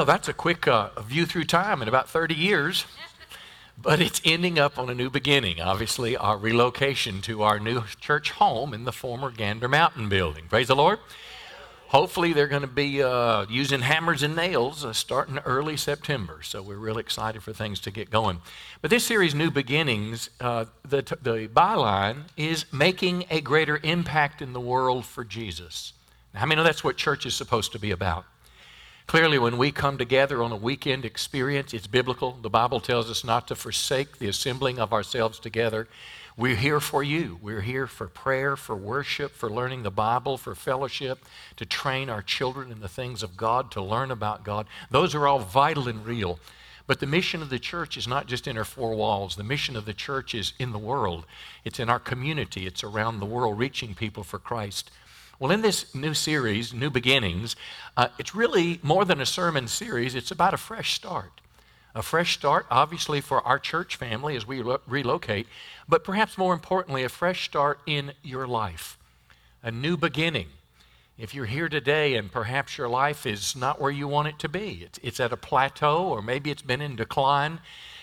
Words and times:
Well, 0.00 0.06
that's 0.06 0.28
a 0.28 0.32
quick 0.32 0.66
uh, 0.66 0.88
view 1.02 1.26
through 1.26 1.44
time 1.44 1.82
in 1.82 1.88
about 1.88 2.08
30 2.08 2.34
years, 2.34 2.86
but 3.76 4.00
it's 4.00 4.18
ending 4.24 4.58
up 4.58 4.78
on 4.78 4.88
a 4.88 4.94
new 4.94 5.10
beginning. 5.10 5.60
Obviously, 5.60 6.16
our 6.16 6.38
relocation 6.38 7.20
to 7.20 7.42
our 7.42 7.60
new 7.60 7.82
church 8.00 8.30
home 8.30 8.72
in 8.72 8.84
the 8.84 8.92
former 8.92 9.30
Gander 9.30 9.68
Mountain 9.68 10.08
building. 10.08 10.46
Praise 10.48 10.68
the 10.68 10.74
Lord. 10.74 11.00
Hopefully, 11.88 12.32
they're 12.32 12.48
going 12.48 12.62
to 12.62 12.66
be 12.66 13.02
uh, 13.02 13.44
using 13.50 13.82
hammers 13.82 14.22
and 14.22 14.34
nails 14.34 14.86
uh, 14.86 14.94
starting 14.94 15.36
early 15.40 15.76
September. 15.76 16.40
So 16.42 16.62
we're 16.62 16.76
really 16.76 17.00
excited 17.00 17.42
for 17.42 17.52
things 17.52 17.78
to 17.80 17.90
get 17.90 18.08
going. 18.08 18.40
But 18.80 18.90
this 18.90 19.04
series, 19.04 19.34
New 19.34 19.50
Beginnings, 19.50 20.30
uh, 20.40 20.64
the, 20.82 21.02
the 21.20 21.50
byline 21.54 22.22
is 22.38 22.64
making 22.72 23.26
a 23.28 23.42
greater 23.42 23.78
impact 23.82 24.40
in 24.40 24.54
the 24.54 24.60
world 24.60 25.04
for 25.04 25.24
Jesus. 25.24 25.92
Now, 26.32 26.46
many 26.46 26.56
know 26.56 26.64
that's 26.64 26.82
what 26.82 26.96
church 26.96 27.26
is 27.26 27.34
supposed 27.34 27.72
to 27.72 27.78
be 27.78 27.90
about? 27.90 28.24
Clearly, 29.10 29.40
when 29.40 29.58
we 29.58 29.72
come 29.72 29.98
together 29.98 30.40
on 30.40 30.52
a 30.52 30.56
weekend 30.56 31.04
experience, 31.04 31.74
it's 31.74 31.88
biblical. 31.88 32.38
The 32.42 32.48
Bible 32.48 32.78
tells 32.78 33.10
us 33.10 33.24
not 33.24 33.48
to 33.48 33.56
forsake 33.56 34.18
the 34.20 34.28
assembling 34.28 34.78
of 34.78 34.92
ourselves 34.92 35.40
together. 35.40 35.88
We're 36.36 36.54
here 36.54 36.78
for 36.78 37.02
you. 37.02 37.36
We're 37.42 37.62
here 37.62 37.88
for 37.88 38.06
prayer, 38.06 38.54
for 38.54 38.76
worship, 38.76 39.32
for 39.32 39.50
learning 39.50 39.82
the 39.82 39.90
Bible, 39.90 40.38
for 40.38 40.54
fellowship, 40.54 41.24
to 41.56 41.66
train 41.66 42.08
our 42.08 42.22
children 42.22 42.70
in 42.70 42.78
the 42.78 42.88
things 42.88 43.24
of 43.24 43.36
God, 43.36 43.72
to 43.72 43.82
learn 43.82 44.12
about 44.12 44.44
God. 44.44 44.68
Those 44.92 45.12
are 45.16 45.26
all 45.26 45.40
vital 45.40 45.88
and 45.88 46.06
real. 46.06 46.38
But 46.86 47.00
the 47.00 47.06
mission 47.06 47.42
of 47.42 47.50
the 47.50 47.58
church 47.58 47.96
is 47.96 48.06
not 48.06 48.28
just 48.28 48.46
in 48.46 48.56
our 48.56 48.64
four 48.64 48.94
walls. 48.94 49.34
The 49.34 49.42
mission 49.42 49.74
of 49.74 49.86
the 49.86 49.92
church 49.92 50.36
is 50.36 50.52
in 50.60 50.70
the 50.70 50.78
world. 50.78 51.26
It's 51.64 51.80
in 51.80 51.90
our 51.90 51.98
community. 51.98 52.64
It's 52.64 52.84
around 52.84 53.18
the 53.18 53.26
world, 53.26 53.58
reaching 53.58 53.92
people 53.92 54.22
for 54.22 54.38
Christ. 54.38 54.92
Well, 55.40 55.52
in 55.52 55.62
this 55.62 55.94
new 55.94 56.12
series, 56.12 56.74
New 56.74 56.90
Beginnings, 56.90 57.56
uh, 57.96 58.08
it's 58.18 58.34
really 58.34 58.78
more 58.82 59.06
than 59.06 59.22
a 59.22 59.26
sermon 59.26 59.68
series, 59.68 60.14
it's 60.14 60.30
about 60.30 60.52
a 60.52 60.58
fresh 60.58 60.92
start. 60.92 61.40
A 61.94 62.02
fresh 62.02 62.34
start, 62.34 62.66
obviously, 62.70 63.22
for 63.22 63.40
our 63.40 63.58
church 63.58 63.96
family 63.96 64.36
as 64.36 64.46
we 64.46 64.62
lo- 64.62 64.82
relocate, 64.86 65.46
but 65.88 66.04
perhaps 66.04 66.36
more 66.36 66.52
importantly, 66.52 67.04
a 67.04 67.08
fresh 67.08 67.46
start 67.46 67.80
in 67.86 68.12
your 68.22 68.46
life. 68.46 68.98
A 69.62 69.70
new 69.70 69.96
beginning. 69.96 70.48
If 71.16 71.34
you're 71.34 71.46
here 71.46 71.70
today 71.70 72.16
and 72.16 72.30
perhaps 72.30 72.76
your 72.76 72.90
life 72.90 73.24
is 73.24 73.56
not 73.56 73.80
where 73.80 73.90
you 73.90 74.06
want 74.06 74.28
it 74.28 74.38
to 74.40 74.48
be, 74.48 74.82
it's, 74.84 74.98
it's 75.02 75.20
at 75.20 75.32
a 75.32 75.38
plateau 75.38 76.06
or 76.06 76.20
maybe 76.20 76.50
it's 76.50 76.60
been 76.60 76.82
in 76.82 76.96
decline, 76.96 77.60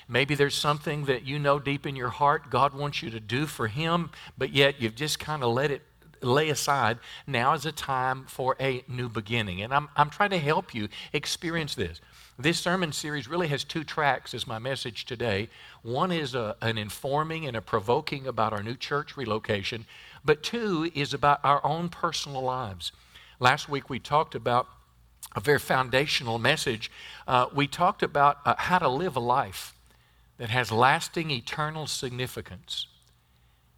maybe 0.09 0.33
there's 0.33 0.55
something 0.55 1.05
that 1.05 1.23
you 1.27 1.37
know 1.37 1.59
deep 1.59 1.85
in 1.85 1.95
your 1.95 2.09
heart 2.09 2.49
God 2.49 2.73
wants 2.73 3.03
you 3.03 3.11
to 3.11 3.19
do 3.19 3.45
for 3.45 3.67
Him, 3.67 4.09
but 4.39 4.53
yet 4.53 4.81
you've 4.81 4.95
just 4.95 5.19
kind 5.19 5.43
of 5.43 5.53
let 5.53 5.69
it 5.69 5.83
lay 6.21 6.49
aside. 6.49 6.99
Now 7.25 7.53
is 7.53 7.65
a 7.65 7.71
time 7.71 8.25
for 8.27 8.55
a 8.59 8.83
new 8.87 9.09
beginning. 9.09 9.61
And 9.61 9.73
I'm, 9.73 9.89
I'm 9.95 10.09
trying 10.09 10.31
to 10.31 10.39
help 10.39 10.73
you 10.73 10.89
experience 11.13 11.75
this. 11.75 12.01
This 12.39 12.59
sermon 12.59 12.91
series 12.91 13.27
really 13.27 13.47
has 13.47 13.63
two 13.63 13.83
tracks 13.83 14.33
as 14.33 14.45
my 14.45 14.59
message 14.59 15.05
today. 15.05 15.49
One 15.81 16.11
is 16.11 16.35
a, 16.35 16.55
an 16.61 16.77
informing 16.77 17.47
and 17.47 17.57
a 17.57 17.61
provoking 17.61 18.27
about 18.27 18.53
our 18.53 18.61
new 18.61 18.75
church 18.75 19.17
relocation, 19.17 19.85
but 20.23 20.43
two 20.43 20.91
is 20.93 21.13
about 21.13 21.39
our 21.43 21.65
own 21.65 21.89
personal 21.89 22.43
lives. 22.43 22.91
Last 23.39 23.69
week 23.69 23.89
we 23.89 23.99
talked 23.99 24.35
about 24.35 24.67
a 25.35 25.39
very 25.39 25.59
foundational 25.59 26.37
message. 26.37 26.91
Uh, 27.27 27.47
we 27.53 27.67
talked 27.67 28.03
about 28.03 28.37
uh, 28.45 28.55
how 28.57 28.79
to 28.79 28.87
live 28.87 29.15
a 29.15 29.19
life 29.19 29.73
that 30.37 30.49
has 30.49 30.71
lasting 30.71 31.31
eternal 31.31 31.87
significance 31.87 32.85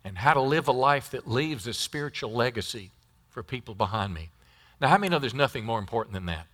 and 0.10 0.18
how 0.18 0.34
to 0.34 0.42
live 0.42 0.68
a 0.68 0.72
life 0.72 1.12
that 1.12 1.30
leaves 1.30 1.68
a 1.68 1.74
spiritual 1.74 2.32
legacy 2.32 2.90
for 3.30 3.44
people 3.44 3.76
behind 3.76 4.12
me. 4.12 4.32
Now, 4.82 4.88
how 4.88 4.98
many 4.98 5.12
know 5.12 5.20
there's 5.20 5.36
nothing 5.36 5.66
more 5.66 5.78
important 5.78 6.16
than 6.16 6.26
that? 6.26 6.48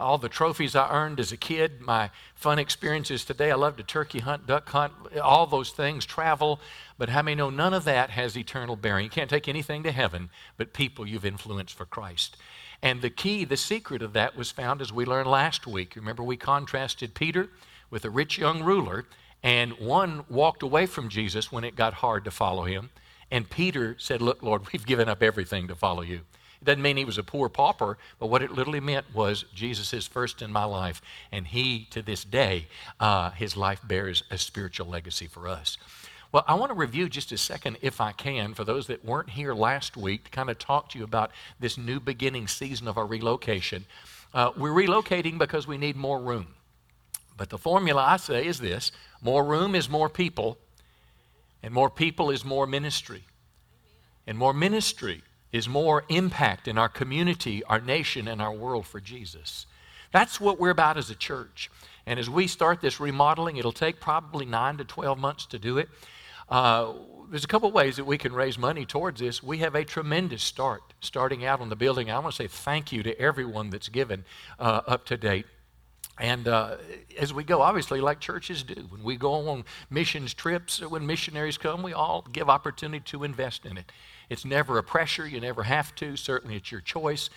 All 0.00 0.18
the 0.18 0.28
trophies 0.28 0.74
I 0.74 0.90
earned 0.90 1.20
as 1.20 1.30
a 1.30 1.36
kid, 1.36 1.80
my 1.80 2.10
fun 2.34 2.58
experiences 2.58 3.24
today, 3.24 3.52
I 3.52 3.54
love 3.54 3.76
to 3.76 3.84
turkey 3.84 4.18
hunt, 4.18 4.48
duck 4.48 4.68
hunt, 4.70 4.94
all 5.22 5.46
those 5.46 5.70
things, 5.70 6.04
travel, 6.04 6.58
but 6.98 7.08
how 7.08 7.22
many 7.22 7.36
know 7.36 7.50
none 7.50 7.72
of 7.72 7.84
that 7.84 8.10
has 8.10 8.36
eternal 8.36 8.74
bearing? 8.74 9.04
You 9.04 9.10
can't 9.10 9.30
take 9.30 9.46
anything 9.46 9.84
to 9.84 9.92
heaven 9.92 10.28
but 10.56 10.72
people 10.72 11.06
you've 11.06 11.24
influenced 11.24 11.76
for 11.76 11.86
Christ. 11.86 12.36
And 12.82 13.00
the 13.00 13.10
key, 13.10 13.44
the 13.44 13.56
secret 13.56 14.02
of 14.02 14.12
that 14.14 14.36
was 14.36 14.50
found 14.50 14.80
as 14.80 14.92
we 14.92 15.04
learned 15.04 15.30
last 15.30 15.68
week. 15.68 15.94
Remember, 15.94 16.24
we 16.24 16.36
contrasted 16.36 17.14
Peter 17.14 17.48
with 17.90 18.04
a 18.04 18.10
rich 18.10 18.38
young 18.38 18.64
ruler 18.64 19.04
and 19.42 19.72
one 19.78 20.24
walked 20.28 20.62
away 20.62 20.86
from 20.86 21.08
Jesus 21.08 21.50
when 21.50 21.64
it 21.64 21.76
got 21.76 21.94
hard 21.94 22.24
to 22.24 22.30
follow 22.30 22.64
him. 22.64 22.90
And 23.30 23.48
Peter 23.48 23.96
said, 23.98 24.22
Look, 24.22 24.42
Lord, 24.42 24.62
we've 24.72 24.86
given 24.86 25.08
up 25.08 25.22
everything 25.22 25.68
to 25.68 25.74
follow 25.74 26.02
you. 26.02 26.20
It 26.60 26.66
doesn't 26.66 26.82
mean 26.82 26.96
he 26.96 27.04
was 27.04 27.18
a 27.18 27.24
poor 27.24 27.48
pauper, 27.48 27.98
but 28.20 28.28
what 28.28 28.40
it 28.40 28.52
literally 28.52 28.78
meant 28.78 29.12
was 29.12 29.46
Jesus 29.52 29.92
is 29.92 30.06
first 30.06 30.42
in 30.42 30.52
my 30.52 30.62
life. 30.62 31.02
And 31.32 31.48
he, 31.48 31.88
to 31.90 32.02
this 32.02 32.22
day, 32.22 32.68
uh, 33.00 33.30
his 33.30 33.56
life 33.56 33.80
bears 33.82 34.22
a 34.30 34.38
spiritual 34.38 34.86
legacy 34.86 35.26
for 35.26 35.48
us. 35.48 35.76
Well, 36.30 36.44
I 36.46 36.54
want 36.54 36.70
to 36.70 36.74
review 36.74 37.08
just 37.08 37.32
a 37.32 37.36
second, 37.36 37.78
if 37.82 38.00
I 38.00 38.12
can, 38.12 38.54
for 38.54 38.64
those 38.64 38.86
that 38.86 39.04
weren't 39.04 39.30
here 39.30 39.54
last 39.54 39.96
week, 39.96 40.24
to 40.24 40.30
kind 40.30 40.50
of 40.50 40.58
talk 40.58 40.88
to 40.90 40.98
you 40.98 41.04
about 41.04 41.32
this 41.58 41.76
new 41.76 41.98
beginning 41.98 42.46
season 42.46 42.86
of 42.86 42.96
our 42.96 43.06
relocation. 43.06 43.84
Uh, 44.32 44.52
we're 44.56 44.70
relocating 44.70 45.36
because 45.38 45.66
we 45.66 45.76
need 45.76 45.96
more 45.96 46.20
room. 46.20 46.46
But 47.36 47.50
the 47.50 47.58
formula 47.58 48.02
I 48.02 48.16
say 48.16 48.46
is 48.46 48.58
this 48.58 48.92
more 49.20 49.44
room 49.44 49.74
is 49.74 49.88
more 49.88 50.08
people, 50.08 50.58
and 51.62 51.72
more 51.72 51.90
people 51.90 52.30
is 52.30 52.44
more 52.44 52.66
ministry. 52.66 53.24
And 54.26 54.38
more 54.38 54.52
ministry 54.52 55.22
is 55.52 55.68
more 55.68 56.04
impact 56.08 56.68
in 56.68 56.78
our 56.78 56.88
community, 56.88 57.62
our 57.64 57.80
nation, 57.80 58.28
and 58.28 58.40
our 58.40 58.52
world 58.52 58.86
for 58.86 59.00
Jesus. 59.00 59.66
That's 60.12 60.40
what 60.40 60.60
we're 60.60 60.70
about 60.70 60.96
as 60.96 61.10
a 61.10 61.14
church. 61.14 61.70
And 62.06 62.18
as 62.18 62.28
we 62.28 62.46
start 62.46 62.80
this 62.80 63.00
remodeling, 63.00 63.56
it'll 63.56 63.72
take 63.72 64.00
probably 64.00 64.46
nine 64.46 64.76
to 64.78 64.84
12 64.84 65.18
months 65.18 65.46
to 65.46 65.58
do 65.58 65.78
it. 65.78 65.88
Uh, 66.48 66.92
there's 67.30 67.44
a 67.44 67.48
couple 67.48 67.70
ways 67.72 67.96
that 67.96 68.04
we 68.04 68.18
can 68.18 68.32
raise 68.32 68.58
money 68.58 68.84
towards 68.84 69.20
this. 69.20 69.42
We 69.42 69.58
have 69.58 69.74
a 69.74 69.84
tremendous 69.84 70.42
start 70.42 70.82
starting 71.00 71.44
out 71.44 71.60
on 71.60 71.70
the 71.70 71.76
building. 71.76 72.10
I 72.10 72.18
want 72.18 72.34
to 72.34 72.42
say 72.42 72.48
thank 72.48 72.92
you 72.92 73.02
to 73.04 73.18
everyone 73.18 73.70
that's 73.70 73.88
given 73.88 74.24
uh, 74.58 74.82
up 74.86 75.06
to 75.06 75.16
date. 75.16 75.46
And 76.18 76.46
uh, 76.46 76.76
as 77.18 77.32
we 77.32 77.42
go, 77.42 77.62
obviously, 77.62 78.00
like 78.00 78.20
churches 78.20 78.62
do, 78.62 78.74
when 78.90 79.02
we 79.02 79.16
go 79.16 79.48
on 79.48 79.64
missions 79.90 80.34
trips, 80.34 80.80
when 80.80 81.06
missionaries 81.06 81.56
come, 81.56 81.82
we 81.82 81.92
all 81.92 82.24
give 82.32 82.50
opportunity 82.50 83.02
to 83.06 83.24
invest 83.24 83.64
in 83.64 83.78
it. 83.78 83.90
It's 84.28 84.44
never 84.44 84.78
a 84.78 84.82
pressure, 84.82 85.26
you 85.26 85.40
never 85.40 85.62
have 85.62 85.94
to. 85.96 86.16
Certainly, 86.16 86.56
it's 86.56 86.70
your 86.70 86.82
choice. 86.82 87.30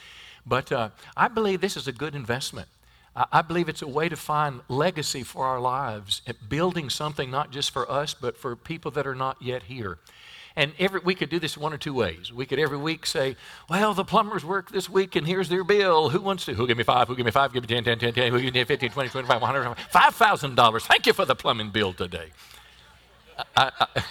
But 0.45 0.71
uh, 0.71 0.89
I 1.15 1.29
believe 1.29 1.61
this 1.61 1.77
is 1.77 1.87
a 1.87 1.91
good 1.93 2.15
investment. 2.15 2.67
I, 3.15 3.25
I 3.31 3.41
believe 3.41 3.69
it's 3.69 3.81
a 3.81 3.87
way 3.87 4.09
to 4.09 4.15
find 4.15 4.61
legacy 4.67 5.23
for 5.23 5.45
our 5.45 5.59
lives, 5.59 6.21
building 6.49 6.89
something 6.89 7.31
not 7.31 7.51
just 7.51 7.71
for 7.71 7.89
us, 7.89 8.13
but 8.13 8.37
for 8.37 8.55
people 8.55 8.91
that 8.91 9.07
are 9.07 9.15
not 9.15 9.41
yet 9.41 9.63
here. 9.63 9.97
And 10.57 10.71
every, 10.79 11.01
we 11.01 11.15
could 11.15 11.29
do 11.29 11.37
this 11.39 11.57
one 11.57 11.73
or 11.73 11.77
two 11.77 11.93
ways. 11.93 12.31
We 12.31 12.45
could 12.45 12.59
every 12.59 12.77
week 12.77 13.05
say, 13.05 13.35
well, 13.69 13.93
the 13.93 14.05
plumbers 14.05 14.45
work 14.45 14.71
this 14.71 14.89
week 14.89 15.15
and 15.17 15.27
here's 15.27 15.49
their 15.49 15.65
bill. 15.65 16.09
Who 16.09 16.21
wants 16.21 16.45
to? 16.45 16.53
Who 16.53 16.65
give 16.65 16.77
me 16.77 16.83
five? 16.83 17.09
Who 17.09 17.15
give 17.15 17.25
me 17.25 17.31
five? 17.31 17.51
Give 17.51 17.61
me 17.61 17.67
10, 17.67 17.83
10, 17.83 17.99
10, 17.99 18.13
10. 18.13 18.31
Who 18.31 18.41
give 18.41 18.53
me 18.53 18.63
15, 18.63 18.89
20, 18.91 19.09
25, 19.09 19.41
100, 19.41 19.77
$5,000. 19.77 20.81
Thank 20.83 21.07
you 21.07 21.13
for 21.13 21.25
the 21.25 21.35
plumbing 21.35 21.71
bill 21.71 21.91
today. 21.91 22.29
I, 23.57 23.71
I, 23.79 24.03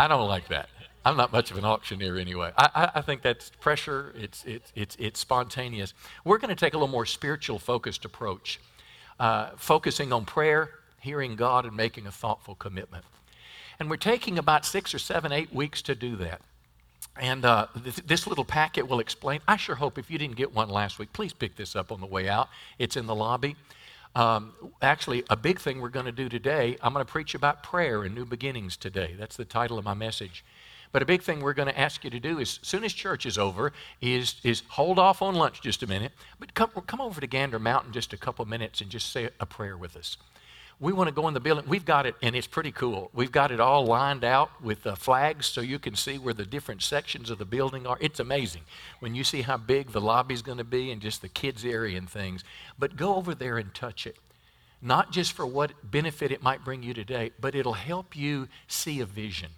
I 0.00 0.08
don't 0.08 0.28
like 0.28 0.48
that. 0.48 0.68
I'm 1.04 1.16
not 1.16 1.32
much 1.32 1.50
of 1.50 1.58
an 1.58 1.64
auctioneer 1.64 2.16
anyway. 2.16 2.52
I, 2.56 2.90
I, 2.96 3.00
think 3.00 3.22
that's 3.22 3.50
pressure, 3.60 4.12
it's, 4.16 4.44
it's, 4.44 4.72
it's, 4.74 4.96
it's 5.00 5.20
spontaneous. 5.20 5.94
We're 6.24 6.38
going 6.38 6.50
to 6.50 6.56
take 6.56 6.74
a 6.74 6.76
little 6.76 6.88
more 6.88 7.06
spiritual 7.06 7.58
focused 7.58 8.04
approach, 8.04 8.60
uh, 9.18 9.50
focusing 9.56 10.12
on 10.12 10.24
prayer, 10.24 10.70
hearing 11.00 11.34
God, 11.34 11.66
and 11.66 11.76
making 11.76 12.06
a 12.06 12.12
thoughtful 12.12 12.54
commitment. 12.54 13.04
And 13.82 13.90
we're 13.90 13.96
taking 13.96 14.38
about 14.38 14.64
six 14.64 14.94
or 14.94 15.00
seven, 15.00 15.32
eight 15.32 15.52
weeks 15.52 15.82
to 15.82 15.96
do 15.96 16.14
that. 16.14 16.40
And 17.16 17.44
uh, 17.44 17.66
this, 17.74 17.96
this, 17.96 18.26
little 18.28 18.44
packet 18.44 18.86
will 18.86 19.00
explain. 19.00 19.40
I 19.48 19.56
sure 19.56 19.74
hope 19.74 19.98
if 19.98 20.08
you 20.08 20.18
didn't 20.18 20.36
get 20.36 20.54
one 20.54 20.68
last 20.68 21.00
week, 21.00 21.12
please 21.12 21.32
pick 21.32 21.56
this 21.56 21.74
up 21.74 21.90
on 21.90 22.00
the 22.00 22.06
way 22.06 22.28
out. 22.28 22.48
It's 22.78 22.96
in 22.96 23.06
the 23.06 23.14
lobby. 23.16 23.56
Um, 24.14 24.52
actually, 24.80 25.24
a 25.28 25.36
big 25.36 25.58
thing 25.58 25.80
we're 25.80 25.88
going 25.88 26.06
to 26.06 26.12
do 26.12 26.28
today, 26.28 26.76
I'm 26.80 26.92
going 26.92 27.04
to 27.04 27.10
preach 27.10 27.34
about 27.34 27.64
prayer 27.64 28.04
and 28.04 28.14
new 28.14 28.24
beginnings 28.24 28.76
today. 28.76 29.16
That's 29.18 29.36
the 29.36 29.44
title 29.44 29.78
of 29.78 29.84
my 29.84 29.94
message. 29.94 30.44
But 30.92 31.02
a 31.02 31.04
big 31.04 31.22
thing 31.22 31.40
we're 31.40 31.52
going 31.52 31.66
to 31.66 31.76
ask 31.76 32.04
you 32.04 32.10
to 32.10 32.20
do 32.20 32.38
is, 32.38 32.60
as 32.62 32.68
soon 32.68 32.84
as 32.84 32.92
church 32.92 33.26
is 33.26 33.36
over, 33.36 33.72
is, 34.00 34.36
is 34.44 34.62
hold 34.68 35.00
off 35.00 35.22
on 35.22 35.34
lunch 35.34 35.60
just 35.60 35.82
a 35.82 35.88
minute, 35.88 36.12
but 36.38 36.54
come, 36.54 36.70
come 36.86 37.00
over 37.00 37.20
to 37.20 37.26
Gander 37.26 37.58
Mountain 37.58 37.92
just 37.92 38.12
a 38.12 38.16
couple 38.16 38.44
minutes 38.44 38.80
and 38.80 38.90
just 38.90 39.10
say 39.10 39.30
a 39.40 39.46
prayer 39.46 39.76
with 39.76 39.96
us 39.96 40.18
we 40.82 40.92
want 40.92 41.06
to 41.06 41.14
go 41.14 41.28
in 41.28 41.34
the 41.34 41.38
building. 41.38 41.64
We've 41.68 41.84
got 41.84 42.06
it, 42.06 42.16
and 42.22 42.34
it's 42.34 42.48
pretty 42.48 42.72
cool. 42.72 43.08
We've 43.14 43.30
got 43.30 43.52
it 43.52 43.60
all 43.60 43.86
lined 43.86 44.24
out 44.24 44.50
with 44.60 44.84
uh, 44.84 44.96
flags 44.96 45.46
so 45.46 45.60
you 45.60 45.78
can 45.78 45.94
see 45.94 46.18
where 46.18 46.34
the 46.34 46.44
different 46.44 46.82
sections 46.82 47.30
of 47.30 47.38
the 47.38 47.44
building 47.44 47.86
are. 47.86 47.96
It's 48.00 48.18
amazing 48.18 48.62
when 48.98 49.14
you 49.14 49.22
see 49.22 49.42
how 49.42 49.58
big 49.58 49.92
the 49.92 50.00
lobby's 50.00 50.42
going 50.42 50.58
to 50.58 50.64
be 50.64 50.90
and 50.90 51.00
just 51.00 51.22
the 51.22 51.28
kids' 51.28 51.64
area 51.64 51.96
and 51.96 52.10
things. 52.10 52.42
But 52.80 52.96
go 52.96 53.14
over 53.14 53.32
there 53.32 53.58
and 53.58 53.72
touch 53.72 54.08
it. 54.08 54.16
Not 54.82 55.12
just 55.12 55.34
for 55.34 55.46
what 55.46 55.70
benefit 55.88 56.32
it 56.32 56.42
might 56.42 56.64
bring 56.64 56.82
you 56.82 56.94
today, 56.94 57.30
but 57.40 57.54
it'll 57.54 57.74
help 57.74 58.16
you 58.16 58.48
see 58.66 58.98
a 58.98 59.06
vision. 59.06 59.50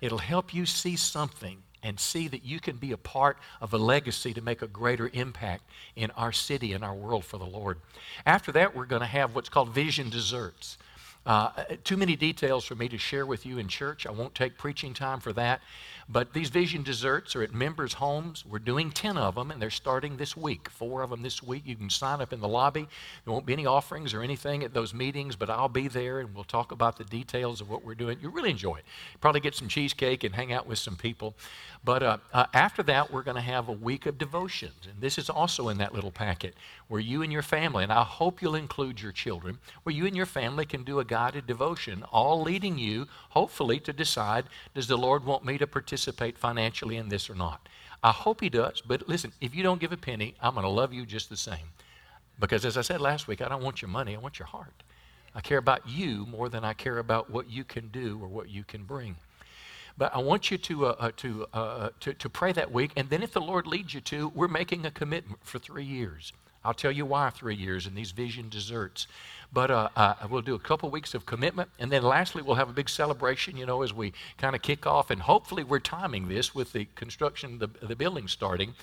It'll 0.00 0.18
help 0.18 0.52
you 0.52 0.66
see 0.66 0.96
something 0.96 1.62
and 1.82 1.98
see 1.98 2.28
that 2.28 2.44
you 2.44 2.60
can 2.60 2.76
be 2.76 2.92
a 2.92 2.96
part 2.96 3.38
of 3.60 3.72
a 3.72 3.78
legacy 3.78 4.34
to 4.34 4.40
make 4.40 4.62
a 4.62 4.66
greater 4.66 5.10
impact 5.12 5.64
in 5.96 6.10
our 6.12 6.32
city 6.32 6.72
and 6.72 6.84
our 6.84 6.94
world 6.94 7.24
for 7.24 7.38
the 7.38 7.46
Lord. 7.46 7.78
After 8.26 8.52
that, 8.52 8.74
we're 8.74 8.86
going 8.86 9.00
to 9.00 9.06
have 9.06 9.34
what's 9.34 9.48
called 9.48 9.70
vision 9.70 10.10
desserts. 10.10 10.78
Uh, 11.26 11.50
too 11.84 11.96
many 11.96 12.16
details 12.16 12.64
for 12.64 12.74
me 12.74 12.88
to 12.88 12.96
share 12.96 13.26
with 13.26 13.44
you 13.44 13.58
in 13.58 13.68
church. 13.68 14.06
I 14.06 14.10
won't 14.10 14.34
take 14.34 14.56
preaching 14.56 14.94
time 14.94 15.20
for 15.20 15.32
that. 15.34 15.60
But 16.10 16.32
these 16.32 16.48
vision 16.48 16.82
desserts 16.82 17.36
are 17.36 17.42
at 17.42 17.52
members' 17.52 17.92
homes. 17.92 18.42
We're 18.48 18.60
doing 18.60 18.90
10 18.90 19.18
of 19.18 19.34
them, 19.34 19.50
and 19.50 19.60
they're 19.60 19.68
starting 19.68 20.16
this 20.16 20.34
week. 20.34 20.70
Four 20.70 21.02
of 21.02 21.10
them 21.10 21.20
this 21.20 21.42
week. 21.42 21.64
You 21.66 21.76
can 21.76 21.90
sign 21.90 22.22
up 22.22 22.32
in 22.32 22.40
the 22.40 22.48
lobby. 22.48 22.88
There 23.24 23.32
won't 23.32 23.44
be 23.44 23.52
any 23.52 23.66
offerings 23.66 24.14
or 24.14 24.22
anything 24.22 24.64
at 24.64 24.72
those 24.72 24.94
meetings, 24.94 25.36
but 25.36 25.50
I'll 25.50 25.68
be 25.68 25.86
there 25.86 26.20
and 26.20 26.34
we'll 26.34 26.44
talk 26.44 26.72
about 26.72 26.96
the 26.96 27.04
details 27.04 27.60
of 27.60 27.68
what 27.68 27.84
we're 27.84 27.94
doing. 27.94 28.16
You'll 28.22 28.32
really 28.32 28.50
enjoy 28.50 28.76
it. 28.76 28.86
Probably 29.20 29.42
get 29.42 29.54
some 29.54 29.68
cheesecake 29.68 30.24
and 30.24 30.34
hang 30.34 30.50
out 30.50 30.66
with 30.66 30.78
some 30.78 30.96
people. 30.96 31.34
But 31.84 32.02
uh, 32.02 32.16
uh, 32.32 32.46
after 32.54 32.82
that, 32.84 33.12
we're 33.12 33.22
going 33.22 33.36
to 33.36 33.42
have 33.42 33.68
a 33.68 33.72
week 33.72 34.06
of 34.06 34.16
devotions. 34.16 34.88
And 34.90 34.98
this 35.02 35.18
is 35.18 35.28
also 35.28 35.68
in 35.68 35.76
that 35.76 35.92
little 35.92 36.10
packet 36.10 36.54
where 36.88 37.00
you 37.00 37.22
and 37.22 37.30
your 37.30 37.42
family, 37.42 37.82
and 37.82 37.92
I 37.92 38.02
hope 38.02 38.40
you'll 38.40 38.54
include 38.54 39.02
your 39.02 39.12
children, 39.12 39.58
where 39.82 39.94
you 39.94 40.06
and 40.06 40.16
your 40.16 40.24
family 40.24 40.64
can 40.64 40.84
do 40.84 41.00
a 41.00 41.04
guided 41.04 41.46
devotion, 41.46 42.02
all 42.04 42.40
leading 42.40 42.78
you, 42.78 43.06
hopefully, 43.28 43.78
to 43.80 43.92
decide 43.92 44.46
does 44.74 44.86
the 44.86 44.96
Lord 44.96 45.26
want 45.26 45.44
me 45.44 45.58
to 45.58 45.66
participate 45.66 45.97
financially 46.06 46.96
in 46.96 47.08
this 47.08 47.30
or 47.30 47.34
not? 47.34 47.68
I 48.02 48.12
hope 48.12 48.40
He 48.40 48.48
does, 48.48 48.80
but 48.80 49.08
listen, 49.08 49.32
if 49.40 49.54
you 49.54 49.62
don't 49.62 49.80
give 49.80 49.92
a 49.92 49.96
penny, 49.96 50.34
I'm 50.40 50.54
going 50.54 50.64
to 50.64 50.70
love 50.70 50.92
you 50.92 51.04
just 51.04 51.28
the 51.28 51.36
same. 51.36 51.72
Because 52.38 52.64
as 52.64 52.76
I 52.76 52.82
said 52.82 53.00
last 53.00 53.26
week, 53.26 53.40
I 53.42 53.48
don't 53.48 53.62
want 53.62 53.82
your 53.82 53.88
money, 53.88 54.14
I 54.14 54.18
want 54.18 54.38
your 54.38 54.46
heart. 54.46 54.82
I 55.34 55.40
care 55.40 55.58
about 55.58 55.88
you 55.88 56.26
more 56.26 56.48
than 56.48 56.64
I 56.64 56.72
care 56.72 56.98
about 56.98 57.30
what 57.30 57.50
you 57.50 57.64
can 57.64 57.88
do 57.88 58.18
or 58.22 58.28
what 58.28 58.48
you 58.48 58.64
can 58.64 58.84
bring. 58.84 59.16
But 59.96 60.14
I 60.14 60.18
want 60.18 60.50
you 60.50 60.58
to, 60.58 60.86
uh, 60.86 60.96
uh, 60.98 61.10
to, 61.16 61.46
uh, 61.52 61.56
uh, 61.56 61.90
to, 62.00 62.14
to 62.14 62.28
pray 62.28 62.52
that 62.52 62.70
week. 62.70 62.92
And 62.96 63.10
then 63.10 63.22
if 63.22 63.32
the 63.32 63.40
Lord 63.40 63.66
leads 63.66 63.92
you 63.92 64.00
to, 64.02 64.28
we're 64.28 64.46
making 64.46 64.86
a 64.86 64.92
commitment 64.92 65.40
for 65.42 65.58
three 65.58 65.84
years. 65.84 66.32
I'll 66.64 66.74
tell 66.74 66.92
you 66.92 67.06
why 67.06 67.30
three 67.30 67.54
years 67.54 67.86
and 67.86 67.96
these 67.96 68.10
vision 68.10 68.48
desserts. 68.48 69.06
But 69.52 69.70
uh, 69.70 69.88
uh, 69.96 70.14
we'll 70.28 70.42
do 70.42 70.54
a 70.54 70.58
couple 70.58 70.90
weeks 70.90 71.14
of 71.14 71.24
commitment. 71.24 71.70
And 71.78 71.90
then 71.90 72.02
lastly, 72.02 72.42
we'll 72.42 72.56
have 72.56 72.68
a 72.68 72.74
big 72.74 72.88
celebration, 72.88 73.56
you 73.56 73.64
know, 73.64 73.82
as 73.82 73.94
we 73.94 74.12
kind 74.36 74.54
of 74.54 74.62
kick 74.62 74.86
off. 74.86 75.10
And 75.10 75.22
hopefully, 75.22 75.64
we're 75.64 75.78
timing 75.78 76.28
this 76.28 76.54
with 76.54 76.72
the 76.72 76.86
construction, 76.94 77.58
the, 77.58 77.68
the 77.80 77.96
building 77.96 78.28
starting. 78.28 78.74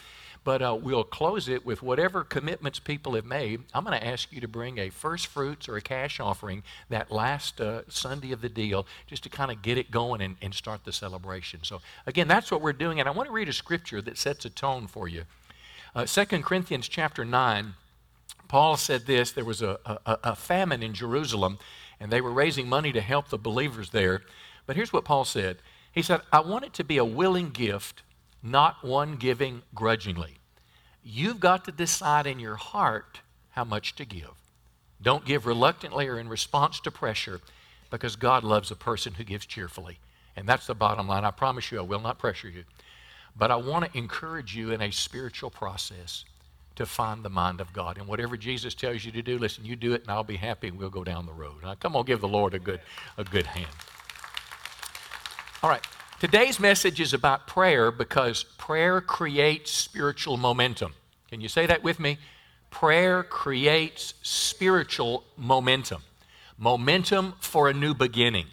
But 0.44 0.62
uh, 0.62 0.78
we'll 0.80 1.04
close 1.04 1.50
it 1.50 1.66
with 1.66 1.82
whatever 1.82 2.24
commitments 2.24 2.80
people 2.80 3.16
have 3.16 3.26
made. 3.26 3.64
I'm 3.74 3.84
going 3.84 4.00
to 4.00 4.06
ask 4.06 4.32
you 4.32 4.40
to 4.42 4.48
bring 4.48 4.78
a 4.78 4.90
first 4.90 5.26
fruits 5.26 5.68
or 5.68 5.76
a 5.76 5.82
cash 5.82 6.20
offering 6.20 6.62
that 6.90 7.12
last 7.12 7.60
uh, 7.60 7.82
Sunday 7.90 8.32
of 8.32 8.42
the 8.42 8.50
deal 8.50 8.86
just 9.08 9.24
to 9.24 9.30
kind 9.30 9.50
of 9.50 9.64
get 9.64 9.80
it 9.80 9.90
going 9.90 10.22
and, 10.22 10.36
and 10.44 10.54
start 10.54 10.84
the 10.84 10.94
celebration. 10.94 11.62
So, 11.64 11.82
again, 12.06 12.28
that's 12.28 12.52
what 12.52 12.62
we're 12.62 12.74
doing. 12.74 13.00
And 13.00 13.10
I 13.10 13.12
want 13.12 13.28
to 13.28 13.34
read 13.34 13.50
a 13.50 13.54
scripture 13.54 14.04
that 14.04 14.20
sets 14.20 14.46
a 14.46 14.52
tone 14.52 14.86
for 14.86 15.08
you. 15.08 15.24
Uh, 15.96 16.06
2 16.06 16.26
Corinthians 16.42 16.90
chapter 16.90 17.24
9, 17.24 17.74
Paul 18.50 18.76
said 18.76 19.06
this 19.06 19.32
there 19.32 19.46
was 19.46 19.62
a, 19.62 19.80
a, 19.86 20.18
a 20.24 20.36
famine 20.36 20.84
in 20.84 20.94
Jerusalem, 20.94 21.58
and 22.00 22.12
they 22.12 22.20
were 22.20 22.32
raising 22.32 22.68
money 22.68 22.92
to 22.92 23.00
help 23.00 23.30
the 23.30 23.38
believers 23.38 23.92
there. 23.92 24.22
But 24.66 24.76
here's 24.76 24.92
what 24.92 25.06
Paul 25.06 25.24
said 25.24 25.58
He 25.94 26.02
said, 26.02 26.22
I 26.34 26.42
want 26.42 26.66
it 26.66 26.74
to 26.74 26.84
be 26.84 26.98
a 26.98 27.06
willing 27.06 27.50
gift 27.52 28.02
not 28.44 28.84
one 28.84 29.16
giving 29.16 29.64
grudgingly. 29.74 30.36
You've 31.04 31.40
got 31.40 31.66
to 31.66 31.72
decide 31.72 32.28
in 32.28 32.40
your 32.40 32.56
heart 32.56 33.22
how 33.52 33.64
much 33.64 33.96
to 33.96 34.06
give. 34.06 34.32
Don't 35.02 35.26
give 35.26 35.46
reluctantly 35.46 36.08
or 36.08 36.20
in 36.20 36.30
response 36.30 36.80
to 36.82 36.92
pressure 36.92 37.42
because 37.90 38.16
God 38.16 38.44
loves 38.44 38.70
a 38.70 38.76
person 38.76 39.14
who 39.14 39.24
gives 39.24 39.46
cheerfully. 39.46 39.98
And 40.36 40.48
that's 40.48 40.68
the 40.68 40.76
bottom 40.76 41.08
line. 41.08 41.26
I 41.26 41.32
promise 41.32 41.72
you, 41.72 41.80
I 41.80 41.84
will 41.84 42.02
not 42.02 42.20
pressure 42.20 42.50
you. 42.50 42.66
But 43.36 43.52
I 43.52 43.56
want 43.58 43.92
to 43.92 43.98
encourage 43.98 44.56
you 44.56 44.72
in 44.72 44.82
a 44.82 44.92
spiritual 44.92 45.50
process 45.50 46.26
to 46.76 46.86
find 46.86 47.24
the 47.24 47.30
mind 47.30 47.62
of 47.62 47.74
God. 47.74 47.98
And 47.98 48.08
whatever 48.08 48.38
Jesus 48.38 48.74
tells 48.74 49.06
you 49.06 49.12
to 49.12 49.22
do, 49.22 49.38
listen, 49.38 49.66
you 49.66 49.76
do 49.76 49.94
it 49.94 50.02
and 50.02 50.12
I'll 50.12 50.24
be 50.24 50.38
happy 50.38 50.68
and 50.68 50.78
we'll 50.78 50.90
go 50.90 51.04
down 51.04 51.26
the 51.26 51.34
road. 51.34 51.64
Now, 51.64 51.76
come 51.76 51.96
on, 51.96 52.06
give 52.06 52.22
the 52.22 52.28
Lord 52.28 52.54
a 52.54 52.60
good, 52.60 52.82
a 53.18 53.24
good 53.24 53.46
hand. 53.46 53.72
All 55.64 55.70
right. 55.70 55.86
Today's 56.20 56.60
message 56.60 57.02
is 57.02 57.14
about 57.14 57.46
prayer 57.46 57.92
because 57.92 58.44
prayer 58.44 59.02
creates 59.02 59.72
spiritual 59.72 60.38
momentum. 60.38 60.94
Can 61.30 61.42
you 61.42 61.50
say 61.50 61.66
that 61.66 61.84
with 61.84 62.00
me? 62.00 62.18
Prayer 62.72 63.24
creates 63.24 64.14
spiritual 64.22 65.24
momentum. 65.38 66.04
Momentum 66.58 67.34
for 67.40 67.70
a 67.70 67.74
new 67.74 67.94
beginning. 67.94 68.48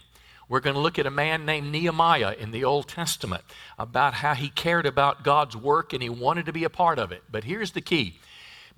We're 0.52 0.60
going 0.60 0.74
to 0.74 0.80
look 0.80 0.98
at 0.98 1.06
a 1.06 1.10
man 1.10 1.46
named 1.46 1.72
Nehemiah 1.72 2.34
in 2.38 2.50
the 2.50 2.62
Old 2.62 2.86
Testament 2.86 3.42
about 3.78 4.12
how 4.12 4.34
he 4.34 4.50
cared 4.50 4.84
about 4.84 5.24
God's 5.24 5.56
work 5.56 5.94
and 5.94 6.02
he 6.02 6.10
wanted 6.10 6.44
to 6.44 6.52
be 6.52 6.62
a 6.64 6.68
part 6.68 6.98
of 6.98 7.10
it. 7.10 7.22
But 7.30 7.44
here's 7.44 7.70
the 7.70 7.80
key 7.80 8.18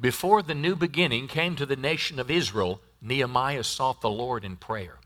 before 0.00 0.40
the 0.40 0.54
new 0.54 0.76
beginning 0.76 1.26
came 1.26 1.56
to 1.56 1.66
the 1.66 1.74
nation 1.74 2.20
of 2.20 2.30
Israel, 2.30 2.80
Nehemiah 3.02 3.64
sought 3.64 4.02
the 4.02 4.08
Lord 4.08 4.44
in 4.44 4.54
prayer. 4.54 4.98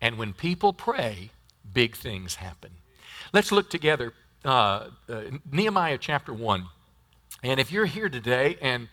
And 0.00 0.16
when 0.16 0.32
people 0.32 0.72
pray, 0.72 1.32
big 1.70 1.94
things 1.94 2.36
happen. 2.36 2.70
Let's 3.34 3.52
look 3.52 3.68
together, 3.68 4.14
uh, 4.42 4.86
uh, 5.06 5.20
Nehemiah 5.52 5.98
chapter 5.98 6.32
1. 6.32 6.64
And 7.42 7.60
if 7.60 7.70
you're 7.70 7.84
here 7.84 8.08
today 8.08 8.56
and 8.62 8.88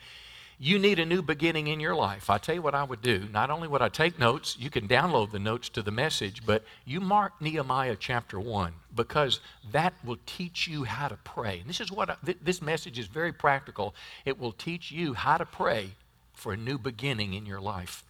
you 0.59 0.80
need 0.80 0.98
a 0.98 1.06
new 1.06 1.21
beginning 1.21 1.68
in 1.68 1.80
your 1.80 1.95
life, 1.95 2.30
I 2.30 2.39
tell 2.39 2.56
you 2.56 2.62
what 2.62 2.74
I 2.74 2.83
would 2.83 3.01
do. 3.01 3.27
Not 3.31 3.51
only 3.51 3.68
would 3.68 3.81
I 3.81 3.89
take 3.89 4.18
notes, 4.18 4.57
you 4.59 4.69
can 4.69 4.88
download 4.88 5.31
the 5.31 5.39
notes 5.39 5.69
to 5.69 5.83
the 5.83 5.92
message, 5.92 6.45
but 6.45 6.63
you 6.83 7.00
mark 7.00 7.39
Nehemiah 7.39 7.95
chapter 8.00 8.39
1 8.39 8.74
because 8.95 9.39
that 9.71 9.94
will 10.04 10.18
teach 10.25 10.68
you 10.68 10.86
how 10.86 11.07
to 11.09 11.18
pray. 11.18 11.59
And 11.59 11.69
this 11.69 11.80
is 11.80 11.92
what 11.92 12.09
I, 12.09 12.15
th- 12.25 12.39
this 12.42 12.62
message 12.62 12.98
is 12.98 13.06
very 13.06 13.31
practical. 13.31 13.94
It 14.25 14.39
will 14.39 14.51
teach 14.51 14.92
you 14.92 15.13
how 15.13 15.38
to 15.38 15.45
pray 15.45 15.92
for 16.33 16.54
a 16.54 16.57
new 16.57 16.80
beginning 16.80 17.36
in 17.36 17.45
your 17.45 17.62
life. 17.62 18.03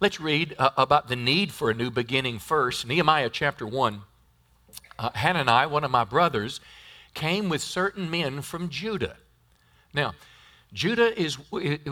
Let's 0.00 0.20
read 0.20 0.54
uh, 0.58 0.70
about 0.76 1.08
the 1.08 1.16
need 1.16 1.50
for 1.52 1.70
a 1.70 1.74
new 1.74 1.90
beginning 1.90 2.38
first. 2.38 2.86
Nehemiah 2.86 3.30
chapter 3.30 3.66
1 3.66 4.02
uh, 5.00 5.10
Hanani, 5.14 5.66
one 5.66 5.82
of 5.82 5.90
my 5.90 6.04
brothers, 6.04 6.60
came 7.14 7.48
with 7.48 7.62
certain 7.62 8.10
men 8.10 8.42
from 8.42 8.68
Judah. 8.68 9.16
Now, 9.94 10.14
Judah 10.72 11.18
is, 11.20 11.38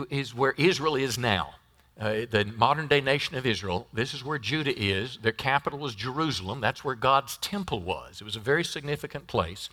is 0.09 0.33
where 0.33 0.53
Israel 0.57 0.95
is 0.95 1.17
now. 1.17 1.55
Uh, 1.99 2.25
the 2.31 2.49
modern 2.55 2.87
day 2.87 3.01
nation 3.01 3.35
of 3.35 3.45
Israel, 3.45 3.85
this 3.91 4.13
is 4.13 4.23
where 4.23 4.39
Judah 4.39 4.73
is. 4.77 5.19
Their 5.21 5.33
capital 5.33 5.79
was 5.79 5.95
Jerusalem. 5.95 6.61
That's 6.61 6.83
where 6.83 6.95
God's 6.95 7.35
temple 7.37 7.81
was. 7.81 8.21
It 8.21 8.23
was 8.23 8.37
a 8.37 8.39
very 8.41 8.63
significant 8.63 9.27
place. 9.27 9.69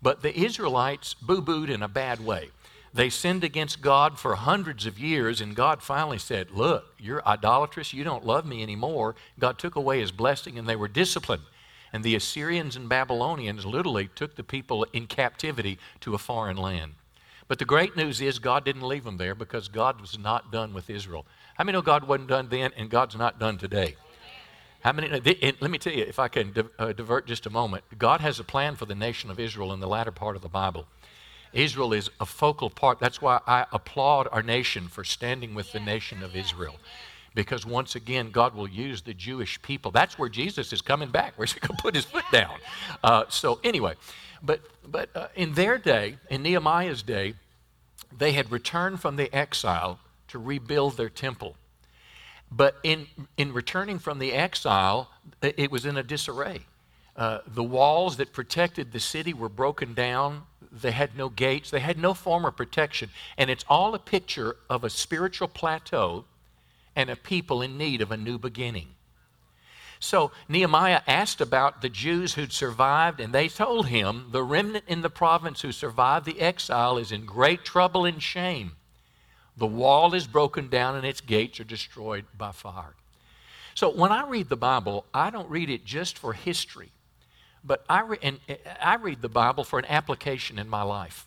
But 0.00 0.22
the 0.22 0.34
Israelites 0.34 1.12
boo 1.12 1.42
booed 1.42 1.68
in 1.68 1.82
a 1.82 1.88
bad 1.88 2.24
way. 2.24 2.50
They 2.94 3.10
sinned 3.10 3.44
against 3.44 3.82
God 3.82 4.18
for 4.18 4.34
hundreds 4.34 4.86
of 4.86 4.98
years, 4.98 5.42
and 5.42 5.54
God 5.54 5.82
finally 5.82 6.16
said, 6.16 6.50
Look, 6.52 6.94
you're 6.98 7.26
idolatrous. 7.28 7.92
You 7.92 8.02
don't 8.02 8.24
love 8.24 8.46
me 8.46 8.62
anymore. 8.62 9.14
God 9.38 9.58
took 9.58 9.76
away 9.76 10.00
his 10.00 10.10
blessing, 10.10 10.58
and 10.58 10.66
they 10.66 10.76
were 10.76 10.88
disciplined. 10.88 11.42
And 11.92 12.02
the 12.02 12.14
Assyrians 12.14 12.76
and 12.76 12.88
Babylonians 12.88 13.66
literally 13.66 14.08
took 14.14 14.36
the 14.36 14.42
people 14.42 14.86
in 14.92 15.06
captivity 15.06 15.78
to 16.00 16.14
a 16.14 16.18
foreign 16.18 16.56
land. 16.56 16.94
But 17.48 17.58
the 17.58 17.64
great 17.64 17.96
news 17.96 18.20
is 18.20 18.38
God 18.38 18.64
didn't 18.64 18.82
leave 18.82 19.04
them 19.04 19.16
there 19.16 19.34
because 19.34 19.68
God 19.68 20.00
was 20.00 20.18
not 20.18 20.52
done 20.52 20.74
with 20.74 20.90
Israel. 20.90 21.26
How 21.54 21.64
many 21.64 21.76
know 21.76 21.82
God 21.82 22.06
wasn't 22.06 22.28
done 22.28 22.48
then 22.50 22.72
and 22.76 22.90
God's 22.90 23.16
not 23.16 23.40
done 23.40 23.56
today? 23.56 23.96
How 24.82 24.92
many? 24.92 25.08
let 25.08 25.70
me 25.70 25.78
tell 25.78 25.92
you, 25.92 26.04
if 26.04 26.18
I 26.18 26.28
can 26.28 26.54
uh, 26.78 26.92
divert 26.92 27.26
just 27.26 27.46
a 27.46 27.50
moment, 27.50 27.84
God 27.98 28.20
has 28.20 28.38
a 28.38 28.44
plan 28.44 28.76
for 28.76 28.84
the 28.84 28.94
nation 28.94 29.30
of 29.30 29.40
Israel 29.40 29.72
in 29.72 29.80
the 29.80 29.88
latter 29.88 30.12
part 30.12 30.36
of 30.36 30.42
the 30.42 30.48
Bible. 30.48 30.86
Israel 31.52 31.94
is 31.94 32.10
a 32.20 32.26
focal 32.26 32.70
part. 32.70 33.00
That's 33.00 33.22
why 33.22 33.40
I 33.46 33.64
applaud 33.72 34.28
our 34.30 34.42
nation 34.42 34.86
for 34.86 35.02
standing 35.02 35.54
with 35.54 35.72
the 35.72 35.80
nation 35.80 36.22
of 36.22 36.36
Israel 36.36 36.76
because 37.34 37.64
once 37.64 37.94
again, 37.94 38.30
God 38.32 38.54
will 38.54 38.68
use 38.68 39.02
the 39.02 39.14
Jewish 39.14 39.62
people. 39.62 39.92
That's 39.92 40.18
where 40.18 40.28
Jesus 40.28 40.72
is 40.72 40.80
coming 40.80 41.08
back. 41.08 41.34
Where's 41.36 41.52
he 41.52 41.60
going 41.60 41.76
to 41.76 41.82
put 41.82 41.94
his 41.94 42.04
foot 42.04 42.24
down? 42.32 42.56
Uh, 43.04 43.24
so, 43.28 43.60
anyway, 43.62 43.94
but, 44.42 44.60
but 44.86 45.10
uh, 45.14 45.28
in 45.34 45.54
their 45.54 45.78
day, 45.78 46.16
in 46.30 46.42
Nehemiah's 46.42 47.02
day, 47.02 47.34
they 48.16 48.32
had 48.32 48.50
returned 48.50 49.00
from 49.00 49.16
the 49.16 49.32
exile 49.34 49.98
to 50.28 50.38
rebuild 50.38 50.96
their 50.96 51.08
temple. 51.08 51.56
But 52.50 52.76
in, 52.82 53.06
in 53.36 53.52
returning 53.52 53.98
from 53.98 54.18
the 54.18 54.32
exile, 54.32 55.10
it 55.42 55.70
was 55.70 55.84
in 55.84 55.96
a 55.96 56.02
disarray. 56.02 56.60
Uh, 57.16 57.40
the 57.46 57.64
walls 57.64 58.16
that 58.16 58.32
protected 58.32 58.92
the 58.92 59.00
city 59.00 59.34
were 59.34 59.48
broken 59.48 59.92
down. 59.92 60.42
They 60.70 60.92
had 60.92 61.16
no 61.16 61.28
gates. 61.28 61.70
They 61.70 61.80
had 61.80 61.98
no 61.98 62.14
form 62.14 62.44
of 62.44 62.56
protection. 62.56 63.10
And 63.36 63.50
it's 63.50 63.64
all 63.68 63.94
a 63.94 63.98
picture 63.98 64.56
of 64.70 64.84
a 64.84 64.90
spiritual 64.90 65.48
plateau 65.48 66.24
and 66.94 67.10
a 67.10 67.16
people 67.16 67.60
in 67.60 67.76
need 67.76 68.00
of 68.00 68.12
a 68.12 68.16
new 68.16 68.38
beginning. 68.38 68.88
So 70.00 70.30
Nehemiah 70.48 71.02
asked 71.06 71.40
about 71.40 71.82
the 71.82 71.88
Jews 71.88 72.34
who'd 72.34 72.52
survived, 72.52 73.20
and 73.20 73.32
they 73.32 73.48
told 73.48 73.86
him 73.86 74.28
the 74.30 74.42
remnant 74.42 74.84
in 74.86 75.02
the 75.02 75.10
province 75.10 75.62
who 75.62 75.72
survived 75.72 76.24
the 76.24 76.40
exile 76.40 76.98
is 76.98 77.10
in 77.10 77.26
great 77.26 77.64
trouble 77.64 78.04
and 78.04 78.22
shame. 78.22 78.72
The 79.56 79.66
wall 79.66 80.14
is 80.14 80.26
broken 80.28 80.68
down 80.68 80.94
and 80.94 81.04
its 81.04 81.20
gates 81.20 81.58
are 81.58 81.64
destroyed 81.64 82.24
by 82.36 82.52
fire. 82.52 82.94
So 83.74 83.90
when 83.90 84.12
I 84.12 84.26
read 84.26 84.48
the 84.48 84.56
Bible, 84.56 85.04
I 85.12 85.30
don't 85.30 85.50
read 85.50 85.68
it 85.68 85.84
just 85.84 86.16
for 86.16 86.32
history. 86.32 86.90
But 87.64 87.84
I, 87.88 88.00
re- 88.02 88.18
and 88.22 88.38
I 88.80 88.96
read 88.96 89.20
the 89.20 89.28
Bible 89.28 89.64
for 89.64 89.78
an 89.78 89.84
application 89.86 90.58
in 90.58 90.68
my 90.68 90.82
life. 90.82 91.26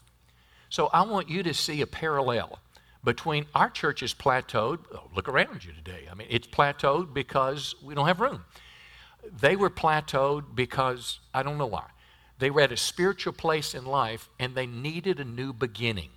So 0.69 0.87
I 0.87 1.01
want 1.01 1.29
you 1.29 1.43
to 1.43 1.53
see 1.53 1.81
a 1.81 1.87
parallel 1.87 2.59
between 3.03 3.45
our 3.55 3.69
church 3.69 4.03
is 4.03 4.13
plateaued. 4.13 4.79
Oh, 4.93 5.09
look 5.15 5.27
around 5.27 5.65
you 5.65 5.73
today. 5.73 6.07
I 6.09 6.15
mean, 6.15 6.27
it's 6.29 6.47
plateaued 6.47 7.13
because 7.13 7.75
we 7.83 7.95
don't 7.95 8.07
have 8.07 8.19
room. 8.19 8.45
They 9.39 9.55
were 9.55 9.69
plateaued 9.69 10.55
because 10.55 11.19
I 11.33 11.43
don't 11.43 11.57
know 11.57 11.67
why. 11.67 11.85
They 12.39 12.49
were 12.49 12.61
at 12.61 12.71
a 12.71 12.77
spiritual 12.77 13.33
place 13.33 13.75
in 13.75 13.85
life 13.85 14.29
and 14.39 14.55
they 14.55 14.65
needed 14.65 15.19
a 15.19 15.23
new 15.23 15.53
beginning. 15.53 16.09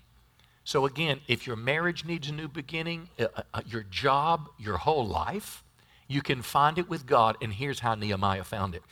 So, 0.65 0.87
again, 0.87 1.21
if 1.29 1.47
your 1.47 1.57
marriage 1.57 2.07
needs 2.07 2.31
a 2.31 2.33
new 2.33 2.49
beginning, 2.49 3.11
uh, 3.19 3.27
uh, 3.37 3.43
uh, 3.53 3.61
your 3.67 3.83
job, 3.83 4.49
your 4.59 4.79
whole 4.79 5.07
life, 5.07 5.63
you 6.09 6.23
can 6.23 6.41
find 6.41 6.79
it 6.79 6.89
with 6.89 7.07
God. 7.07 7.37
And 7.43 7.53
here's 7.53 7.81
how 7.81 7.95
Nehemiah 7.95 8.45
found 8.45 8.75
it. 8.75 8.83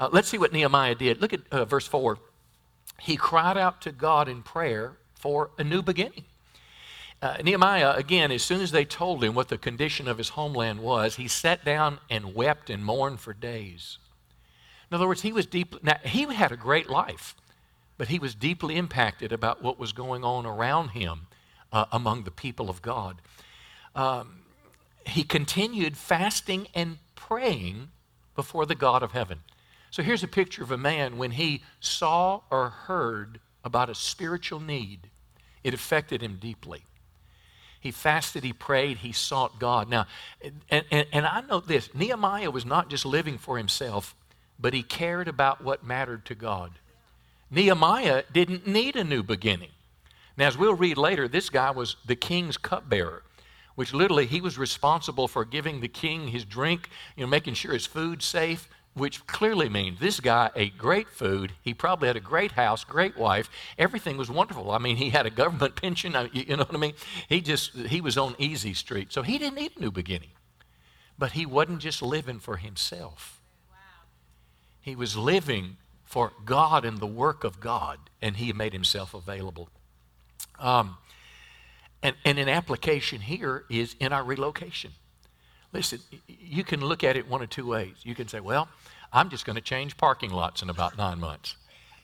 Uh, 0.00 0.08
let's 0.12 0.28
see 0.28 0.38
what 0.38 0.52
Nehemiah 0.52 0.96
did. 0.96 1.20
Look 1.20 1.32
at 1.32 1.40
uh, 1.52 1.64
verse 1.64 1.86
4. 1.86 2.18
He 2.98 3.16
cried 3.16 3.56
out 3.56 3.80
to 3.82 3.92
God 3.92 4.28
in 4.28 4.42
prayer 4.42 4.98
for 5.14 5.50
a 5.56 5.62
new 5.62 5.82
beginning. 5.82 6.24
Uh, 7.22 7.36
Nehemiah, 7.42 7.92
again, 7.96 8.30
as 8.30 8.42
soon 8.42 8.62
as 8.62 8.70
they 8.70 8.84
told 8.84 9.22
him 9.22 9.34
what 9.34 9.48
the 9.48 9.58
condition 9.58 10.08
of 10.08 10.16
his 10.16 10.30
homeland 10.30 10.80
was, 10.80 11.16
he 11.16 11.28
sat 11.28 11.64
down 11.64 11.98
and 12.08 12.34
wept 12.34 12.70
and 12.70 12.82
mourned 12.82 13.20
for 13.20 13.34
days. 13.34 13.98
In 14.90 14.94
other 14.94 15.06
words, 15.06 15.20
he 15.22 15.32
was 15.32 15.44
deep. 15.44 15.82
Now, 15.84 15.98
he 16.02 16.22
had 16.34 16.50
a 16.50 16.56
great 16.56 16.88
life, 16.88 17.36
but 17.98 18.08
he 18.08 18.18
was 18.18 18.34
deeply 18.34 18.76
impacted 18.76 19.32
about 19.32 19.62
what 19.62 19.78
was 19.78 19.92
going 19.92 20.24
on 20.24 20.46
around 20.46 20.88
him 20.88 21.26
uh, 21.72 21.84
among 21.92 22.24
the 22.24 22.30
people 22.30 22.70
of 22.70 22.80
God. 22.80 23.20
Um, 23.94 24.40
he 25.06 25.22
continued 25.22 25.98
fasting 25.98 26.68
and 26.74 26.98
praying 27.14 27.90
before 28.34 28.64
the 28.64 28.74
God 28.74 29.02
of 29.02 29.12
heaven. 29.12 29.40
So 29.90 30.02
here's 30.02 30.22
a 30.22 30.28
picture 30.28 30.62
of 30.62 30.70
a 30.70 30.78
man 30.78 31.18
when 31.18 31.32
he 31.32 31.62
saw 31.80 32.40
or 32.50 32.70
heard 32.70 33.40
about 33.62 33.90
a 33.90 33.94
spiritual 33.94 34.60
need, 34.60 35.10
it 35.62 35.74
affected 35.74 36.22
him 36.22 36.38
deeply. 36.40 36.84
He 37.80 37.90
fasted, 37.90 38.44
he 38.44 38.52
prayed, 38.52 38.98
he 38.98 39.12
sought 39.12 39.58
God. 39.58 39.88
Now, 39.88 40.06
and, 40.70 40.84
and, 40.90 41.06
and 41.12 41.26
I 41.26 41.40
know 41.40 41.60
this 41.60 41.88
Nehemiah 41.94 42.50
was 42.50 42.66
not 42.66 42.90
just 42.90 43.06
living 43.06 43.38
for 43.38 43.56
himself, 43.56 44.14
but 44.58 44.74
he 44.74 44.82
cared 44.82 45.28
about 45.28 45.64
what 45.64 45.84
mattered 45.84 46.26
to 46.26 46.34
God. 46.34 46.72
Nehemiah 47.50 48.24
didn't 48.32 48.66
need 48.66 48.96
a 48.96 49.04
new 49.04 49.22
beginning. 49.22 49.70
Now, 50.36 50.46
as 50.46 50.58
we'll 50.58 50.74
read 50.74 50.98
later, 50.98 51.26
this 51.26 51.50
guy 51.50 51.70
was 51.70 51.96
the 52.04 52.16
king's 52.16 52.56
cupbearer, 52.56 53.22
which 53.74 53.94
literally 53.94 54.26
he 54.26 54.40
was 54.40 54.58
responsible 54.58 55.26
for 55.26 55.44
giving 55.44 55.80
the 55.80 55.88
king 55.88 56.28
his 56.28 56.44
drink, 56.44 56.88
you 57.16 57.24
know, 57.24 57.28
making 57.28 57.54
sure 57.54 57.72
his 57.72 57.86
food's 57.86 58.26
safe, 58.26 58.68
which 58.94 59.26
clearly 59.26 59.68
means 59.68 60.00
this 60.00 60.20
guy 60.20 60.50
ate 60.56 60.76
great 60.76 61.08
food. 61.08 61.52
He 61.62 61.74
probably 61.74 62.08
had 62.08 62.16
a 62.16 62.20
great 62.20 62.52
house, 62.52 62.84
great 62.84 63.16
wife. 63.16 63.48
Everything 63.78 64.16
was 64.16 64.30
wonderful. 64.30 64.70
I 64.72 64.78
mean, 64.78 64.96
he 64.96 65.10
had 65.10 65.26
a 65.26 65.30
government 65.30 65.76
pension. 65.80 66.14
You 66.32 66.56
know 66.56 66.64
what 66.64 66.74
I 66.74 66.78
mean? 66.78 66.94
He 67.28 67.40
just, 67.40 67.74
he 67.74 68.00
was 68.00 68.18
on 68.18 68.34
easy 68.38 68.74
street. 68.74 69.12
So 69.12 69.22
he 69.22 69.38
didn't 69.38 69.56
need 69.56 69.72
a 69.76 69.80
new 69.80 69.90
beginning. 69.90 70.30
But 71.18 71.32
he 71.32 71.46
wasn't 71.46 71.80
just 71.80 72.02
living 72.02 72.40
for 72.40 72.56
himself. 72.56 73.40
He 74.80 74.96
was 74.96 75.16
living 75.16 75.76
for 76.04 76.32
God 76.44 76.84
and 76.84 76.98
the 76.98 77.06
work 77.06 77.44
of 77.44 77.60
God, 77.60 77.98
and 78.20 78.36
he 78.36 78.52
made 78.52 78.72
himself 78.72 79.14
available. 79.14 79.68
Um, 80.58 80.96
and, 82.02 82.16
and 82.24 82.38
an 82.38 82.48
application 82.48 83.20
here 83.20 83.64
is 83.70 83.94
in 84.00 84.12
our 84.12 84.24
relocation. 84.24 84.92
Listen, 85.72 86.00
you 86.26 86.64
can 86.64 86.80
look 86.80 87.04
at 87.04 87.16
it 87.16 87.28
one 87.28 87.42
of 87.42 87.50
two 87.50 87.66
ways. 87.66 87.96
You 88.02 88.14
can 88.14 88.28
say, 88.28 88.40
well, 88.40 88.68
I'm 89.12 89.30
just 89.30 89.44
going 89.44 89.56
to 89.56 89.62
change 89.62 89.96
parking 89.96 90.30
lots 90.30 90.62
in 90.62 90.70
about 90.70 90.96
nine 90.98 91.20
months. 91.20 91.56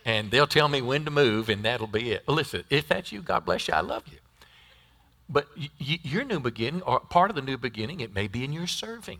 And 0.04 0.30
they'll 0.30 0.46
tell 0.46 0.68
me 0.68 0.80
when 0.80 1.04
to 1.04 1.10
move, 1.10 1.48
and 1.48 1.64
that'll 1.64 1.88
be 1.88 2.12
it. 2.12 2.28
Listen, 2.28 2.62
if 2.70 2.86
that's 2.86 3.10
you, 3.10 3.22
God 3.22 3.44
bless 3.44 3.66
you. 3.66 3.74
I 3.74 3.80
love 3.80 4.04
you. 4.06 4.18
But 5.28 5.48
your 5.78 6.22
new 6.22 6.38
beginning, 6.38 6.82
or 6.82 7.00
part 7.00 7.30
of 7.30 7.34
the 7.34 7.42
new 7.42 7.56
beginning, 7.56 7.98
it 7.98 8.14
may 8.14 8.28
be 8.28 8.44
in 8.44 8.52
your 8.52 8.68
serving. 8.68 9.18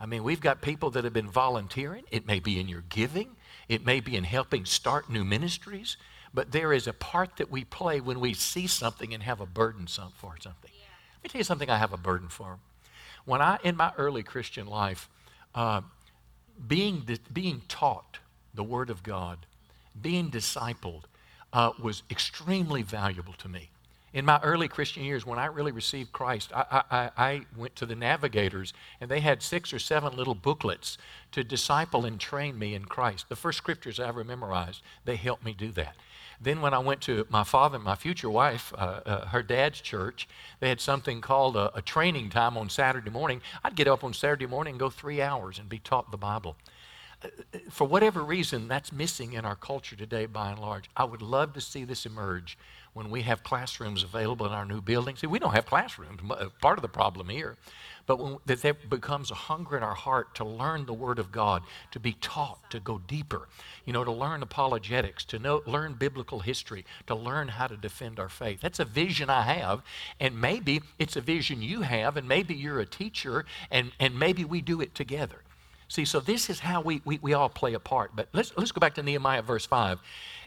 I 0.00 0.06
mean, 0.06 0.24
we've 0.24 0.40
got 0.40 0.60
people 0.60 0.90
that 0.90 1.04
have 1.04 1.12
been 1.12 1.30
volunteering. 1.30 2.02
It 2.10 2.26
may 2.26 2.40
be 2.40 2.58
in 2.58 2.68
your 2.68 2.82
giving. 2.88 3.36
It 3.68 3.86
may 3.86 4.00
be 4.00 4.16
in 4.16 4.24
helping 4.24 4.64
start 4.64 5.08
new 5.08 5.24
ministries. 5.24 5.96
But 6.34 6.50
there 6.50 6.72
is 6.72 6.88
a 6.88 6.92
part 6.92 7.36
that 7.36 7.50
we 7.50 7.64
play 7.64 8.00
when 8.00 8.18
we 8.18 8.34
see 8.34 8.66
something 8.66 9.14
and 9.14 9.22
have 9.22 9.40
a 9.40 9.46
burden 9.46 9.86
for 9.86 10.34
something. 10.40 10.72
Yeah. 10.74 10.88
Let 11.14 11.22
me 11.22 11.28
tell 11.28 11.38
you 11.38 11.44
something 11.44 11.70
I 11.70 11.78
have 11.78 11.92
a 11.92 11.96
burden 11.96 12.28
for. 12.28 12.58
When 13.26 13.42
I, 13.42 13.58
in 13.62 13.76
my 13.76 13.92
early 13.98 14.22
Christian 14.22 14.66
life, 14.66 15.10
uh, 15.54 15.82
being, 16.66 17.06
being 17.32 17.60
taught 17.68 18.18
the 18.54 18.64
Word 18.64 18.88
of 18.88 19.02
God, 19.02 19.44
being 20.00 20.30
discipled, 20.30 21.02
uh, 21.52 21.72
was 21.80 22.02
extremely 22.10 22.82
valuable 22.82 23.34
to 23.34 23.48
me. 23.48 23.70
In 24.12 24.24
my 24.24 24.40
early 24.42 24.68
Christian 24.68 25.04
years, 25.04 25.26
when 25.26 25.38
I 25.38 25.46
really 25.46 25.72
received 25.72 26.12
Christ, 26.12 26.50
I, 26.54 26.82
I, 26.90 27.10
I, 27.18 27.40
went 27.54 27.76
to 27.76 27.86
the 27.86 27.94
Navigators, 27.94 28.72
and 29.00 29.10
they 29.10 29.20
had 29.20 29.42
six 29.42 29.74
or 29.74 29.78
seven 29.78 30.16
little 30.16 30.34
booklets 30.34 30.96
to 31.32 31.44
disciple 31.44 32.06
and 32.06 32.18
train 32.18 32.58
me 32.58 32.74
in 32.74 32.86
Christ. 32.86 33.28
The 33.28 33.36
first 33.36 33.58
scriptures 33.58 34.00
I 34.00 34.08
ever 34.08 34.24
memorized, 34.24 34.80
they 35.04 35.16
helped 35.16 35.44
me 35.44 35.52
do 35.52 35.70
that. 35.72 35.96
Then, 36.40 36.60
when 36.60 36.74
I 36.74 36.78
went 36.78 37.00
to 37.02 37.26
my 37.30 37.44
father, 37.44 37.78
my 37.78 37.94
future 37.94 38.30
wife, 38.30 38.72
uh, 38.76 39.00
uh, 39.06 39.26
her 39.28 39.42
dad's 39.42 39.80
church, 39.80 40.28
they 40.60 40.68
had 40.68 40.80
something 40.80 41.20
called 41.20 41.56
a, 41.56 41.74
a, 41.76 41.82
training 41.82 42.30
time 42.30 42.56
on 42.56 42.68
Saturday 42.68 43.10
morning. 43.10 43.40
I'd 43.64 43.74
get 43.74 43.88
up 43.88 44.04
on 44.04 44.12
Saturday 44.12 44.46
morning 44.46 44.72
and 44.72 44.80
go 44.80 44.90
three 44.90 45.22
hours 45.22 45.58
and 45.58 45.68
be 45.68 45.78
taught 45.78 46.10
the 46.10 46.16
Bible. 46.16 46.56
Uh, 47.22 47.28
uh, 47.54 47.58
for 47.70 47.86
whatever 47.86 48.22
reason, 48.22 48.68
that's 48.68 48.92
missing 48.92 49.32
in 49.32 49.44
our 49.44 49.56
culture 49.56 49.96
today 49.96 50.26
by 50.26 50.50
and 50.50 50.58
large. 50.58 50.90
I 50.96 51.04
would 51.04 51.22
love 51.22 51.54
to 51.54 51.60
see 51.60 51.84
this 51.84 52.04
emerge 52.04 52.58
when 52.92 53.10
we 53.10 53.22
have 53.22 53.42
classrooms 53.42 54.02
available 54.02 54.46
in 54.46 54.52
our 54.52 54.64
new 54.64 54.80
building. 54.80 55.16
See, 55.16 55.26
we 55.26 55.38
don't 55.38 55.54
have 55.54 55.66
classrooms, 55.66 56.20
uh, 56.30 56.48
part 56.60 56.78
of 56.78 56.82
the 56.82 56.88
problem 56.88 57.28
here. 57.28 57.56
But 58.06 58.20
when, 58.20 58.38
that 58.46 58.62
there 58.62 58.74
becomes 58.74 59.30
a 59.30 59.34
hunger 59.34 59.76
in 59.76 59.82
our 59.82 59.94
heart 59.94 60.34
to 60.36 60.44
learn 60.44 60.86
the 60.86 60.94
Word 60.94 61.18
of 61.18 61.32
God, 61.32 61.62
to 61.90 62.00
be 62.00 62.12
taught, 62.20 62.70
to 62.70 62.78
go 62.78 62.98
deeper, 62.98 63.48
you 63.84 63.92
know, 63.92 64.04
to 64.04 64.12
learn 64.12 64.42
apologetics, 64.42 65.24
to 65.26 65.38
know, 65.38 65.62
learn 65.66 65.94
biblical 65.94 66.40
history, 66.40 66.84
to 67.08 67.14
learn 67.14 67.48
how 67.48 67.66
to 67.66 67.76
defend 67.76 68.20
our 68.20 68.28
faith. 68.28 68.60
That's 68.60 68.78
a 68.78 68.84
vision 68.84 69.28
I 69.28 69.42
have, 69.42 69.82
and 70.20 70.40
maybe 70.40 70.82
it's 70.98 71.16
a 71.16 71.20
vision 71.20 71.62
you 71.62 71.82
have, 71.82 72.16
and 72.16 72.28
maybe 72.28 72.54
you're 72.54 72.80
a 72.80 72.86
teacher, 72.86 73.44
and, 73.70 73.90
and 73.98 74.18
maybe 74.18 74.44
we 74.44 74.60
do 74.60 74.80
it 74.80 74.94
together. 74.94 75.42
See, 75.88 76.04
so 76.04 76.20
this 76.20 76.50
is 76.50 76.60
how 76.60 76.80
we, 76.80 77.00
we, 77.04 77.18
we 77.22 77.32
all 77.34 77.48
play 77.48 77.74
a 77.74 77.80
part. 77.80 78.12
But 78.14 78.28
let's, 78.32 78.52
let's 78.56 78.72
go 78.72 78.80
back 78.80 78.94
to 78.94 79.02
Nehemiah 79.02 79.42
verse 79.42 79.66
5. 79.66 80.00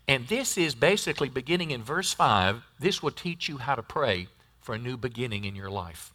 And 0.08 0.28
this 0.28 0.58
is 0.58 0.76
basically 0.76 1.30
beginning 1.30 1.72
in 1.72 1.84
verse 1.84 2.12
5. 2.12 2.62
This 2.80 3.02
will 3.02 3.12
teach 3.12 3.48
you 3.48 3.58
how 3.58 3.76
to 3.76 3.84
pray 3.84 4.28
for 4.60 4.76
a 4.76 4.78
new 4.78 4.98
beginning 4.98 5.46
in 5.46 5.56
your 5.56 5.70
life. 5.70 6.14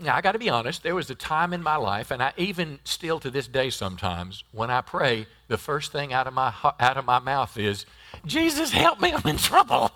Now, 0.00 0.16
I 0.16 0.22
got 0.22 0.32
to 0.32 0.38
be 0.38 0.48
honest, 0.48 0.82
there 0.82 0.94
was 0.94 1.10
a 1.10 1.14
time 1.14 1.52
in 1.52 1.62
my 1.62 1.76
life, 1.76 2.10
and 2.10 2.22
I 2.22 2.32
even 2.36 2.78
still 2.84 3.20
to 3.20 3.30
this 3.30 3.46
day 3.46 3.68
sometimes, 3.68 4.44
when 4.52 4.70
I 4.70 4.80
pray, 4.80 5.26
the 5.48 5.58
first 5.58 5.92
thing 5.92 6.12
out 6.12 6.26
of 6.26 6.32
my, 6.32 6.54
out 6.80 6.96
of 6.96 7.04
my 7.04 7.18
mouth 7.18 7.58
is, 7.58 7.84
Jesus, 8.24 8.70
help 8.70 9.00
me, 9.00 9.12
I'm 9.12 9.28
in 9.28 9.36
trouble. 9.36 9.90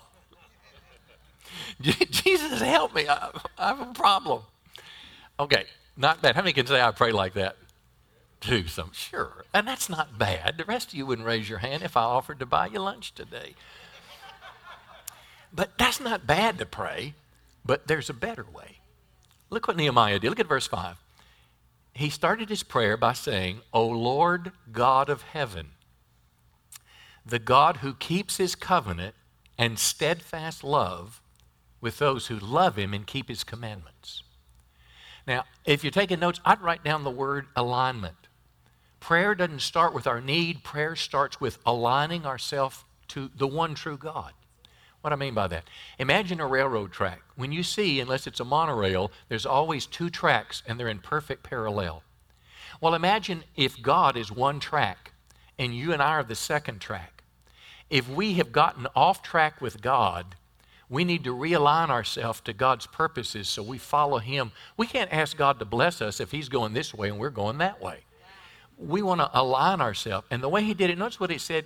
Jesus, 1.81 2.61
help 2.61 2.93
me, 2.93 3.07
I, 3.07 3.31
I 3.57 3.69
have 3.69 3.81
a 3.81 3.93
problem. 3.93 4.43
Okay, 5.39 5.65
not 5.97 6.21
bad. 6.21 6.35
How 6.35 6.41
many 6.41 6.53
can 6.53 6.67
say 6.67 6.79
I 6.79 6.91
pray 6.91 7.11
like 7.11 7.33
that? 7.33 7.57
do 8.45 8.67
some. 8.67 8.91
Sure. 8.93 9.45
And 9.53 9.67
that's 9.67 9.89
not 9.89 10.17
bad. 10.17 10.57
The 10.57 10.65
rest 10.65 10.89
of 10.89 10.93
you 10.95 11.05
wouldn't 11.05 11.27
raise 11.27 11.49
your 11.49 11.59
hand 11.59 11.83
if 11.83 11.97
I 11.97 12.03
offered 12.03 12.39
to 12.39 12.45
buy 12.45 12.67
you 12.67 12.79
lunch 12.79 13.13
today. 13.13 13.55
But 15.53 15.77
that's 15.77 15.99
not 15.99 16.27
bad 16.27 16.57
to 16.59 16.65
pray, 16.65 17.13
but 17.65 17.87
there's 17.87 18.09
a 18.09 18.13
better 18.13 18.45
way. 18.53 18.79
Look 19.49 19.67
what 19.67 19.77
Nehemiah 19.77 20.19
did. 20.19 20.29
Look 20.29 20.39
at 20.39 20.47
verse 20.47 20.67
5. 20.67 20.97
He 21.93 22.09
started 22.09 22.49
his 22.49 22.63
prayer 22.63 22.97
by 22.97 23.13
saying, 23.13 23.61
O 23.73 23.87
Lord 23.87 24.51
God 24.71 25.09
of 25.09 25.21
heaven, 25.21 25.69
the 27.25 27.39
God 27.39 27.77
who 27.77 27.93
keeps 27.93 28.37
his 28.37 28.53
covenant 28.55 29.15
and 29.57 29.79
steadfast 29.79 30.63
love 30.63 31.21
with 31.79 31.97
those 31.97 32.27
who 32.27 32.37
love 32.37 32.77
him 32.77 32.93
and 32.93 33.07
keep 33.07 33.29
his 33.29 33.43
commandments. 33.43 34.23
Now, 35.25 35.45
if 35.65 35.83
you're 35.83 35.91
taking 35.91 36.19
notes, 36.19 36.39
I'd 36.43 36.61
write 36.61 36.83
down 36.83 37.03
the 37.03 37.09
word 37.09 37.47
alignment. 37.55 38.27
Prayer 38.99 39.35
doesn't 39.35 39.61
start 39.61 39.93
with 39.93 40.07
our 40.07 40.21
need, 40.21 40.63
prayer 40.63 40.95
starts 40.95 41.39
with 41.39 41.59
aligning 41.65 42.25
ourselves 42.25 42.83
to 43.09 43.29
the 43.35 43.47
one 43.47 43.75
true 43.75 43.97
God. 43.97 44.33
What 45.05 45.13
I 45.13 45.17
mean 45.17 45.35
by 45.35 45.45
that? 45.49 45.65
Imagine 45.99 46.39
a 46.39 46.47
railroad 46.47 46.91
track. 46.91 47.21
When 47.35 47.51
you 47.51 47.61
see, 47.61 47.99
unless 47.99 48.25
it's 48.25 48.39
a 48.39 48.43
monorail, 48.43 49.11
there's 49.29 49.45
always 49.45 49.85
two 49.85 50.09
tracks 50.09 50.63
and 50.65 50.79
they're 50.79 50.87
in 50.87 50.97
perfect 50.97 51.43
parallel. 51.43 52.01
Well, 52.81 52.95
imagine 52.95 53.43
if 53.55 53.79
God 53.83 54.17
is 54.17 54.31
one 54.31 54.59
track 54.59 55.11
and 55.59 55.75
you 55.75 55.93
and 55.93 56.01
I 56.01 56.13
are 56.13 56.23
the 56.23 56.33
second 56.33 56.79
track. 56.81 57.23
If 57.87 58.09
we 58.09 58.33
have 58.33 58.51
gotten 58.51 58.87
off 58.95 59.21
track 59.21 59.61
with 59.61 59.79
God, 59.79 60.37
we 60.89 61.03
need 61.03 61.23
to 61.25 61.35
realign 61.35 61.89
ourselves 61.89 62.41
to 62.41 62.53
God's 62.53 62.87
purposes 62.87 63.47
so 63.47 63.61
we 63.61 63.77
follow 63.77 64.17
Him. 64.17 64.53
We 64.75 64.87
can't 64.87 65.13
ask 65.13 65.37
God 65.37 65.59
to 65.59 65.65
bless 65.65 66.01
us 66.01 66.19
if 66.19 66.31
He's 66.31 66.49
going 66.49 66.73
this 66.73 66.95
way 66.95 67.09
and 67.09 67.19
we're 67.19 67.29
going 67.29 67.59
that 67.59 67.79
way. 67.79 68.04
We 68.77 69.01
want 69.01 69.21
to 69.21 69.29
align 69.33 69.81
ourselves. 69.81 70.27
And 70.31 70.41
the 70.41 70.49
way 70.49 70.63
he 70.63 70.73
did 70.73 70.89
it, 70.89 70.97
notice 70.97 71.19
what 71.19 71.29
he 71.29 71.37
said 71.37 71.65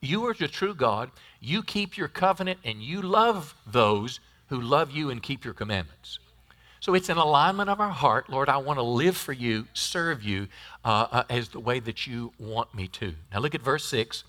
You 0.00 0.26
are 0.26 0.34
the 0.34 0.48
true 0.48 0.74
God, 0.74 1.10
you 1.40 1.62
keep 1.62 1.96
your 1.96 2.08
covenant, 2.08 2.58
and 2.64 2.82
you 2.82 3.02
love 3.02 3.54
those 3.66 4.20
who 4.48 4.60
love 4.60 4.90
you 4.90 5.10
and 5.10 5.22
keep 5.22 5.44
your 5.44 5.54
commandments. 5.54 6.18
So 6.80 6.94
it's 6.94 7.08
an 7.08 7.18
alignment 7.18 7.68
of 7.68 7.80
our 7.80 7.90
heart. 7.90 8.30
Lord, 8.30 8.48
I 8.48 8.58
want 8.58 8.78
to 8.78 8.84
live 8.84 9.16
for 9.16 9.32
you, 9.32 9.66
serve 9.74 10.22
you 10.22 10.48
uh, 10.84 11.06
uh, 11.10 11.22
as 11.28 11.48
the 11.48 11.60
way 11.60 11.80
that 11.80 12.06
you 12.06 12.32
want 12.38 12.72
me 12.74 12.86
to. 12.88 13.14
Now 13.32 13.40
look 13.40 13.54
at 13.54 13.62
verse 13.62 13.84
6. 13.86 14.24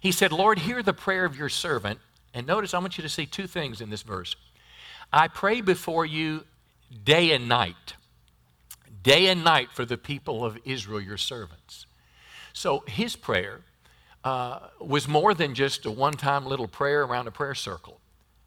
He 0.00 0.12
said, 0.12 0.32
Lord, 0.32 0.60
hear 0.60 0.82
the 0.82 0.92
prayer 0.92 1.24
of 1.24 1.36
your 1.36 1.48
servant. 1.48 1.98
And 2.34 2.46
notice, 2.46 2.72
I 2.72 2.78
want 2.78 2.96
you 2.96 3.02
to 3.02 3.08
see 3.08 3.26
two 3.26 3.46
things 3.46 3.80
in 3.80 3.90
this 3.90 4.02
verse. 4.02 4.36
I 5.12 5.28
pray 5.28 5.60
before 5.60 6.06
you 6.06 6.44
day 7.04 7.32
and 7.32 7.48
night 7.48 7.94
day 9.02 9.26
and 9.26 9.42
night 9.44 9.70
for 9.72 9.84
the 9.84 9.96
people 9.96 10.44
of 10.44 10.58
Israel, 10.64 11.00
your 11.00 11.16
servants. 11.16 11.86
So 12.52 12.84
his 12.86 13.16
prayer 13.16 13.60
uh, 14.24 14.68
was 14.80 15.08
more 15.08 15.34
than 15.34 15.54
just 15.54 15.86
a 15.86 15.90
one 15.90 16.14
time 16.14 16.46
little 16.46 16.68
prayer 16.68 17.02
around 17.02 17.26
a 17.26 17.30
prayer 17.30 17.54
circle. 17.54 17.98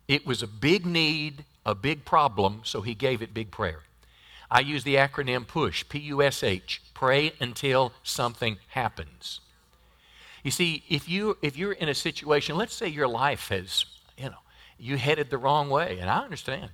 It 0.07 0.25
was 0.25 0.43
a 0.43 0.47
big 0.47 0.85
need, 0.85 1.45
a 1.65 1.75
big 1.75 2.05
problem, 2.05 2.61
so 2.63 2.81
he 2.81 2.93
gave 2.93 3.21
it 3.21 3.33
big 3.33 3.51
prayer. 3.51 3.81
I 4.49 4.59
use 4.59 4.83
the 4.83 4.95
acronym 4.95 5.47
PUSH, 5.47 5.89
P 5.89 5.99
U 5.99 6.21
S 6.21 6.43
H, 6.43 6.81
pray 6.93 7.33
until 7.39 7.91
something 8.03 8.57
happens. 8.67 9.41
You 10.43 10.51
see, 10.51 10.83
if, 10.87 11.09
you, 11.09 11.37
if 11.41 11.57
you're 11.57 11.71
in 11.71 11.89
a 11.89 11.95
situation, 11.95 12.55
let's 12.55 12.75
say 12.75 12.87
your 12.87 13.07
life 13.07 13.49
has, 13.49 13.85
you 14.15 14.29
know, 14.29 14.43
you 14.77 14.97
headed 14.97 15.31
the 15.31 15.39
wrong 15.39 15.69
way, 15.69 15.97
and 15.99 16.09
I 16.09 16.19
understand. 16.19 16.69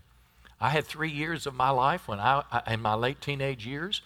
I 0.61 0.69
had 0.69 0.85
three 0.85 1.09
years 1.09 1.47
of 1.47 1.55
my 1.55 1.71
life 1.71 2.07
when 2.07 2.19
I, 2.19 2.43
in 2.67 2.81
my 2.81 2.93
late 2.93 3.19
teenage 3.19 3.65
years, 3.65 4.01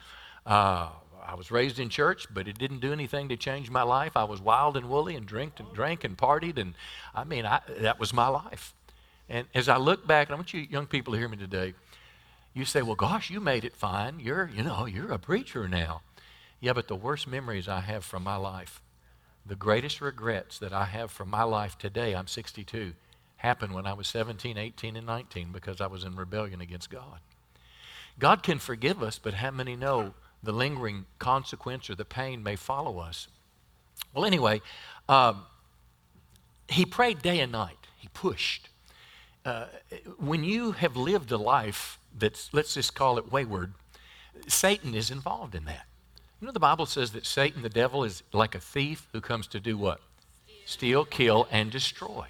uh, 0.45 0.87
I 1.21 1.35
was 1.35 1.51
raised 1.51 1.79
in 1.79 1.89
church, 1.89 2.27
but 2.33 2.47
it 2.47 2.57
didn't 2.57 2.79
do 2.79 2.93
anything 2.93 3.27
to 3.29 3.35
change 3.35 3.69
my 3.69 3.81
life. 3.81 4.15
I 4.15 4.23
was 4.23 4.39
wild 4.39 4.77
and 4.77 4.87
woolly 4.87 5.15
and 5.15 5.25
drank 5.25 5.59
and 5.59 5.73
drank 5.73 6.05
and 6.05 6.17
partied, 6.17 6.57
and 6.57 6.73
I 7.13 7.25
mean, 7.25 7.45
I, 7.45 7.59
that 7.79 7.99
was 7.99 8.13
my 8.13 8.29
life. 8.29 8.73
And 9.27 9.47
as 9.53 9.67
I 9.67 9.77
look 9.77 10.07
back, 10.07 10.27
and 10.27 10.35
I 10.35 10.37
want 10.37 10.53
you 10.53 10.61
young 10.61 10.85
people 10.85 11.13
to 11.13 11.19
hear 11.19 11.27
me 11.27 11.37
today. 11.37 11.73
You 12.53 12.63
say, 12.63 12.81
"Well, 12.81 12.95
gosh, 12.95 13.29
you 13.29 13.41
made 13.41 13.65
it 13.65 13.75
fine. 13.75 14.21
You're, 14.21 14.49
you 14.55 14.63
know, 14.63 14.85
you're 14.85 15.11
a 15.11 15.19
preacher 15.19 15.67
now." 15.67 16.03
Yeah, 16.61 16.71
but 16.71 16.87
the 16.87 16.95
worst 16.95 17.27
memories 17.27 17.67
I 17.67 17.81
have 17.81 18.05
from 18.05 18.23
my 18.23 18.37
life, 18.37 18.81
the 19.45 19.55
greatest 19.55 19.99
regrets 19.99 20.57
that 20.59 20.71
I 20.71 20.85
have 20.85 21.11
from 21.11 21.29
my 21.29 21.43
life 21.43 21.77
today, 21.77 22.15
I'm 22.15 22.27
62, 22.27 22.93
happened 23.37 23.73
when 23.73 23.85
I 23.85 23.93
was 23.93 24.07
17, 24.07 24.57
18, 24.57 24.95
and 24.95 25.05
19 25.05 25.51
because 25.51 25.81
I 25.81 25.87
was 25.87 26.03
in 26.03 26.15
rebellion 26.15 26.61
against 26.61 26.89
God. 26.89 27.19
God 28.17 28.43
can 28.43 28.59
forgive 28.59 29.03
us, 29.03 29.19
but 29.19 29.35
how 29.35 29.51
many 29.51 29.75
know 29.75 30.13
the 30.41 30.53
lingering 30.53 31.05
consequence 31.19 31.89
or 31.89 31.95
the 31.95 32.05
pain 32.05 32.41
may 32.41 32.55
follow 32.55 32.99
us? 32.99 33.27
Well, 34.13 34.25
anyway, 34.25 34.61
um, 35.09 35.43
he 36.69 36.85
prayed 36.85 37.21
day 37.21 37.39
and 37.39 37.51
night. 37.51 37.87
He 37.97 38.07
pushed. 38.13 38.69
Uh, 39.43 39.65
when 40.17 40.43
you 40.43 40.71
have 40.71 40.95
lived 40.95 41.31
a 41.31 41.37
life 41.37 41.99
that's, 42.17 42.49
let's 42.53 42.73
just 42.73 42.95
call 42.95 43.17
it 43.17 43.31
wayward, 43.31 43.73
Satan 44.47 44.95
is 44.95 45.11
involved 45.11 45.55
in 45.55 45.65
that. 45.65 45.85
You 46.39 46.47
know, 46.47 46.53
the 46.53 46.59
Bible 46.59 46.85
says 46.85 47.11
that 47.11 47.25
Satan, 47.25 47.61
the 47.61 47.69
devil, 47.69 48.03
is 48.03 48.23
like 48.33 48.55
a 48.55 48.59
thief 48.59 49.07
who 49.11 49.21
comes 49.21 49.47
to 49.47 49.59
do 49.59 49.77
what? 49.77 50.01
Steal, 50.65 51.05
kill, 51.05 51.47
and 51.51 51.69
destroy 51.69 52.27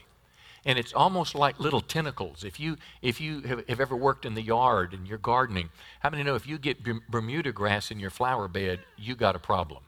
and 0.66 0.80
it's 0.80 0.94
almost 0.94 1.36
like 1.36 1.60
little 1.60 1.82
tentacles. 1.82 2.44
If 2.44 2.60
you, 2.60 2.78
if 3.02 3.22
you 3.22 3.42
have, 3.42 3.68
have, 3.70 3.80
ever 3.80 3.96
worked 3.96 4.26
in 4.26 4.34
the 4.34 4.42
yard 4.42 4.94
and 4.94 5.08
you're 5.08 5.20
gardening, 5.20 5.70
how 6.00 6.10
many 6.10 6.24
know 6.24 6.36
if 6.36 6.48
you 6.48 6.58
get 6.58 6.84
Bermuda 7.10 7.52
grass 7.52 7.92
in 7.92 8.00
your 8.00 8.10
flower 8.10 8.48
bed, 8.48 8.80
you 8.98 9.16
got 9.16 9.36
a 9.36 9.40
problem? 9.40 9.84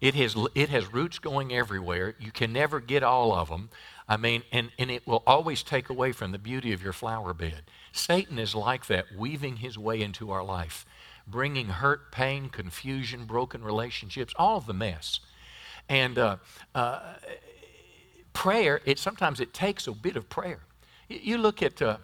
It 0.00 0.14
has, 0.14 0.36
it 0.54 0.68
has 0.68 0.92
roots 0.92 1.18
going 1.18 1.52
everywhere. 1.52 2.14
You 2.20 2.30
can 2.30 2.52
never 2.52 2.80
get 2.80 3.02
all 3.02 3.32
of 3.34 3.48
them. 3.48 3.70
I 4.08 4.16
mean, 4.16 4.42
and, 4.52 4.70
and 4.78 4.90
it 4.90 5.06
will 5.06 5.22
always 5.26 5.62
take 5.62 5.88
away 5.88 6.12
from 6.12 6.32
the 6.32 6.38
beauty 6.38 6.72
of 6.72 6.82
your 6.82 6.92
flower 6.92 7.34
bed. 7.34 7.62
Satan 7.92 8.38
is 8.38 8.54
like 8.54 8.86
that, 8.86 9.06
weaving 9.16 9.56
his 9.56 9.76
way 9.76 10.00
into 10.00 10.30
our 10.30 10.44
life, 10.44 10.86
bringing 11.26 11.68
hurt, 11.68 12.12
pain, 12.12 12.48
confusion, 12.48 13.24
broken 13.24 13.64
relationships, 13.64 14.32
all 14.36 14.58
of 14.58 14.66
the 14.66 14.74
mess. 14.74 15.20
And 15.88 16.18
uh, 16.18 16.36
uh, 16.74 17.00
prayer, 18.38 18.80
it 18.84 19.00
sometimes 19.00 19.40
it 19.40 19.52
takes 19.52 19.88
a 19.88 19.92
bit 19.92 20.14
of 20.14 20.28
prayer. 20.28 20.60
You, 21.08 21.18
you 21.20 21.38
look 21.38 21.60
at, 21.60 21.82
uh, 21.82 21.96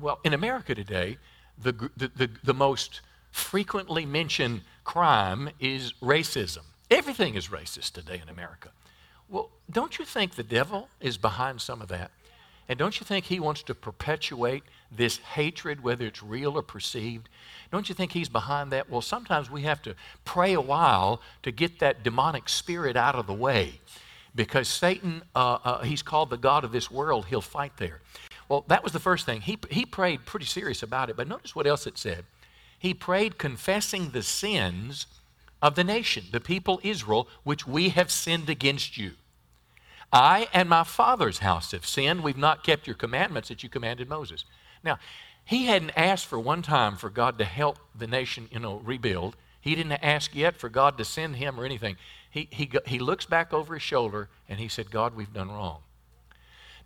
well, 0.00 0.20
in 0.22 0.32
America 0.32 0.76
today, 0.76 1.18
the, 1.60 1.72
the, 1.96 2.08
the, 2.14 2.30
the 2.44 2.54
most 2.54 3.00
frequently 3.32 4.06
mentioned 4.06 4.60
crime 4.84 5.50
is 5.58 5.92
racism. 6.00 6.62
Everything 6.88 7.34
is 7.34 7.48
racist 7.48 7.94
today 7.94 8.20
in 8.22 8.28
America. 8.28 8.70
Well, 9.28 9.50
don't 9.68 9.98
you 9.98 10.04
think 10.04 10.36
the 10.36 10.44
devil 10.44 10.88
is 11.00 11.18
behind 11.18 11.60
some 11.62 11.82
of 11.82 11.88
that? 11.88 12.12
And 12.68 12.78
don't 12.78 13.00
you 13.00 13.04
think 13.04 13.24
he 13.24 13.40
wants 13.40 13.64
to 13.64 13.74
perpetuate 13.74 14.62
this 14.96 15.16
hatred, 15.16 15.82
whether 15.82 16.06
it's 16.06 16.22
real 16.22 16.56
or 16.56 16.62
perceived? 16.62 17.28
Don't 17.72 17.88
you 17.88 17.94
think 17.96 18.12
he's 18.12 18.28
behind 18.28 18.70
that? 18.70 18.88
Well, 18.88 19.02
sometimes 19.02 19.50
we 19.50 19.62
have 19.62 19.82
to 19.82 19.96
pray 20.24 20.52
a 20.52 20.60
while 20.60 21.20
to 21.42 21.50
get 21.50 21.80
that 21.80 22.04
demonic 22.04 22.48
spirit 22.48 22.96
out 22.96 23.16
of 23.16 23.26
the 23.26 23.34
way 23.34 23.80
because 24.34 24.68
Satan, 24.68 25.22
uh, 25.34 25.58
uh, 25.64 25.82
he's 25.82 26.02
called 26.02 26.30
the 26.30 26.36
God 26.36 26.64
of 26.64 26.72
this 26.72 26.90
world, 26.90 27.26
he'll 27.26 27.40
fight 27.40 27.76
there. 27.76 28.00
Well, 28.48 28.64
that 28.68 28.82
was 28.82 28.92
the 28.92 29.00
first 29.00 29.26
thing. 29.26 29.42
He, 29.42 29.58
he 29.70 29.84
prayed 29.84 30.24
pretty 30.24 30.46
serious 30.46 30.82
about 30.82 31.10
it, 31.10 31.16
but 31.16 31.28
notice 31.28 31.54
what 31.54 31.66
else 31.66 31.86
it 31.86 31.98
said. 31.98 32.24
He 32.78 32.94
prayed 32.94 33.38
confessing 33.38 34.10
the 34.10 34.22
sins 34.22 35.06
of 35.60 35.74
the 35.74 35.84
nation, 35.84 36.24
the 36.30 36.40
people 36.40 36.80
Israel, 36.82 37.28
which 37.42 37.66
we 37.66 37.90
have 37.90 38.10
sinned 38.10 38.48
against 38.48 38.96
you. 38.96 39.12
I 40.12 40.48
and 40.54 40.68
my 40.68 40.84
father's 40.84 41.38
house 41.38 41.72
have 41.72 41.84
sinned. 41.84 42.22
We've 42.22 42.38
not 42.38 42.64
kept 42.64 42.86
your 42.86 42.96
commandments 42.96 43.48
that 43.48 43.62
you 43.62 43.68
commanded 43.68 44.08
Moses. 44.08 44.44
Now, 44.82 44.98
he 45.44 45.66
hadn't 45.66 45.92
asked 45.96 46.26
for 46.26 46.38
one 46.38 46.62
time 46.62 46.96
for 46.96 47.10
God 47.10 47.38
to 47.38 47.44
help 47.44 47.78
the 47.94 48.06
nation, 48.06 48.48
you 48.50 48.60
know, 48.60 48.80
rebuild. 48.84 49.36
He 49.60 49.74
didn't 49.74 49.92
ask 49.92 50.34
yet 50.34 50.56
for 50.56 50.68
God 50.68 50.96
to 50.98 51.04
send 51.04 51.36
him 51.36 51.58
or 51.58 51.64
anything 51.64 51.96
he, 52.30 52.48
he, 52.50 52.70
he 52.86 52.98
looks 52.98 53.26
back 53.26 53.52
over 53.52 53.74
his 53.74 53.82
shoulder 53.82 54.28
and 54.48 54.60
he 54.60 54.68
said, 54.68 54.90
God, 54.90 55.14
we've 55.16 55.32
done 55.32 55.50
wrong. 55.50 55.80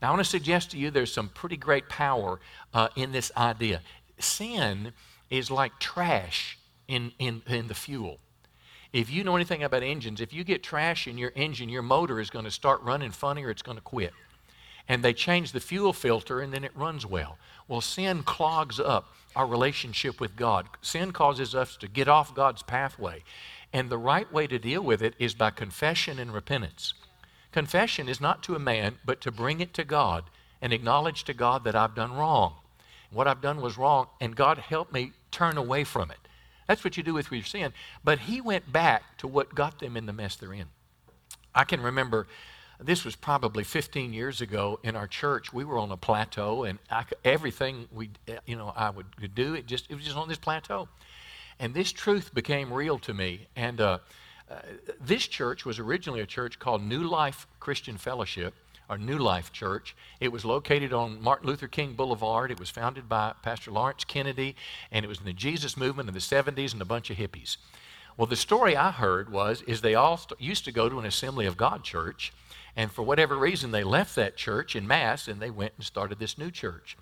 Now, 0.01 0.09
I 0.09 0.11
want 0.11 0.25
to 0.25 0.31
suggest 0.31 0.73
to 0.73 0.79
you 0.79 0.91
there's 0.91 1.13
some 1.13 1.29
pretty 1.29 1.57
great 1.57 1.89
power 1.89 2.41
uh, 2.75 2.89
in 2.97 3.13
this 3.13 3.31
idea. 3.37 3.81
Sin 4.19 4.93
is 5.31 5.51
like 5.51 5.79
trash 5.79 6.59
in, 6.89 7.13
in, 7.19 7.43
in 7.47 7.69
the 7.69 7.75
fuel. 7.75 8.19
If 8.93 9.11
you 9.11 9.25
know 9.25 9.37
anything 9.37 9.63
about 9.63 9.83
engines, 9.83 10.21
if 10.21 10.33
you 10.33 10.45
get 10.45 10.63
trash 10.63 11.07
in 11.07 11.17
your 11.17 11.33
engine, 11.35 11.69
your 11.69 11.83
motor 11.83 12.21
is 12.21 12.31
going 12.31 12.45
to 12.45 12.51
start 12.51 12.83
running 12.83 13.11
funny 13.11 13.45
or 13.45 13.51
it's 13.51 13.63
going 13.63 13.79
to 13.79 13.83
quit. 13.83 14.13
And 14.89 15.03
they 15.03 15.15
change 15.15 15.53
the 15.53 15.61
fuel 15.61 15.93
filter 15.93 16.41
and 16.41 16.53
then 16.53 16.65
it 16.65 16.77
runs 16.77 17.07
well. 17.07 17.39
Well, 17.69 17.81
sin 17.81 18.23
clogs 18.23 18.79
up 18.79 19.15
our 19.35 19.47
relationship 19.47 20.21
with 20.21 20.37
God. 20.37 20.67
Sin 20.83 21.13
causes 21.13 21.55
us 21.55 21.77
to 21.77 21.89
get 21.89 22.09
off 22.09 22.35
God's 22.35 22.63
pathway. 22.63 23.23
And 23.73 23.89
the 23.89 23.99
right 23.99 24.31
way 24.33 24.47
to 24.47 24.59
deal 24.59 24.83
with 24.83 25.03
it 25.03 25.15
is 25.19 25.35
by 25.35 25.51
confession 25.51 26.19
and 26.19 26.33
repentance. 26.33 26.95
Confession 27.53 28.09
is 28.09 28.21
not 28.21 28.43
to 28.45 28.55
a 28.55 28.59
man, 28.59 28.99
but 29.05 29.21
to 29.23 29.31
bring 29.31 29.61
it 29.61 29.75
to 29.75 29.85
God 29.85 30.25
and 30.61 30.73
acknowledge 30.73 31.25
to 31.25 31.35
God 31.35 31.65
that 31.65 31.75
I've 31.75 31.95
done 31.95 32.15
wrong. 32.15 32.55
What 33.11 33.29
I've 33.29 33.43
done 33.43 33.61
was 33.61 33.77
wrong, 33.77 34.07
and 34.21 34.35
God 34.35 34.59
help 34.59 34.93
me 34.93 35.13
turn 35.31 35.59
away 35.59 35.85
from 35.85 36.11
it. 36.11 36.19
That's 36.67 36.85
what 36.85 36.97
you 36.97 37.03
do 37.03 37.15
with 37.15 37.31
your 37.31 37.43
sin. 37.43 37.73
But 38.03 38.21
he 38.21 38.41
went 38.41 38.73
back 38.73 39.19
to 39.19 39.29
what 39.29 39.55
got 39.55 39.81
them 39.81 39.97
in 39.97 40.07
the 40.07 40.13
mess 40.13 40.37
they're 40.37 40.55
in. 40.55 40.67
I 41.55 41.65
can 41.65 41.83
remember 41.83 42.27
this 42.81 43.05
was 43.05 43.15
probably 43.15 43.65
15 43.65 44.13
years 44.13 44.41
ago 44.41 44.81
in 44.83 44.97
our 44.97 45.07
church. 45.07 45.53
We 45.53 45.65
were 45.65 45.79
on 45.79 45.91
a 45.93 45.97
plateau, 45.97 46.65
and 46.65 46.79
I, 46.91 47.05
everything 47.25 47.89
we, 47.93 48.11
you 48.47 48.57
know, 48.57 48.73
I 48.75 48.91
would 48.91 49.07
do, 49.35 49.55
it 49.55 49.67
just 49.67 49.91
it 49.91 49.95
was 49.95 50.05
just 50.05 50.17
on 50.17 50.29
this 50.29 50.39
plateau. 50.39 50.89
And 51.63 51.73
this 51.75 51.93
truth 51.93 52.35
became 52.35 52.73
real 52.73 52.99
to 52.99 53.15
me. 53.15 53.47
And 53.55 53.81
uh, 53.81 53.99
uh, 54.51 54.57
this 55.01 55.29
church 55.29 55.65
was 55.65 55.79
originally 55.79 56.21
a 56.21 56.27
church 56.27 56.59
called 56.59 56.83
New 56.83 57.05
Life 57.05 57.47
Christian 57.61 57.97
Fellowship, 57.97 58.55
or 58.89 58.99
New 58.99 59.19
Life 59.19 59.53
Church. 59.53 59.95
It 60.19 60.33
was 60.33 60.45
located 60.45 60.93
on 60.93 61.23
Martin 61.23 61.47
Luther 61.47 61.69
King 61.69 61.93
Boulevard. 61.93 62.51
It 62.51 62.59
was 62.59 62.69
founded 62.69 63.09
by 63.09 63.35
Pastor 63.43 63.71
Lawrence 63.71 64.03
Kennedy, 64.03 64.57
and 64.91 65.05
it 65.05 65.09
was 65.09 65.21
in 65.21 65.25
the 65.25 65.33
Jesus 65.33 65.77
movement 65.77 66.09
in 66.09 66.15
the 66.15 66.21
70s 66.21 66.73
and 66.73 66.83
a 66.83 66.85
bunch 66.85 67.11
of 67.11 67.17
hippies. 67.17 67.59
Well, 68.17 68.27
the 68.27 68.35
story 68.35 68.77
I 68.77 68.91
heard 68.91 69.31
was 69.31 69.63
is 69.63 69.83
they 69.83 69.95
all 69.95 70.17
st- 70.17 70.41
used 70.41 70.65
to 70.65 70.73
go 70.73 70.89
to 70.89 70.99
an 70.99 71.07
Assembly 71.07 71.47
of 71.47 71.57
God 71.57 71.85
church, 71.85 72.33
and 72.75 72.91
for 72.91 73.03
whatever 73.05 73.37
reason 73.37 73.71
they 73.71 73.85
left 73.85 74.17
that 74.17 74.37
church 74.37 74.75
in 74.75 74.85
mass 74.85 75.29
and 75.29 75.41
they 75.41 75.51
went 75.51 75.75
and 75.77 75.87
started 75.87 76.19
this 76.19 76.37
new 76.37 76.51
church. 76.51 76.97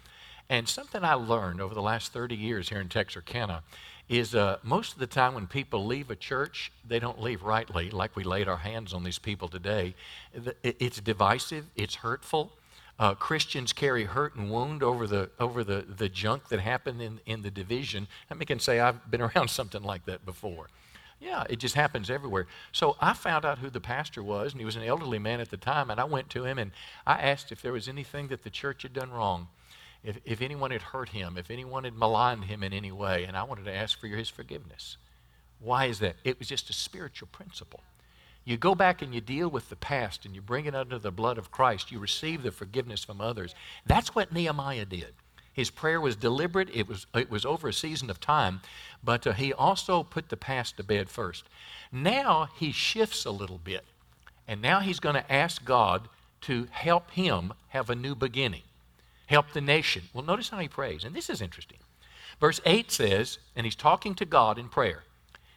And 0.50 0.68
something 0.68 1.04
I 1.04 1.14
learned 1.14 1.60
over 1.60 1.74
the 1.74 1.80
last 1.80 2.12
30 2.12 2.34
years 2.34 2.68
here 2.68 2.80
in 2.80 2.88
Texarkana 2.88 3.62
is 4.10 4.34
uh, 4.34 4.58
most 4.64 4.92
of 4.92 4.98
the 4.98 5.06
time 5.06 5.34
when 5.34 5.46
people 5.46 5.86
leave 5.86 6.10
a 6.10 6.16
church, 6.16 6.72
they 6.86 6.98
don't 6.98 7.22
leave 7.22 7.44
rightly, 7.44 7.90
like 7.90 8.16
we 8.16 8.24
laid 8.24 8.48
our 8.48 8.56
hands 8.56 8.92
on 8.92 9.04
these 9.04 9.20
people 9.20 9.46
today. 9.46 9.94
It's 10.64 11.00
divisive, 11.00 11.66
it's 11.76 11.94
hurtful. 11.94 12.50
Uh, 12.98 13.14
Christians 13.14 13.72
carry 13.72 14.04
hurt 14.04 14.34
and 14.34 14.50
wound 14.50 14.82
over 14.82 15.06
the 15.06 15.30
over 15.38 15.62
the, 15.62 15.86
the 15.96 16.08
junk 16.08 16.48
that 16.48 16.58
happened 16.58 17.00
in, 17.00 17.20
in 17.24 17.42
the 17.42 17.50
division. 17.50 18.08
Let 18.28 18.38
me 18.38 18.44
can 18.44 18.58
say 18.58 18.80
I've 18.80 19.08
been 19.10 19.20
around 19.36 19.48
something 19.48 19.82
like 19.82 20.04
that 20.06 20.26
before. 20.26 20.66
Yeah, 21.20 21.44
it 21.48 21.60
just 21.60 21.76
happens 21.76 22.10
everywhere. 22.10 22.48
So 22.72 22.96
I 23.00 23.12
found 23.12 23.44
out 23.44 23.58
who 23.58 23.70
the 23.70 23.80
pastor 23.80 24.24
was, 24.24 24.52
and 24.52 24.60
he 24.60 24.64
was 24.64 24.74
an 24.74 24.82
elderly 24.82 25.20
man 25.20 25.38
at 25.38 25.50
the 25.50 25.56
time, 25.56 25.88
and 25.88 26.00
I 26.00 26.04
went 26.04 26.30
to 26.30 26.44
him 26.44 26.58
and 26.58 26.72
I 27.06 27.20
asked 27.20 27.52
if 27.52 27.62
there 27.62 27.72
was 27.72 27.88
anything 27.88 28.26
that 28.28 28.42
the 28.42 28.50
church 28.50 28.82
had 28.82 28.92
done 28.92 29.12
wrong, 29.12 29.46
if, 30.02 30.18
if 30.24 30.40
anyone 30.40 30.70
had 30.70 30.82
hurt 30.82 31.10
him, 31.10 31.36
if 31.36 31.50
anyone 31.50 31.84
had 31.84 31.96
maligned 31.96 32.44
him 32.44 32.62
in 32.62 32.72
any 32.72 32.92
way, 32.92 33.24
and 33.24 33.36
I 33.36 33.42
wanted 33.42 33.64
to 33.66 33.74
ask 33.74 33.98
for 34.00 34.06
his 34.06 34.28
forgiveness. 34.28 34.96
Why 35.58 35.86
is 35.86 35.98
that? 35.98 36.16
It 36.24 36.38
was 36.38 36.48
just 36.48 36.70
a 36.70 36.72
spiritual 36.72 37.28
principle. 37.30 37.80
You 38.44 38.56
go 38.56 38.74
back 38.74 39.02
and 39.02 39.14
you 39.14 39.20
deal 39.20 39.48
with 39.48 39.68
the 39.68 39.76
past 39.76 40.24
and 40.24 40.34
you 40.34 40.40
bring 40.40 40.64
it 40.64 40.74
under 40.74 40.98
the 40.98 41.10
blood 41.10 41.36
of 41.36 41.50
Christ. 41.50 41.92
You 41.92 41.98
receive 41.98 42.42
the 42.42 42.50
forgiveness 42.50 43.04
from 43.04 43.20
others. 43.20 43.54
That's 43.84 44.14
what 44.14 44.32
Nehemiah 44.32 44.86
did. 44.86 45.12
His 45.52 45.70
prayer 45.70 46.00
was 46.00 46.16
deliberate, 46.16 46.70
it 46.72 46.88
was, 46.88 47.06
it 47.14 47.30
was 47.30 47.44
over 47.44 47.68
a 47.68 47.72
season 47.72 48.08
of 48.08 48.20
time, 48.20 48.60
but 49.02 49.26
uh, 49.26 49.32
he 49.32 49.52
also 49.52 50.02
put 50.02 50.28
the 50.28 50.36
past 50.36 50.76
to 50.76 50.84
bed 50.84 51.10
first. 51.10 51.44
Now 51.92 52.48
he 52.56 52.72
shifts 52.72 53.24
a 53.24 53.30
little 53.30 53.58
bit, 53.58 53.84
and 54.46 54.62
now 54.62 54.80
he's 54.80 55.00
going 55.00 55.16
to 55.16 55.32
ask 55.32 55.64
God 55.64 56.08
to 56.42 56.68
help 56.70 57.10
him 57.10 57.52
have 57.68 57.90
a 57.90 57.94
new 57.94 58.14
beginning, 58.14 58.62
help 59.30 59.52
the 59.52 59.60
nation. 59.60 60.02
Well, 60.12 60.24
notice 60.24 60.48
how 60.48 60.58
he 60.58 60.66
prays, 60.66 61.04
and 61.04 61.14
this 61.14 61.30
is 61.30 61.40
interesting. 61.40 61.78
Verse 62.40 62.60
8 62.66 62.90
says, 62.90 63.38
and 63.54 63.64
he's 63.64 63.76
talking 63.76 64.16
to 64.16 64.24
God 64.24 64.58
in 64.58 64.68
prayer. 64.68 65.04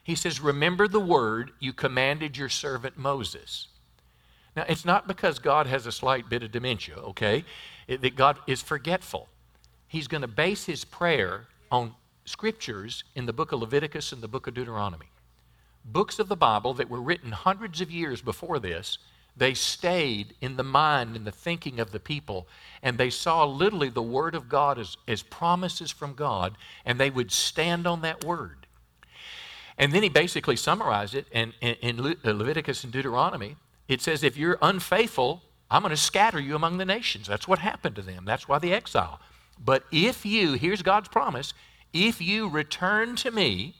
He 0.03 0.13
says, 0.13 0.39
Remember 0.39 0.87
the 0.87 0.99
word 0.99 1.51
you 1.59 1.73
commanded 1.73 2.37
your 2.37 2.49
servant 2.49 2.97
Moses. 2.97 3.69
Now, 4.55 4.65
it's 4.69 4.85
not 4.85 5.07
because 5.07 5.39
God 5.39 5.65
has 5.65 5.87
a 5.87 5.91
slight 5.91 6.29
bit 6.29 6.43
of 6.43 6.51
dementia, 6.51 6.97
okay? 6.97 7.45
It, 7.87 8.01
that 8.01 8.15
God 8.15 8.37
is 8.45 8.61
forgetful. 8.61 9.27
He's 9.87 10.07
going 10.07 10.21
to 10.21 10.27
base 10.27 10.65
his 10.65 10.85
prayer 10.85 11.47
on 11.71 11.95
scriptures 12.25 13.03
in 13.15 13.25
the 13.25 13.33
book 13.33 13.51
of 13.51 13.61
Leviticus 13.61 14.11
and 14.11 14.21
the 14.21 14.27
book 14.27 14.45
of 14.45 14.53
Deuteronomy. 14.53 15.07
Books 15.83 16.19
of 16.19 16.27
the 16.29 16.35
Bible 16.35 16.75
that 16.75 16.89
were 16.91 17.01
written 17.01 17.31
hundreds 17.31 17.81
of 17.81 17.89
years 17.89 18.21
before 18.21 18.59
this, 18.59 18.99
they 19.35 19.53
stayed 19.53 20.35
in 20.41 20.57
the 20.57 20.63
mind 20.63 21.15
and 21.15 21.25
the 21.25 21.31
thinking 21.31 21.79
of 21.79 21.91
the 21.91 21.99
people, 21.99 22.47
and 22.81 22.97
they 22.97 23.09
saw 23.09 23.45
literally 23.45 23.89
the 23.89 24.01
Word 24.01 24.35
of 24.35 24.47
God 24.47 24.77
as, 24.77 24.97
as 25.07 25.23
promises 25.23 25.89
from 25.89 26.13
God, 26.13 26.55
and 26.85 26.99
they 26.99 27.09
would 27.09 27.31
stand 27.31 27.87
on 27.87 28.01
that 28.01 28.23
Word. 28.23 28.67
And 29.77 29.91
then 29.91 30.03
he 30.03 30.09
basically 30.09 30.55
summarized 30.55 31.15
it 31.15 31.25
in, 31.31 31.53
in, 31.61 31.99
uh, 31.99 32.31
Leviticus 32.31 32.83
and 32.83 32.93
Deuteronomy. 32.93 33.55
It 33.87 34.01
says, 34.01 34.23
If 34.23 34.37
you're 34.37 34.59
unfaithful, 34.61 35.41
I'm 35.71 35.81
going 35.81 35.89
to 35.89 35.97
scatter 35.97 36.39
you 36.39 36.55
among 36.55 36.77
the 36.77 36.85
nations. 36.85 37.27
That's 37.27 37.47
what 37.47 37.59
happened 37.59 37.95
to 37.95 38.03
them. 38.03 38.25
That's 38.25 38.47
why 38.47 38.59
the 38.59 38.73
exile. 38.73 39.19
But 39.63 39.83
if 39.91 40.25
you, 40.25 40.53
here's 40.53 40.83
God's 40.83 41.09
promise, 41.09 41.53
if 41.91 42.21
you 42.21 42.47
return 42.47 43.15
to 43.17 43.31
me 43.31 43.75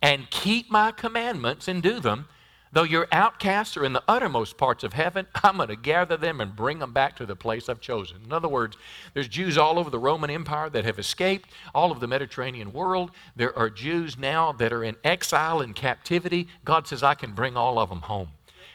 and 0.00 0.30
keep 0.30 0.70
my 0.70 0.92
commandments 0.92 1.68
and 1.68 1.82
do 1.82 2.00
them, 2.00 2.26
Though 2.72 2.82
your 2.82 3.08
outcasts 3.12 3.76
are 3.76 3.84
in 3.84 3.92
the 3.92 4.02
uttermost 4.06 4.56
parts 4.56 4.84
of 4.84 4.92
heaven, 4.92 5.26
I'm 5.42 5.56
going 5.56 5.68
to 5.68 5.76
gather 5.76 6.16
them 6.16 6.40
and 6.40 6.54
bring 6.54 6.78
them 6.78 6.92
back 6.92 7.16
to 7.16 7.26
the 7.26 7.36
place 7.36 7.68
I've 7.68 7.80
chosen. 7.80 8.18
In 8.24 8.32
other 8.32 8.48
words, 8.48 8.76
there's 9.14 9.28
Jews 9.28 9.56
all 9.56 9.78
over 9.78 9.90
the 9.90 9.98
Roman 9.98 10.30
Empire 10.30 10.68
that 10.70 10.84
have 10.84 10.98
escaped, 10.98 11.48
all 11.74 11.90
of 11.90 12.00
the 12.00 12.06
Mediterranean 12.06 12.72
world. 12.72 13.10
There 13.36 13.56
are 13.58 13.70
Jews 13.70 14.18
now 14.18 14.52
that 14.52 14.72
are 14.72 14.84
in 14.84 14.96
exile 15.04 15.60
and 15.60 15.74
captivity. 15.74 16.48
God 16.64 16.86
says, 16.86 17.02
I 17.02 17.14
can 17.14 17.32
bring 17.32 17.56
all 17.56 17.78
of 17.78 17.88
them 17.88 18.02
home. 18.02 18.28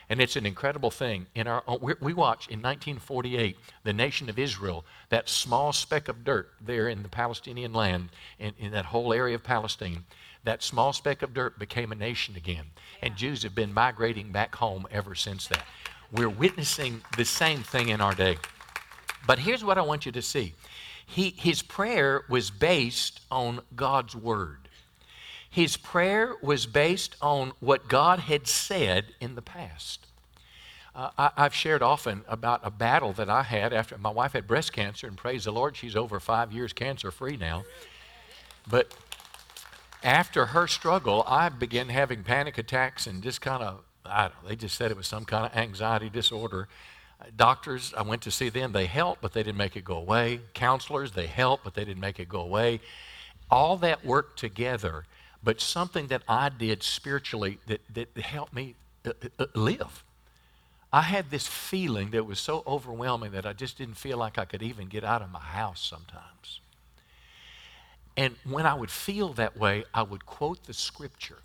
And 0.09 0.21
it's 0.21 0.35
an 0.35 0.45
incredible 0.45 0.91
thing. 0.91 1.27
In 1.33 1.47
our, 1.47 1.63
we 1.79 2.13
watch 2.13 2.47
in 2.47 2.61
1948 2.61 3.57
the 3.83 3.93
nation 3.93 4.29
of 4.29 4.37
Israel, 4.37 4.85
that 5.09 5.29
small 5.29 5.71
speck 5.71 6.07
of 6.07 6.23
dirt 6.23 6.51
there 6.61 6.89
in 6.89 7.03
the 7.03 7.09
Palestinian 7.09 7.73
land, 7.73 8.09
in, 8.37 8.53
in 8.59 8.71
that 8.71 8.85
whole 8.85 9.13
area 9.13 9.35
of 9.35 9.43
Palestine 9.43 10.03
that 10.43 10.63
small 10.63 10.93
speck 10.93 11.21
of 11.21 11.33
dirt 11.33 11.57
became 11.57 11.91
a 11.91 11.95
nation 11.95 12.35
again. 12.35 12.65
And 13.01 13.15
Jews 13.15 13.43
have 13.43 13.55
been 13.55 13.73
migrating 13.73 14.31
back 14.31 14.55
home 14.55 14.87
ever 14.91 15.15
since 15.15 15.47
that. 15.47 15.65
We're 16.11 16.29
witnessing 16.29 17.01
the 17.17 17.25
same 17.25 17.63
thing 17.63 17.89
in 17.89 18.01
our 18.01 18.13
day. 18.13 18.37
But 19.25 19.39
here's 19.39 19.63
what 19.63 19.77
I 19.77 19.81
want 19.81 20.05
you 20.05 20.11
to 20.11 20.21
see 20.21 20.53
he, 21.05 21.33
his 21.37 21.61
prayer 21.61 22.23
was 22.29 22.49
based 22.49 23.21
on 23.29 23.61
God's 23.75 24.15
word. 24.15 24.69
His 25.49 25.77
prayer 25.77 26.33
was 26.41 26.65
based 26.65 27.15
on 27.21 27.53
what 27.59 27.87
God 27.87 28.19
had 28.19 28.47
said 28.47 29.13
in 29.19 29.35
the 29.35 29.41
past. 29.41 30.07
Uh, 30.95 31.09
I, 31.17 31.43
have 31.43 31.53
shared 31.55 31.81
often 31.81 32.23
about 32.27 32.61
a 32.63 32.71
battle 32.71 33.13
that 33.13 33.29
I 33.29 33.43
had 33.43 33.73
after 33.73 33.97
my 33.97 34.09
wife 34.11 34.33
had 34.33 34.47
breast 34.47 34.73
cancer, 34.73 35.07
and 35.07 35.17
praise 35.17 35.45
the 35.45 35.51
Lord, 35.51 35.75
she's 35.75 35.95
over 35.95 36.19
five 36.19 36.51
years 36.51 36.73
cancer 36.73 37.11
free 37.11 37.37
now. 37.37 37.63
But 38.67 38.93
after 40.03 40.47
her 40.47 40.67
struggle, 40.67 41.23
I 41.27 41.49
began 41.49 41.89
having 41.89 42.23
panic 42.23 42.57
attacks 42.57 43.07
and 43.07 43.23
just 43.23 43.41
kind 43.41 43.63
of, 43.63 43.81
I 44.05 44.27
don't 44.27 44.43
know, 44.43 44.49
they 44.49 44.55
just 44.55 44.75
said 44.75 44.91
it 44.91 44.97
was 44.97 45.07
some 45.07 45.25
kind 45.25 45.45
of 45.45 45.55
anxiety 45.57 46.09
disorder. 46.09 46.67
Doctors, 47.37 47.93
I 47.95 48.01
went 48.01 48.21
to 48.23 48.31
see 48.31 48.49
them, 48.49 48.73
they 48.73 48.85
helped, 48.85 49.21
but 49.21 49.33
they 49.33 49.43
didn't 49.43 49.57
make 49.57 49.77
it 49.77 49.85
go 49.85 49.95
away. 49.95 50.41
Counselors, 50.53 51.13
they 51.13 51.27
helped, 51.27 51.63
but 51.63 51.73
they 51.73 51.85
didn't 51.85 52.01
make 52.01 52.19
it 52.19 52.27
go 52.27 52.41
away. 52.41 52.81
All 53.49 53.77
that 53.77 54.05
worked 54.05 54.37
together, 54.37 55.05
but 55.41 55.61
something 55.61 56.07
that 56.07 56.23
I 56.27 56.49
did 56.49 56.83
spiritually 56.83 57.59
that, 57.67 57.81
that 57.93 58.17
helped 58.17 58.53
me 58.53 58.75
uh, 59.05 59.11
uh, 59.39 59.45
live. 59.55 60.03
I 60.91 61.01
had 61.01 61.31
this 61.31 61.47
feeling 61.47 62.11
that 62.11 62.25
was 62.25 62.39
so 62.39 62.63
overwhelming 62.67 63.31
that 63.31 63.45
I 63.45 63.53
just 63.53 63.77
didn't 63.77 63.95
feel 63.95 64.17
like 64.17 64.37
I 64.37 64.45
could 64.45 64.61
even 64.61 64.87
get 64.87 65.03
out 65.03 65.21
of 65.21 65.31
my 65.31 65.39
house 65.39 65.81
sometimes. 65.81 66.59
And 68.15 68.35
when 68.43 68.65
I 68.65 68.73
would 68.73 68.91
feel 68.91 69.29
that 69.33 69.57
way, 69.57 69.85
I 69.93 70.03
would 70.03 70.25
quote 70.25 70.65
the 70.65 70.73
scripture. 70.73 71.39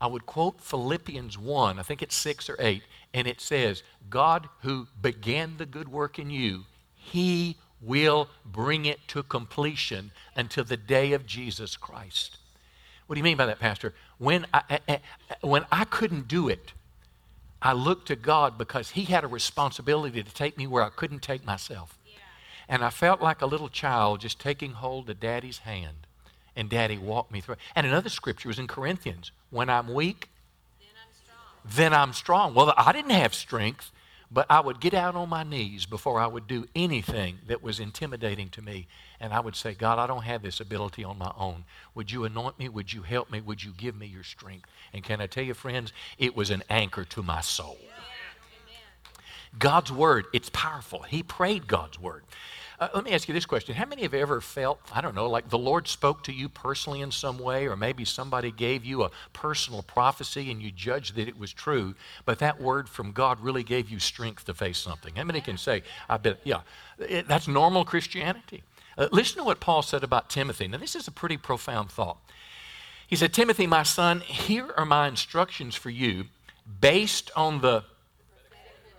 I 0.00 0.06
would 0.06 0.26
quote 0.26 0.60
Philippians 0.60 1.38
1, 1.38 1.78
I 1.78 1.82
think 1.82 2.02
it's 2.02 2.14
6 2.16 2.50
or 2.50 2.56
8, 2.58 2.82
and 3.14 3.26
it 3.26 3.40
says, 3.40 3.82
God 4.10 4.48
who 4.60 4.86
began 5.00 5.56
the 5.56 5.66
good 5.66 5.88
work 5.88 6.18
in 6.18 6.28
you, 6.28 6.64
he 6.94 7.56
will 7.80 8.28
bring 8.44 8.84
it 8.84 8.98
to 9.08 9.22
completion 9.22 10.10
until 10.34 10.64
the 10.64 10.76
day 10.76 11.12
of 11.12 11.26
Jesus 11.26 11.76
Christ. 11.76 12.38
What 13.06 13.14
do 13.14 13.20
you 13.20 13.24
mean 13.24 13.36
by 13.36 13.46
that, 13.46 13.58
Pastor? 13.58 13.94
When 14.18 14.46
I, 14.52 14.80
I, 14.88 15.00
when 15.40 15.64
I 15.70 15.84
couldn't 15.84 16.28
do 16.28 16.48
it, 16.48 16.72
I 17.62 17.72
looked 17.72 18.08
to 18.08 18.16
God 18.16 18.58
because 18.58 18.90
He 18.90 19.04
had 19.04 19.24
a 19.24 19.28
responsibility 19.28 20.22
to 20.22 20.34
take 20.34 20.58
me 20.58 20.66
where 20.66 20.82
I 20.82 20.90
couldn't 20.90 21.22
take 21.22 21.44
myself. 21.44 21.98
And 22.68 22.84
I 22.84 22.90
felt 22.90 23.20
like 23.20 23.42
a 23.42 23.46
little 23.46 23.68
child 23.68 24.20
just 24.20 24.40
taking 24.40 24.72
hold 24.72 25.08
of 25.08 25.20
Daddy's 25.20 25.58
hand. 25.58 26.06
And 26.56 26.70
Daddy 26.70 26.98
walked 26.98 27.30
me 27.30 27.40
through. 27.40 27.56
And 27.74 27.86
another 27.86 28.08
scripture 28.08 28.48
was 28.48 28.58
in 28.58 28.66
Corinthians 28.66 29.30
when 29.50 29.68
I'm 29.68 29.92
weak, 29.92 30.30
then 30.80 30.88
I'm 30.96 31.14
strong. 31.14 31.76
Then 31.76 31.94
I'm 31.94 32.12
strong. 32.12 32.54
Well, 32.54 32.74
I 32.76 32.92
didn't 32.92 33.10
have 33.10 33.34
strength, 33.34 33.92
but 34.30 34.46
I 34.50 34.60
would 34.60 34.80
get 34.80 34.94
out 34.94 35.14
on 35.14 35.28
my 35.28 35.44
knees 35.44 35.86
before 35.86 36.18
I 36.18 36.26
would 36.26 36.46
do 36.46 36.66
anything 36.74 37.38
that 37.46 37.62
was 37.62 37.78
intimidating 37.78 38.48
to 38.50 38.62
me. 38.62 38.88
And 39.20 39.32
I 39.32 39.40
would 39.40 39.54
say, 39.54 39.74
God, 39.74 39.98
I 39.98 40.06
don't 40.06 40.24
have 40.24 40.42
this 40.42 40.60
ability 40.60 41.04
on 41.04 41.18
my 41.18 41.32
own. 41.38 41.64
Would 41.94 42.10
you 42.10 42.24
anoint 42.24 42.58
me? 42.58 42.68
Would 42.68 42.92
you 42.92 43.02
help 43.02 43.30
me? 43.30 43.40
Would 43.40 43.62
you 43.62 43.72
give 43.76 43.94
me 43.94 44.06
your 44.06 44.24
strength? 44.24 44.68
And 44.92 45.04
can 45.04 45.20
I 45.20 45.26
tell 45.26 45.44
you, 45.44 45.54
friends, 45.54 45.92
it 46.18 46.34
was 46.34 46.50
an 46.50 46.62
anchor 46.68 47.04
to 47.04 47.22
my 47.22 47.40
soul. 47.40 47.78
God's 49.58 49.92
word, 49.92 50.26
it's 50.32 50.50
powerful. 50.50 51.02
He 51.02 51.22
prayed 51.22 51.66
God's 51.66 51.98
word. 51.98 52.22
Uh, 52.78 52.88
let 52.94 53.04
me 53.04 53.12
ask 53.12 53.26
you 53.26 53.32
this 53.32 53.46
question. 53.46 53.74
How 53.74 53.86
many 53.86 54.02
have 54.02 54.12
ever 54.12 54.40
felt, 54.42 54.80
I 54.92 55.00
don't 55.00 55.14
know, 55.14 55.30
like 55.30 55.48
the 55.48 55.56
Lord 55.58 55.88
spoke 55.88 56.22
to 56.24 56.32
you 56.32 56.48
personally 56.48 57.00
in 57.00 57.10
some 57.10 57.38
way, 57.38 57.66
or 57.66 57.74
maybe 57.74 58.04
somebody 58.04 58.50
gave 58.50 58.84
you 58.84 59.02
a 59.02 59.10
personal 59.32 59.82
prophecy 59.82 60.50
and 60.50 60.60
you 60.60 60.70
judged 60.70 61.16
that 61.16 61.26
it 61.26 61.38
was 61.38 61.52
true, 61.54 61.94
but 62.26 62.38
that 62.40 62.60
word 62.60 62.88
from 62.88 63.12
God 63.12 63.40
really 63.40 63.62
gave 63.62 63.88
you 63.88 63.98
strength 63.98 64.44
to 64.44 64.54
face 64.54 64.76
something? 64.76 65.14
How 65.16 65.24
many 65.24 65.40
can 65.40 65.56
say, 65.56 65.84
I 66.08 66.18
bet, 66.18 66.40
yeah, 66.44 66.60
it, 66.98 67.26
that's 67.26 67.48
normal 67.48 67.86
Christianity? 67.86 68.62
Uh, 68.98 69.08
listen 69.10 69.38
to 69.38 69.44
what 69.44 69.58
Paul 69.58 69.80
said 69.80 70.04
about 70.04 70.28
Timothy. 70.28 70.68
Now, 70.68 70.78
this 70.78 70.94
is 70.94 71.08
a 71.08 71.12
pretty 71.12 71.38
profound 71.38 71.90
thought. 71.90 72.18
He 73.06 73.16
said, 73.16 73.32
Timothy, 73.32 73.66
my 73.66 73.84
son, 73.84 74.20
here 74.20 74.68
are 74.76 74.84
my 74.84 75.08
instructions 75.08 75.76
for 75.76 75.90
you 75.90 76.26
based 76.80 77.30
on 77.36 77.60
the 77.60 77.84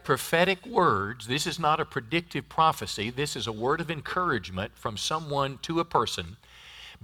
prophetic 0.08 0.66
words, 0.66 1.28
this 1.28 1.46
is 1.46 1.60
not 1.60 1.82
a 1.82 1.86
predictive 1.86 2.48
prophecy, 2.48 3.10
this 3.10 3.36
is 3.36 3.46
a 3.46 3.52
word 3.52 3.82
of 3.82 3.92
encouragement 3.92 4.72
from 4.74 4.96
someone 4.96 5.60
to 5.62 5.82
a 5.82 5.84
person 5.84 6.38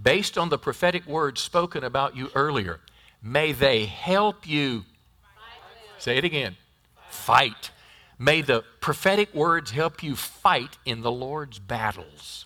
based 0.02 0.38
on 0.38 0.48
the 0.48 0.58
prophetic 0.58 1.06
words 1.06 1.42
spoken 1.42 1.84
about 1.84 2.16
you 2.16 2.32
earlier. 2.34 2.80
May 3.22 3.52
they 3.52 3.88
help 3.88 4.48
you. 4.48 4.86
Say 6.00 6.18
it 6.18 6.24
again. 6.24 6.56
Fight. 7.10 7.72
May 8.18 8.40
the 8.40 8.64
prophetic 8.80 9.34
words 9.36 9.72
help 9.72 10.02
you 10.02 10.16
fight 10.16 10.78
in 10.86 11.02
the 11.02 11.12
Lord's 11.12 11.60
battles. 11.60 12.46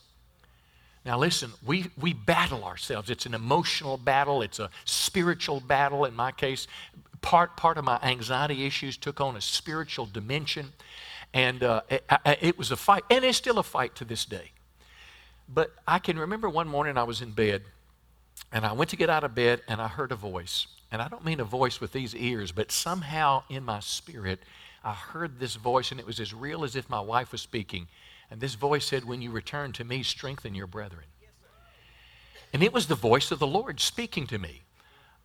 Now, 1.06 1.20
listen, 1.20 1.52
we, 1.64 1.92
we 2.02 2.14
battle 2.14 2.64
ourselves. 2.64 3.12
It's 3.12 3.28
an 3.28 3.36
emotional 3.36 3.98
battle, 3.98 4.42
it's 4.42 4.58
a 4.58 4.72
spiritual 4.86 5.60
battle. 5.60 6.04
In 6.04 6.16
my 6.16 6.32
case, 6.32 6.66
part, 7.22 7.58
part 7.58 7.78
of 7.78 7.86
my 7.86 8.00
anxiety 8.02 8.66
issues 8.66 8.98
took 8.98 9.20
on 9.22 9.36
a 9.36 9.42
spiritual 9.42 10.06
dimension. 10.06 10.74
And 11.34 11.64
uh, 11.64 11.82
it, 11.90 12.06
it 12.42 12.58
was 12.58 12.72
a 12.72 12.78
fight, 12.78 13.04
and 13.10 13.24
it's 13.24 13.38
still 13.38 13.60
a 13.60 13.64
fight 13.64 13.96
to 13.96 14.06
this 14.06 14.26
day. 14.26 14.52
But 15.48 15.72
I 15.88 16.00
can 16.00 16.18
remember 16.18 16.50
one 16.50 16.68
morning 16.68 16.98
I 16.98 17.04
was 17.04 17.22
in 17.22 17.32
bed, 17.32 17.64
and 18.52 18.66
I 18.66 18.74
went 18.74 18.90
to 18.92 18.96
get 18.96 19.10
out 19.10 19.24
of 19.24 19.36
bed, 19.36 19.62
and 19.68 19.82
I 19.82 19.88
heard 19.88 20.12
a 20.12 20.16
voice. 20.16 20.68
and 20.90 21.02
I 21.02 21.10
don't 21.10 21.26
mean 21.26 21.42
a 21.42 21.46
voice 21.46 21.82
with 21.82 21.92
these 21.92 22.16
ears, 22.16 22.54
but 22.54 22.72
somehow 22.72 23.44
in 23.50 23.66
my 23.66 23.82
spirit, 23.82 24.40
I 24.86 24.94
heard 24.94 25.38
this 25.38 25.56
voice, 25.56 25.92
and 25.92 26.00
it 26.00 26.06
was 26.06 26.20
as 26.22 26.34
real 26.34 26.64
as 26.64 26.78
if 26.78 26.90
my 26.90 27.02
wife 27.02 27.34
was 27.34 27.42
speaking. 27.42 27.88
And 28.32 28.40
this 28.40 28.56
voice 28.56 28.86
said, 28.86 29.04
When 29.04 29.22
you 29.22 29.32
return 29.32 29.74
to 29.74 29.84
me, 29.84 30.04
strengthen 30.04 30.56
your 30.56 30.68
brethren. 30.68 31.04
And 32.54 32.64
it 32.64 32.72
was 32.72 32.88
the 32.88 32.96
voice 32.96 33.32
of 33.32 33.40
the 33.40 33.48
Lord 33.48 33.80
speaking 33.80 34.28
to 34.28 34.40
me. 34.40 34.62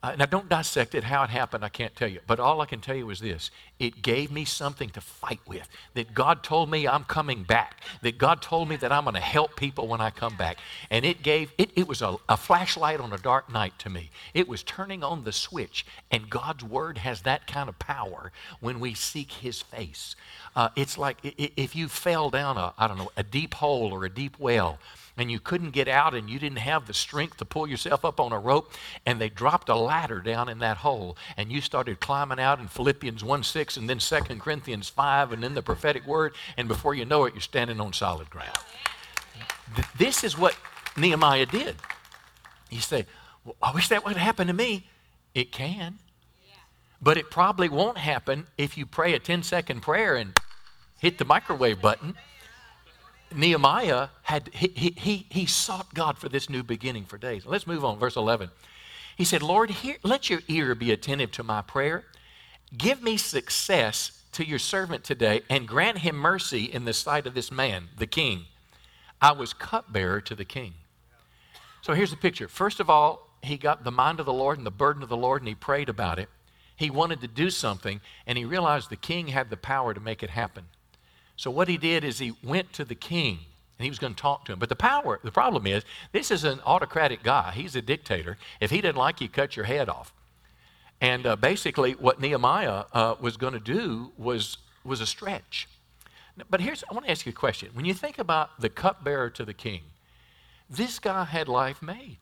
Uh, 0.03 0.17
now, 0.19 0.27
don't 0.27 0.49
dissect 0.49 0.97
it, 0.97 1.05
how 1.05 1.23
it 1.23 1.31
happened, 1.31 1.65
I 1.65 1.69
can't 1.69 1.95
tell 1.95 2.09
you. 2.09 2.19
But 2.27 2.41
all 2.41 2.61
I 2.61 2.67
can 2.67 2.81
tell 2.81 2.97
you 2.97 3.09
is 3.11 3.21
this 3.21 3.53
it 3.79 4.03
gave 4.03 4.33
me 4.33 4.45
something 4.45 4.91
to 4.91 5.01
fight 5.01 5.41
with. 5.47 5.69
That 5.95 6.13
God 6.13 6.43
told 6.43 6.71
me 6.71 6.89
I'm 6.89 7.05
coming 7.05 7.45
back. 7.45 7.81
That 8.03 8.19
God 8.19 8.43
told 8.43 8.69
me 8.69 8.75
that 8.77 8.91
I'm 8.91 9.05
going 9.05 9.15
to 9.15 9.21
help 9.21 9.55
people 9.55 9.87
when 9.87 10.01
I 10.01 10.11
come 10.11 10.37
back. 10.37 10.59
And 10.91 11.05
it 11.05 11.23
gave, 11.23 11.53
it, 11.57 11.71
it 11.77 11.87
was 11.87 12.03
a, 12.03 12.17
a 12.29 12.37
flashlight 12.37 12.99
on 12.99 13.13
a 13.13 13.19
dark 13.19 13.53
night 13.53 13.75
to 13.79 13.91
me. 13.91 14.11
It 14.35 14.49
was 14.49 14.65
turning 14.65 15.05
on 15.05 15.23
the 15.23 15.33
switch. 15.33 15.87
And 16.11 16.29
God's 16.29 16.65
word 16.65 16.99
has 16.99 17.23
that 17.23 17.47
kind 17.47 17.69
of 17.69 17.79
power 17.79 18.33
when 18.59 18.81
we 18.81 18.95
seek 18.95 19.31
His 19.31 19.63
face. 19.63 20.17
Uh, 20.57 20.71
it's 20.75 20.99
like 20.99 21.19
if 21.23 21.77
you 21.77 21.87
fell 21.87 22.29
down 22.29 22.57
a, 22.57 22.75
I 22.77 22.89
don't 22.89 22.99
know, 22.99 23.13
a 23.17 23.23
deep 23.23 23.55
hole 23.55 23.93
or 23.93 24.05
a 24.05 24.11
deep 24.11 24.37
well 24.39 24.79
and 25.17 25.31
you 25.31 25.39
couldn't 25.39 25.71
get 25.71 25.89
out 25.89 26.15
and 26.15 26.31
you 26.31 26.39
didn't 26.39 26.59
have 26.59 26.87
the 26.87 26.95
strength 26.95 27.37
to 27.37 27.45
pull 27.45 27.67
yourself 27.67 28.05
up 28.05 28.19
on 28.19 28.33
a 28.33 28.39
rope 28.39 28.73
and 29.05 29.21
they 29.21 29.29
dropped 29.29 29.69
a 29.69 29.75
ladder 29.75 30.21
down 30.21 30.49
in 30.49 30.59
that 30.61 30.79
hole 30.79 31.17
and 31.37 31.53
you 31.53 31.61
started 31.61 32.01
climbing 32.01 32.41
out 32.41 32.59
in 32.59 32.69
philippians 32.69 33.23
1 33.23 33.43
6 33.43 33.77
and 33.77 33.89
then 33.89 33.99
2 33.99 34.21
corinthians 34.39 34.89
5 34.89 35.33
and 35.33 35.43
then 35.43 35.55
the 35.55 35.63
prophetic 35.63 36.07
word 36.07 36.35
and 36.57 36.69
before 36.69 36.95
you 36.95 37.05
know 37.05 37.25
it 37.25 37.35
you're 37.35 37.41
standing 37.41 37.81
on 37.81 37.93
solid 37.93 38.31
ground. 38.31 38.59
This 39.97 40.25
is 40.25 40.37
what 40.37 40.57
nehemiah 40.97 41.47
did. 41.47 41.77
You 42.71 42.81
say 42.81 43.07
well, 43.45 43.57
i 43.63 43.73
wish 43.73 43.89
that 43.89 44.05
would 44.05 44.17
happen 44.17 44.47
to 44.47 44.53
me. 44.53 44.87
It 45.35 45.53
can. 45.53 45.99
But 47.01 47.17
it 47.17 47.31
probably 47.31 47.69
won't 47.69 47.99
happen 47.99 48.47
if 48.57 48.79
you 48.79 48.87
pray 48.87 49.15
a 49.15 49.19
10 49.19 49.43
second 49.43 49.81
prayer 49.81 50.15
and 50.15 50.39
hit 51.01 51.19
the 51.19 51.25
microwave 51.25 51.83
button 51.83 52.15
Nehemiah 53.37 54.09
had 54.23 54.51
he, 54.53 54.95
he, 54.97 55.27
he 55.31 55.47
sought 55.47 55.95
God 55.95 56.19
for 56.19 56.29
this 56.29 56.49
new 56.49 56.63
beginning 56.63 57.05
for 57.05 57.19
days. 57.19 57.47
Let's 57.47 57.67
move 57.67 57.85
on, 57.85 57.99
verse 57.99 58.17
11. 58.17 58.51
He 59.17 59.25
said, 59.25 59.43
Lord, 59.43 59.71
hear, 59.71 59.97
let 60.03 60.31
your 60.31 60.41
ear 60.49 60.75
be 60.75 60.91
attentive 60.91 61.31
to 61.33 61.43
my 61.43 61.63
prayer. 61.63 62.05
Give 62.77 63.03
me 63.03 63.17
success 63.17 64.23
to 64.33 64.47
your 64.47 64.59
servant 64.59 65.05
today 65.05 65.43
and 65.51 65.69
grant 65.69 65.99
him 65.99 66.17
mercy 66.17 66.65
in 66.65 66.85
the 66.85 66.93
sight 66.93 67.27
of 67.27 67.35
this 67.35 67.53
man, 67.53 67.89
the 67.99 68.07
king. 68.07 68.47
I 69.21 69.33
was 69.33 69.53
cupbearer 69.53 70.21
to 70.23 70.35
the 70.35 70.45
king. 70.45 70.75
So 71.83 71.95
here's 71.95 72.11
the 72.11 72.17
picture. 72.17 72.49
First 72.49 72.81
of 72.81 72.89
all, 72.89 73.29
he 73.43 73.57
got 73.57 73.85
the 73.85 73.91
mind 73.91 74.21
of 74.21 74.27
the 74.27 74.33
Lord 74.33 74.57
and 74.57 74.67
the 74.67 74.71
burden 74.71 75.03
of 75.03 75.09
the 75.09 75.17
Lord 75.17 75.43
and 75.43 75.49
he 75.49 75.55
prayed 75.55 75.89
about 75.89 76.19
it. 76.19 76.29
He 76.75 76.91
wanted 76.91 77.21
to 77.21 77.29
do 77.29 77.51
something 77.51 78.01
and 78.27 78.39
he 78.39 78.45
realized 78.45 78.89
the 78.89 78.97
king 78.97 79.29
had 79.29 79.51
the 79.51 79.57
power 79.57 79.93
to 79.93 80.01
make 80.01 80.23
it 80.23 80.31
happen. 80.31 80.67
So 81.37 81.51
what 81.51 81.69
he 81.69 81.77
did 81.77 82.05
is 82.05 82.19
he 82.19 82.35
went 82.43 82.73
to 82.75 82.85
the 82.85 82.95
king 82.95 83.39
and 83.79 83.85
he 83.85 83.91
was 83.91 83.99
going 83.99 84.15
to 84.15 84.21
talk 84.21 84.45
to 84.45 84.53
him. 84.53 84.59
But 84.59 84.69
the 84.69 84.77
power, 84.77 85.19
the 85.25 85.33
problem 85.33 85.67
is, 85.67 85.85
this 86.13 86.31
is 86.31 86.45
an 86.45 86.61
autocratic 86.65 87.23
guy. 87.23 87.53
He's 87.53 87.75
a 87.75 87.83
dictator. 87.83 88.39
If 88.61 88.71
he 88.71 88.81
didn't 88.81 88.97
like 88.97 89.21
you, 89.21 89.29
cut 89.29 89.57
your 89.57 89.65
head 89.65 89.89
off. 89.89 90.13
And 91.01 91.27
uh, 91.27 91.37
basically, 91.37 91.93
what 91.93 92.21
Nehemiah 92.21 92.85
uh, 92.93 93.17
was 93.21 93.37
going 93.37 93.55
to 93.55 93.61
do 93.61 94.13
was 94.17 94.59
was 94.85 95.01
a 95.01 95.07
stretch. 95.07 95.69
But 96.49 96.61
here's 96.61 96.85
I 96.89 96.95
want 96.95 97.07
to 97.07 97.11
ask 97.11 97.27
you 97.27 97.31
a 97.31 97.35
question. 97.35 97.71
When 97.73 97.85
you 97.85 97.95
think 97.95 98.19
about 98.19 98.61
the 98.61 98.69
cupbearer 98.69 99.31
to 99.31 99.45
the 99.45 99.55
king, 99.55 99.83
this 100.71 100.99
guy 100.99 101.25
had 101.25 101.49
life 101.49 101.83
made. 101.83 102.19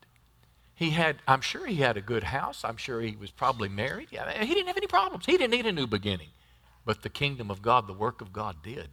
He 0.75 0.89
had, 0.89 1.17
I'm 1.27 1.41
sure 1.41 1.67
he 1.67 1.75
had 1.75 1.95
a 1.95 2.01
good 2.01 2.23
house. 2.23 2.63
I'm 2.63 2.77
sure 2.77 3.01
he 3.01 3.15
was 3.15 3.29
probably 3.29 3.69
married. 3.69 4.07
He 4.09 4.17
didn't 4.17 4.67
have 4.67 4.77
any 4.77 4.87
problems. 4.87 5.27
He 5.27 5.37
didn't 5.37 5.51
need 5.51 5.67
a 5.67 5.71
new 5.71 5.85
beginning. 5.85 6.29
But 6.85 7.03
the 7.03 7.09
kingdom 7.09 7.51
of 7.51 7.61
God, 7.61 7.85
the 7.85 7.93
work 7.93 8.19
of 8.19 8.33
God 8.33 8.63
did. 8.63 8.89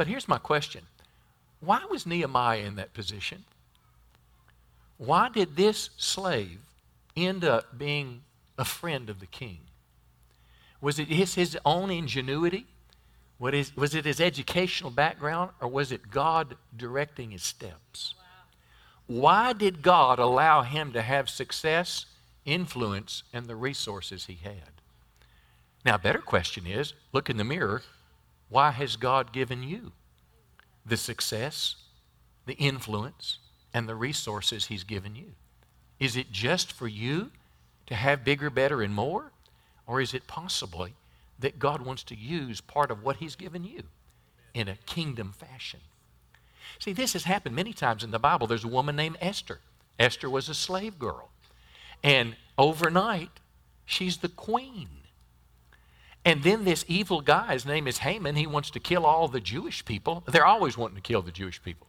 But 0.00 0.06
here's 0.06 0.28
my 0.28 0.38
question 0.38 0.86
Why 1.60 1.84
was 1.90 2.06
Nehemiah 2.06 2.60
in 2.60 2.76
that 2.76 2.94
position? 2.94 3.44
Why 4.96 5.28
did 5.28 5.56
this 5.56 5.90
slave 5.98 6.60
end 7.14 7.44
up 7.44 7.76
being 7.76 8.22
a 8.56 8.64
friend 8.64 9.10
of 9.10 9.20
the 9.20 9.26
king? 9.26 9.58
Was 10.80 10.98
it 10.98 11.08
his, 11.08 11.34
his 11.34 11.58
own 11.66 11.90
ingenuity? 11.90 12.64
What 13.36 13.52
is, 13.52 13.76
was 13.76 13.94
it 13.94 14.06
his 14.06 14.22
educational 14.22 14.90
background? 14.90 15.50
Or 15.60 15.68
was 15.68 15.92
it 15.92 16.10
God 16.10 16.56
directing 16.74 17.32
his 17.32 17.42
steps? 17.42 18.14
Why 19.06 19.52
did 19.52 19.82
God 19.82 20.18
allow 20.18 20.62
him 20.62 20.94
to 20.94 21.02
have 21.02 21.28
success, 21.28 22.06
influence, 22.46 23.22
and 23.34 23.44
the 23.44 23.54
resources 23.54 24.24
he 24.24 24.38
had? 24.42 24.72
Now, 25.84 25.96
a 25.96 25.98
better 25.98 26.20
question 26.20 26.66
is 26.66 26.94
look 27.12 27.28
in 27.28 27.36
the 27.36 27.44
mirror 27.44 27.82
why 28.50 28.72
has 28.72 28.96
God 28.96 29.32
given 29.32 29.62
you 29.62 29.92
the 30.84 30.96
success, 30.96 31.76
the 32.46 32.54
influence, 32.54 33.38
and 33.72 33.88
the 33.88 33.94
resources 33.94 34.66
He's 34.66 34.84
given 34.84 35.14
you? 35.14 35.32
Is 35.98 36.16
it 36.16 36.32
just 36.32 36.72
for 36.72 36.88
you 36.88 37.30
to 37.86 37.94
have 37.94 38.24
bigger, 38.24 38.50
better, 38.50 38.82
and 38.82 38.92
more? 38.92 39.30
Or 39.86 40.00
is 40.00 40.14
it 40.14 40.26
possibly 40.26 40.94
that 41.38 41.58
God 41.58 41.82
wants 41.82 42.02
to 42.04 42.16
use 42.16 42.60
part 42.60 42.90
of 42.90 43.02
what 43.02 43.16
He's 43.16 43.36
given 43.36 43.64
you 43.64 43.84
in 44.52 44.68
a 44.68 44.76
kingdom 44.84 45.32
fashion? 45.32 45.80
See, 46.80 46.92
this 46.92 47.12
has 47.12 47.24
happened 47.24 47.54
many 47.54 47.72
times 47.72 48.02
in 48.02 48.10
the 48.10 48.18
Bible. 48.18 48.46
There's 48.46 48.64
a 48.64 48.68
woman 48.68 48.96
named 48.96 49.16
Esther. 49.20 49.60
Esther 49.98 50.28
was 50.28 50.48
a 50.48 50.54
slave 50.54 50.98
girl. 50.98 51.30
And 52.02 52.36
overnight, 52.56 53.40
she's 53.84 54.18
the 54.18 54.28
queen 54.28 54.88
and 56.24 56.42
then 56.42 56.64
this 56.64 56.84
evil 56.86 57.20
guy, 57.20 57.52
his 57.52 57.64
name 57.64 57.86
is 57.86 57.98
Haman, 57.98 58.36
he 58.36 58.46
wants 58.46 58.70
to 58.70 58.80
kill 58.80 59.06
all 59.06 59.28
the 59.28 59.40
Jewish 59.40 59.84
people. 59.84 60.22
They're 60.26 60.46
always 60.46 60.76
wanting 60.76 60.96
to 60.96 61.02
kill 61.02 61.22
the 61.22 61.30
Jewish 61.30 61.62
people. 61.62 61.86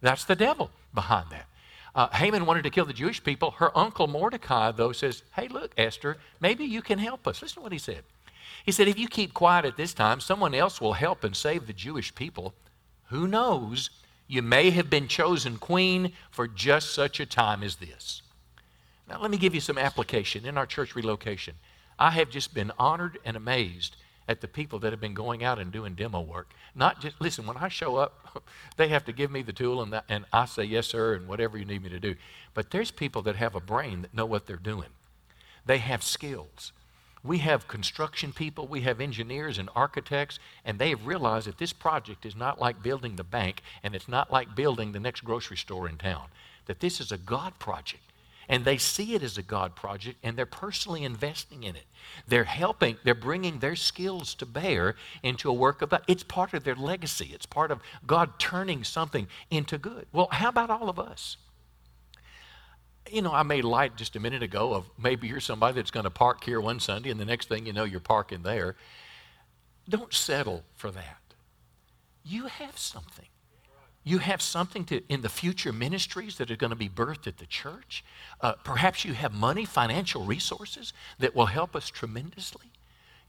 That's 0.00 0.24
the 0.24 0.36
devil 0.36 0.70
behind 0.92 1.30
that. 1.30 1.46
Uh, 1.94 2.08
Haman 2.08 2.46
wanted 2.46 2.62
to 2.62 2.70
kill 2.70 2.84
the 2.84 2.92
Jewish 2.92 3.22
people. 3.22 3.52
Her 3.52 3.76
uncle 3.76 4.06
Mordecai, 4.06 4.72
though, 4.72 4.92
says, 4.92 5.22
Hey, 5.34 5.48
look, 5.48 5.72
Esther, 5.76 6.18
maybe 6.40 6.64
you 6.64 6.82
can 6.82 6.98
help 6.98 7.26
us. 7.26 7.42
Listen 7.42 7.56
to 7.56 7.60
what 7.62 7.72
he 7.72 7.78
said. 7.78 8.02
He 8.64 8.72
said, 8.72 8.88
If 8.88 8.98
you 8.98 9.08
keep 9.08 9.34
quiet 9.34 9.64
at 9.64 9.76
this 9.76 9.92
time, 9.92 10.20
someone 10.20 10.54
else 10.54 10.80
will 10.80 10.94
help 10.94 11.24
and 11.24 11.36
save 11.36 11.66
the 11.66 11.72
Jewish 11.72 12.14
people. 12.14 12.54
Who 13.08 13.26
knows? 13.26 13.90
You 14.26 14.40
may 14.40 14.70
have 14.70 14.88
been 14.88 15.08
chosen 15.08 15.58
queen 15.58 16.12
for 16.30 16.48
just 16.48 16.94
such 16.94 17.20
a 17.20 17.26
time 17.26 17.62
as 17.62 17.76
this. 17.76 18.22
Now, 19.08 19.20
let 19.20 19.30
me 19.30 19.36
give 19.36 19.54
you 19.54 19.60
some 19.60 19.76
application 19.76 20.46
in 20.46 20.56
our 20.56 20.64
church 20.64 20.94
relocation. 20.94 21.54
I 21.98 22.10
have 22.10 22.30
just 22.30 22.54
been 22.54 22.72
honored 22.78 23.18
and 23.24 23.36
amazed 23.36 23.96
at 24.28 24.40
the 24.40 24.48
people 24.48 24.78
that 24.80 24.92
have 24.92 25.00
been 25.00 25.14
going 25.14 25.42
out 25.42 25.58
and 25.58 25.72
doing 25.72 25.94
demo 25.94 26.20
work. 26.20 26.50
Not 26.74 27.00
just, 27.00 27.20
listen, 27.20 27.46
when 27.46 27.56
I 27.56 27.68
show 27.68 27.96
up, 27.96 28.42
they 28.76 28.88
have 28.88 29.04
to 29.06 29.12
give 29.12 29.30
me 29.30 29.42
the 29.42 29.52
tool 29.52 29.82
and, 29.82 29.92
that, 29.92 30.04
and 30.08 30.24
I 30.32 30.46
say, 30.46 30.64
yes, 30.64 30.86
sir, 30.86 31.14
and 31.14 31.28
whatever 31.28 31.58
you 31.58 31.64
need 31.64 31.82
me 31.82 31.90
to 31.90 32.00
do. 32.00 32.14
But 32.54 32.70
there's 32.70 32.90
people 32.90 33.22
that 33.22 33.36
have 33.36 33.54
a 33.54 33.60
brain 33.60 34.02
that 34.02 34.14
know 34.14 34.26
what 34.26 34.46
they're 34.46 34.56
doing, 34.56 34.88
they 35.66 35.78
have 35.78 36.02
skills. 36.02 36.72
We 37.24 37.38
have 37.38 37.68
construction 37.68 38.32
people, 38.32 38.66
we 38.66 38.80
have 38.80 39.00
engineers 39.00 39.56
and 39.56 39.70
architects, 39.76 40.40
and 40.64 40.80
they 40.80 40.88
have 40.88 41.06
realized 41.06 41.46
that 41.46 41.58
this 41.58 41.72
project 41.72 42.26
is 42.26 42.34
not 42.34 42.60
like 42.60 42.82
building 42.82 43.14
the 43.14 43.22
bank 43.22 43.62
and 43.84 43.94
it's 43.94 44.08
not 44.08 44.32
like 44.32 44.56
building 44.56 44.90
the 44.90 44.98
next 44.98 45.20
grocery 45.20 45.56
store 45.56 45.88
in 45.88 45.98
town. 45.98 46.24
That 46.66 46.80
this 46.80 47.00
is 47.00 47.12
a 47.12 47.18
God 47.18 47.60
project 47.60 48.11
and 48.48 48.64
they 48.64 48.76
see 48.78 49.14
it 49.14 49.22
as 49.22 49.38
a 49.38 49.42
God 49.42 49.74
project 49.74 50.18
and 50.22 50.36
they're 50.36 50.46
personally 50.46 51.04
investing 51.04 51.62
in 51.62 51.76
it. 51.76 51.86
They're 52.26 52.44
helping, 52.44 52.96
they're 53.04 53.14
bringing 53.14 53.58
their 53.58 53.76
skills 53.76 54.34
to 54.36 54.46
bear 54.46 54.96
into 55.22 55.48
a 55.48 55.52
work 55.52 55.82
of 55.82 55.90
God. 55.90 56.02
It's 56.08 56.22
part 56.22 56.54
of 56.54 56.64
their 56.64 56.74
legacy, 56.74 57.30
it's 57.32 57.46
part 57.46 57.70
of 57.70 57.80
God 58.06 58.38
turning 58.38 58.84
something 58.84 59.28
into 59.50 59.78
good. 59.78 60.06
Well, 60.12 60.28
how 60.30 60.48
about 60.48 60.70
all 60.70 60.88
of 60.88 60.98
us? 60.98 61.36
You 63.10 63.22
know, 63.22 63.32
I 63.32 63.42
made 63.42 63.64
light 63.64 63.96
just 63.96 64.16
a 64.16 64.20
minute 64.20 64.42
ago 64.42 64.74
of 64.74 64.88
maybe 64.96 65.28
you're 65.28 65.40
somebody 65.40 65.74
that's 65.74 65.90
going 65.90 66.04
to 66.04 66.10
park 66.10 66.44
here 66.44 66.60
one 66.60 66.80
Sunday 66.80 67.10
and 67.10 67.18
the 67.18 67.24
next 67.24 67.48
thing 67.48 67.66
you 67.66 67.72
know, 67.72 67.84
you're 67.84 68.00
parking 68.00 68.42
there. 68.42 68.76
Don't 69.88 70.14
settle 70.14 70.62
for 70.74 70.90
that. 70.92 71.18
You 72.24 72.46
have 72.46 72.78
something. 72.78 73.26
You 74.04 74.18
have 74.18 74.42
something 74.42 74.84
to, 74.86 75.00
in 75.08 75.22
the 75.22 75.28
future 75.28 75.72
ministries 75.72 76.36
that 76.38 76.50
are 76.50 76.56
going 76.56 76.70
to 76.70 76.76
be 76.76 76.88
birthed 76.88 77.26
at 77.26 77.38
the 77.38 77.46
church. 77.46 78.04
Uh, 78.40 78.54
perhaps 78.64 79.04
you 79.04 79.12
have 79.12 79.32
money, 79.32 79.64
financial 79.64 80.24
resources 80.24 80.92
that 81.20 81.36
will 81.36 81.46
help 81.46 81.76
us 81.76 81.88
tremendously. 81.88 82.66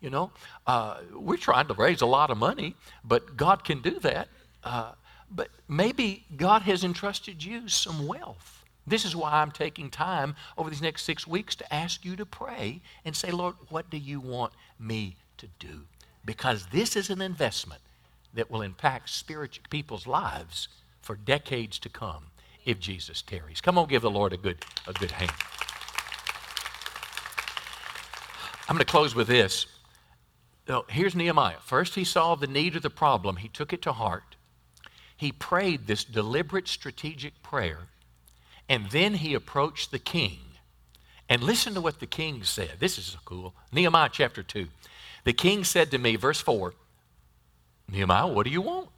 You 0.01 0.09
know, 0.09 0.31
uh, 0.67 0.97
we're 1.13 1.37
trying 1.37 1.67
to 1.67 1.73
raise 1.75 2.01
a 2.01 2.05
lot 2.05 2.29
of 2.29 2.37
money, 2.37 2.75
but 3.05 3.37
God 3.37 3.63
can 3.63 3.81
do 3.81 3.99
that. 3.99 4.27
Uh, 4.63 4.93
but 5.29 5.49
maybe 5.67 6.25
God 6.35 6.63
has 6.63 6.83
entrusted 6.83 7.43
you 7.43 7.69
some 7.69 8.07
wealth. 8.07 8.63
This 8.85 9.05
is 9.05 9.15
why 9.15 9.31
I'm 9.31 9.51
taking 9.51 9.89
time 9.89 10.35
over 10.57 10.69
these 10.69 10.81
next 10.81 11.03
six 11.03 11.25
weeks 11.25 11.55
to 11.55 11.73
ask 11.73 12.03
you 12.03 12.15
to 12.17 12.25
pray 12.25 12.81
and 13.05 13.15
say, 13.15 13.31
Lord, 13.31 13.55
what 13.69 13.89
do 13.89 13.97
you 13.97 14.19
want 14.19 14.53
me 14.79 15.15
to 15.37 15.47
do? 15.59 15.81
Because 16.25 16.65
this 16.67 16.95
is 16.95 17.09
an 17.09 17.21
investment 17.21 17.81
that 18.33 18.49
will 18.49 18.61
impact 18.61 19.09
spiritual 19.09 19.65
people's 19.69 20.07
lives 20.07 20.67
for 21.01 21.15
decades 21.15 21.79
to 21.79 21.89
come 21.89 22.25
if 22.65 22.79
Jesus 22.79 23.21
tarries. 23.21 23.61
Come 23.61 23.77
on, 23.77 23.87
give 23.87 24.01
the 24.01 24.09
Lord 24.09 24.33
a 24.33 24.37
good, 24.37 24.65
a 24.87 24.93
good 24.93 25.11
hand. 25.11 25.31
I'm 28.67 28.75
going 28.75 28.85
to 28.85 28.91
close 28.91 29.13
with 29.13 29.27
this. 29.27 29.65
So 30.67 30.85
here's 30.89 31.15
Nehemiah. 31.15 31.57
First, 31.61 31.95
he 31.95 32.05
saw 32.05 32.35
the 32.35 32.47
need 32.47 32.75
of 32.75 32.81
the 32.81 32.89
problem, 32.89 33.37
he 33.37 33.49
took 33.49 33.73
it 33.73 33.81
to 33.83 33.91
heart. 33.91 34.37
He 35.17 35.31
prayed 35.31 35.87
this 35.87 36.03
deliberate 36.03 36.67
strategic 36.67 37.43
prayer, 37.43 37.87
and 38.67 38.89
then 38.89 39.15
he 39.15 39.33
approached 39.33 39.91
the 39.91 39.99
king. 39.99 40.39
And 41.29 41.43
listen 41.43 41.73
to 41.73 41.81
what 41.81 41.99
the 41.99 42.05
king 42.05 42.43
said. 42.43 42.73
This 42.79 42.97
is 42.97 43.05
so 43.05 43.19
cool. 43.23 43.53
Nehemiah 43.71 44.09
chapter 44.11 44.43
2. 44.43 44.67
The 45.23 45.33
king 45.33 45.63
said 45.63 45.91
to 45.91 45.97
me, 45.97 46.15
verse 46.15 46.41
4, 46.41 46.73
Nehemiah, 47.93 48.27
what 48.27 48.45
do 48.45 48.51
you 48.51 48.61
want? 48.61 48.89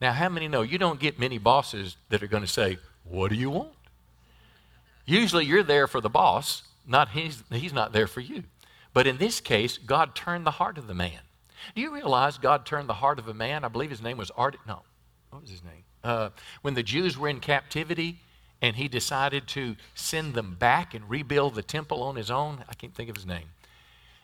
Now, 0.00 0.12
how 0.12 0.28
many 0.28 0.46
know 0.46 0.62
you 0.62 0.78
don't 0.78 1.00
get 1.00 1.18
many 1.18 1.38
bosses 1.38 1.96
that 2.08 2.22
are 2.22 2.28
going 2.28 2.44
to 2.44 2.48
say, 2.48 2.78
What 3.04 3.30
do 3.30 3.34
you 3.34 3.50
want? 3.50 3.72
Usually 5.04 5.44
you're 5.44 5.64
there 5.64 5.88
for 5.88 6.00
the 6.00 6.08
boss, 6.08 6.62
not 6.86 7.10
he's, 7.10 7.42
he's 7.50 7.72
not 7.72 7.92
there 7.92 8.06
for 8.06 8.20
you. 8.20 8.44
But 8.94 9.06
in 9.06 9.18
this 9.18 9.40
case, 9.40 9.76
God 9.76 10.14
turned 10.14 10.46
the 10.46 10.52
heart 10.52 10.78
of 10.78 10.86
the 10.86 10.94
man. 10.94 11.20
Do 11.74 11.80
you 11.80 11.92
realize 11.92 12.38
God 12.38 12.64
turned 12.64 12.88
the 12.88 12.94
heart 12.94 13.18
of 13.18 13.26
a 13.26 13.34
man? 13.34 13.64
I 13.64 13.68
believe 13.68 13.90
his 13.90 14.02
name 14.02 14.18
was 14.18 14.30
Art. 14.32 14.56
No, 14.66 14.82
what 15.30 15.42
was 15.42 15.50
his 15.50 15.64
name? 15.64 15.84
Uh, 16.04 16.30
when 16.62 16.74
the 16.74 16.82
Jews 16.82 17.18
were 17.18 17.28
in 17.28 17.40
captivity 17.40 18.20
and 18.62 18.76
he 18.76 18.86
decided 18.86 19.48
to 19.48 19.76
send 19.94 20.34
them 20.34 20.56
back 20.58 20.94
and 20.94 21.08
rebuild 21.10 21.54
the 21.54 21.62
temple 21.62 22.02
on 22.02 22.16
his 22.16 22.30
own. 22.30 22.64
I 22.68 22.74
can't 22.74 22.94
think 22.94 23.10
of 23.10 23.16
his 23.16 23.26
name. 23.26 23.48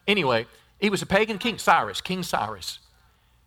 Anyway, 0.06 0.46
he 0.80 0.90
was 0.90 1.02
a 1.02 1.06
pagan 1.06 1.38
king, 1.38 1.58
Cyrus, 1.58 2.00
King 2.00 2.22
Cyrus. 2.22 2.78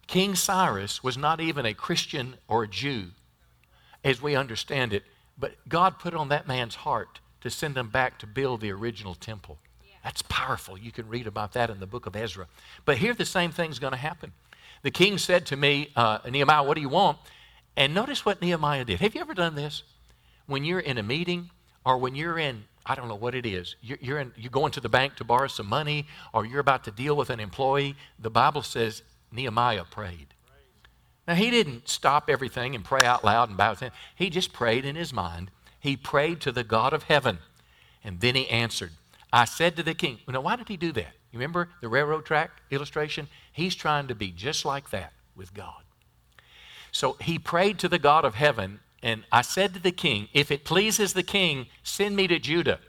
King 0.08 0.36
Cyrus 0.36 1.04
was 1.04 1.18
not 1.18 1.40
even 1.42 1.66
a 1.66 1.74
Christian 1.74 2.36
or 2.48 2.64
a 2.64 2.68
Jew, 2.68 3.08
as 4.04 4.22
we 4.22 4.36
understand 4.36 4.94
it, 4.94 5.04
but 5.38 5.56
God 5.68 6.00
put 6.00 6.14
on 6.14 6.30
that 6.30 6.48
man's 6.48 6.76
heart 6.76 7.20
to 7.42 7.50
send 7.50 7.78
him 7.78 7.90
back 7.90 8.18
to 8.20 8.28
build 8.28 8.62
the 8.62 8.72
original 8.72 9.16
temple. 9.16 9.58
That's 10.04 10.22
powerful. 10.24 10.78
You 10.78 10.92
can 10.92 11.10
read 11.10 11.28
about 11.28 11.54
that 11.54 11.70
in 11.70 11.82
the 11.82 11.86
book 11.86 12.06
of 12.06 12.16
Ezra. 12.16 12.48
But 12.86 12.98
here, 12.98 13.14
the 13.14 13.26
same 13.26 13.52
thing's 13.52 13.78
going 13.78 13.92
to 13.92 13.98
happen. 13.98 14.32
The 14.82 14.92
king 14.92 15.18
said 15.18 15.46
to 15.48 15.58
me, 15.58 15.90
uh, 15.96 16.20
Nehemiah, 16.30 16.64
what 16.64 16.76
do 16.76 16.82
you 16.82 16.90
want? 16.90 17.18
And 17.76 17.94
notice 17.94 18.26
what 18.26 18.42
Nehemiah 18.42 18.86
did. 18.86 19.02
Have 19.02 19.16
you 19.16 19.22
ever 19.22 19.34
done 19.34 19.56
this? 19.56 19.84
When 20.46 20.64
you're 20.64 20.80
in 20.80 20.98
a 20.98 21.04
meeting 21.04 21.50
or 21.86 21.98
when 21.98 22.16
you're 22.16 22.40
in, 22.40 22.64
I 22.86 22.96
don't 22.96 23.10
know 23.10 23.16
what 23.16 23.36
it 23.36 23.46
is, 23.46 23.76
you're, 23.82 23.98
you're, 24.00 24.20
in, 24.20 24.32
you're 24.38 24.50
going 24.50 24.72
to 24.72 24.80
the 24.80 24.88
bank 24.88 25.18
to 25.18 25.26
borrow 25.26 25.48
some 25.48 25.68
money 25.68 26.08
or 26.34 26.46
you're 26.46 26.62
about 26.62 26.86
to 26.86 26.92
deal 26.92 27.18
with 27.18 27.30
an 27.30 27.42
employee, 27.42 27.96
the 28.18 28.30
Bible 28.30 28.62
says 28.62 29.04
Nehemiah 29.32 29.86
prayed. 29.86 30.28
Now, 31.28 31.36
he 31.36 31.52
didn't 31.52 31.90
stop 31.90 32.30
everything 32.30 32.74
and 32.74 32.86
pray 32.86 33.02
out 33.06 33.26
loud 33.26 33.50
and 33.50 33.58
bow 33.58 33.72
his 33.72 33.82
head. 33.82 33.92
He 34.16 34.30
just 34.30 34.54
prayed 34.54 34.86
in 34.86 34.96
his 34.96 35.12
mind. 35.12 35.52
He 35.80 35.98
prayed 35.98 36.40
to 36.42 36.52
the 36.52 36.64
God 36.64 36.94
of 36.94 37.04
heaven. 37.04 37.40
And 38.04 38.22
then 38.22 38.36
he 38.36 38.48
answered. 38.50 38.92
I 39.34 39.44
said 39.44 39.76
to 39.76 39.84
the 39.84 39.94
king, 39.94 40.20
now 40.28 40.42
why 40.42 40.56
did 40.56 40.70
he 40.70 40.78
do 40.78 40.94
that? 40.94 41.14
You 41.32 41.40
remember 41.40 41.70
the 41.82 41.90
railroad 41.90 42.26
track 42.26 42.52
illustration? 42.72 43.28
He's 43.52 43.76
trying 43.76 44.08
to 44.08 44.16
be 44.16 44.32
just 44.32 44.64
like 44.64 44.90
that 44.92 45.12
with 45.36 45.54
God. 45.54 45.84
So 46.92 47.18
he 47.20 47.38
prayed 47.38 47.80
to 47.80 47.90
the 47.90 48.00
God 48.00 48.24
of 48.24 48.36
heaven, 48.36 48.80
and 49.04 49.26
I 49.32 49.42
said 49.42 49.74
to 49.74 49.80
the 49.80 49.92
king, 49.92 50.30
If 50.34 50.50
it 50.50 50.64
pleases 50.64 51.14
the 51.14 51.24
king, 51.24 51.68
send 51.84 52.16
me 52.16 52.28
to 52.28 52.40
Judah. 52.40 52.80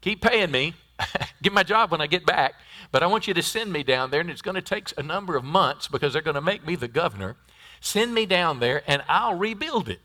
Keep 0.00 0.22
paying 0.22 0.50
me, 0.50 0.74
get 1.42 1.52
my 1.52 1.62
job 1.62 1.90
when 1.90 2.00
I 2.00 2.06
get 2.06 2.26
back, 2.26 2.54
but 2.90 3.02
I 3.02 3.06
want 3.06 3.26
you 3.26 3.34
to 3.34 3.42
send 3.42 3.72
me 3.72 3.82
down 3.82 4.10
there, 4.10 4.20
and 4.20 4.30
it's 4.30 4.42
going 4.42 4.56
to 4.56 4.62
take 4.62 4.92
a 4.96 5.02
number 5.02 5.36
of 5.36 5.44
months 5.44 5.88
because 5.88 6.12
they're 6.12 6.22
going 6.22 6.34
to 6.34 6.40
make 6.40 6.66
me 6.66 6.76
the 6.76 6.88
governor. 6.88 7.36
Send 7.80 8.14
me 8.14 8.26
down 8.26 8.60
there, 8.60 8.82
and 8.86 9.02
I'll 9.08 9.34
rebuild 9.34 9.88
it. 9.88 10.00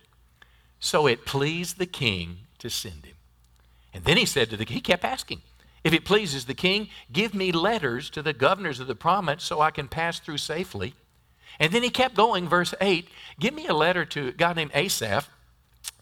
So 0.80 1.08
it 1.08 1.26
pleased 1.26 1.78
the 1.78 1.86
king 1.86 2.40
to 2.60 2.70
send 2.70 3.06
him. 3.06 3.16
And 3.94 4.04
then 4.04 4.18
he 4.18 4.26
said 4.26 4.50
to 4.50 4.58
the 4.58 4.66
he 4.66 4.82
kept 4.82 5.06
asking, 5.06 5.42
if 5.84 5.94
it 5.94 6.04
pleases 6.04 6.46
the 6.46 6.54
king, 6.54 6.90
give 7.12 7.34
me 7.34 7.52
letters 7.52 8.10
to 8.10 8.22
the 8.22 8.34
governors 8.34 8.80
of 8.80 8.88
the 8.88 8.96
province 8.96 9.44
so 9.44 9.62
I 9.62 9.72
can 9.72 9.88
pass 9.88 10.20
through 10.20 10.40
safely. 10.40 10.96
And 11.60 11.72
then 11.72 11.84
he 11.84 11.90
kept 11.90 12.16
going, 12.16 12.50
verse 12.50 12.74
8, 12.82 13.08
give 13.40 13.54
me 13.54 13.68
a 13.68 13.74
letter 13.74 14.04
to 14.04 14.30
a 14.30 14.32
guy 14.32 14.54
named 14.54 14.72
Asaph, 14.74 15.30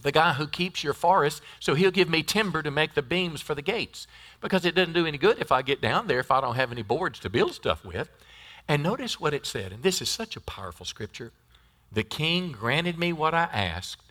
the 0.04 0.12
guy 0.12 0.34
who 0.34 0.48
keeps 0.48 0.84
your 0.84 0.94
forest, 0.94 1.42
so 1.60 1.74
he'll 1.74 1.92
give 1.92 2.10
me 2.10 2.24
timber 2.24 2.62
to 2.62 2.72
make 2.72 2.94
the 2.94 3.02
beams 3.02 3.42
for 3.42 3.56
the 3.56 3.62
gates. 3.62 4.06
Because 4.42 4.66
it 4.66 4.76
doesn't 4.76 4.94
do 4.94 5.06
any 5.06 5.18
good 5.18 5.40
if 5.40 5.52
I 5.52 5.62
get 5.62 5.82
down 5.82 6.08
there 6.08 6.20
if 6.20 6.32
I 6.32 6.42
don't 6.42 6.56
have 6.56 6.72
any 6.72 6.84
boards 6.84 7.20
to 7.20 7.30
build 7.30 7.54
stuff 7.54 7.84
with. 7.84 8.10
And 8.68 8.84
notice 8.84 9.20
what 9.20 9.34
it 9.34 9.46
said, 9.46 9.72
and 9.72 9.84
this 9.84 10.02
is 10.02 10.10
such 10.10 10.36
a 10.36 10.42
powerful 10.42 10.86
scripture. 10.86 11.32
The 11.92 12.04
king 12.04 12.52
granted 12.52 12.98
me 12.98 13.14
what 13.14 13.34
I 13.34 13.44
asked. 13.52 14.02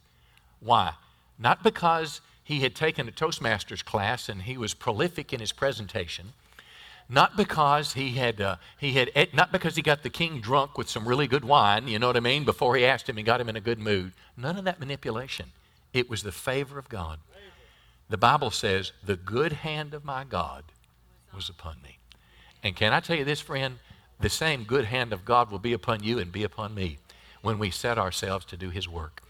Why? 0.61 0.95
Not 1.39 1.63
because 1.63 2.21
he 2.45 2.61
had 2.61 2.75
taken 2.75 3.09
a 3.09 3.13
Toastmasters 3.13 3.85
class 3.85 4.29
and 4.29 4.43
he 4.43 4.57
was 4.57 4.75
prolific 4.75 5.33
in 5.33 5.41
his 5.41 5.53
presentation. 5.53 6.33
Not 7.09 7.37
because 7.37 7.95
he 7.95 8.13
had, 8.13 8.41
uh, 8.41 8.57
he 8.79 8.93
had, 8.93 9.35
not 9.35 9.53
because 9.53 9.77
he 9.77 9.83
got 9.83 10.03
the 10.03 10.11
king 10.11 10.41
drunk 10.41 10.79
with 10.79 10.89
some 10.89 11.07
really 11.07 11.27
good 11.27 11.45
wine, 11.45 11.89
you 11.89 11.99
know 11.99 12.07
what 12.07 12.17
I 12.17 12.21
mean, 12.21 12.45
before 12.45 12.77
he 12.77 12.87
asked 12.87 13.09
him 13.09 13.19
and 13.19 13.27
got 13.27 13.41
him 13.41 13.49
in 13.49 13.57
a 13.57 13.61
good 13.61 13.79
mood. 13.79 14.13
None 14.37 14.57
of 14.57 14.65
that 14.65 14.81
manipulation. 14.81 15.47
It 15.93 16.09
was 16.09 16.23
the 16.23 16.33
favor 16.33 16.79
of 16.79 16.89
God. 16.89 17.19
The 18.09 18.19
Bible 18.19 18.51
says, 18.51 18.93
the 19.05 19.17
good 19.17 19.53
hand 19.53 19.95
of 19.95 20.05
my 20.05 20.25
God 20.25 20.65
was 21.35 21.49
upon 21.49 21.77
me. 21.83 21.99
And 22.63 22.77
can 22.77 22.93
I 22.93 23.01
tell 23.01 23.17
you 23.17 23.25
this, 23.25 23.41
friend? 23.41 23.79
The 24.21 24.29
same 24.29 24.65
good 24.65 24.85
hand 24.85 25.13
of 25.13 25.25
God 25.25 25.51
will 25.51 25.59
be 25.59 25.73
upon 25.73 26.03
you 26.03 26.19
and 26.19 26.31
be 26.31 26.45
upon 26.45 26.75
me 26.75 26.99
when 27.41 27.59
we 27.59 27.71
set 27.71 27.99
ourselves 27.99 28.45
to 28.47 28.57
do 28.57 28.71
his 28.71 28.89
work. 28.89 29.23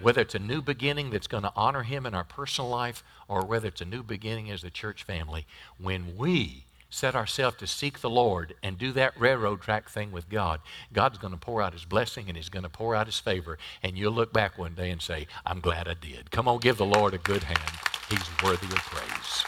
Whether 0.00 0.20
it's 0.20 0.34
a 0.34 0.38
new 0.38 0.60
beginning 0.60 1.10
that's 1.10 1.26
going 1.26 1.44
to 1.44 1.52
honor 1.56 1.82
Him 1.82 2.04
in 2.04 2.14
our 2.14 2.24
personal 2.24 2.70
life 2.70 3.02
or 3.28 3.44
whether 3.44 3.68
it's 3.68 3.80
a 3.80 3.86
new 3.86 4.02
beginning 4.02 4.50
as 4.50 4.60
the 4.62 4.70
church 4.70 5.04
family, 5.04 5.46
when 5.78 6.16
we 6.16 6.65
set 6.96 7.14
ourselves 7.14 7.58
to 7.58 7.66
seek 7.66 8.00
the 8.00 8.08
Lord 8.08 8.54
and 8.62 8.78
do 8.78 8.90
that 8.92 9.20
railroad 9.20 9.60
track 9.60 9.90
thing 9.90 10.12
with 10.12 10.30
God, 10.30 10.60
God's 10.92 11.18
going 11.18 11.34
to 11.34 11.38
pour 11.38 11.60
out 11.60 11.74
His 11.74 11.84
blessing 11.84 12.24
and 12.28 12.36
He's 12.36 12.48
going 12.48 12.62
to 12.62 12.70
pour 12.70 12.94
out 12.94 13.06
His 13.06 13.18
favor. 13.18 13.58
And 13.82 13.98
you'll 13.98 14.12
look 14.12 14.32
back 14.32 14.56
one 14.56 14.74
day 14.74 14.90
and 14.90 15.02
say, 15.02 15.26
I'm 15.44 15.60
glad 15.60 15.88
I 15.88 15.94
did. 15.94 16.30
Come 16.30 16.48
on, 16.48 16.58
give 16.58 16.78
the 16.78 16.86
Lord 16.86 17.12
a 17.12 17.18
good 17.18 17.42
hand. 17.42 17.78
He's 18.08 18.26
worthy 18.42 18.66
of 18.66 18.78
praise. 18.78 19.44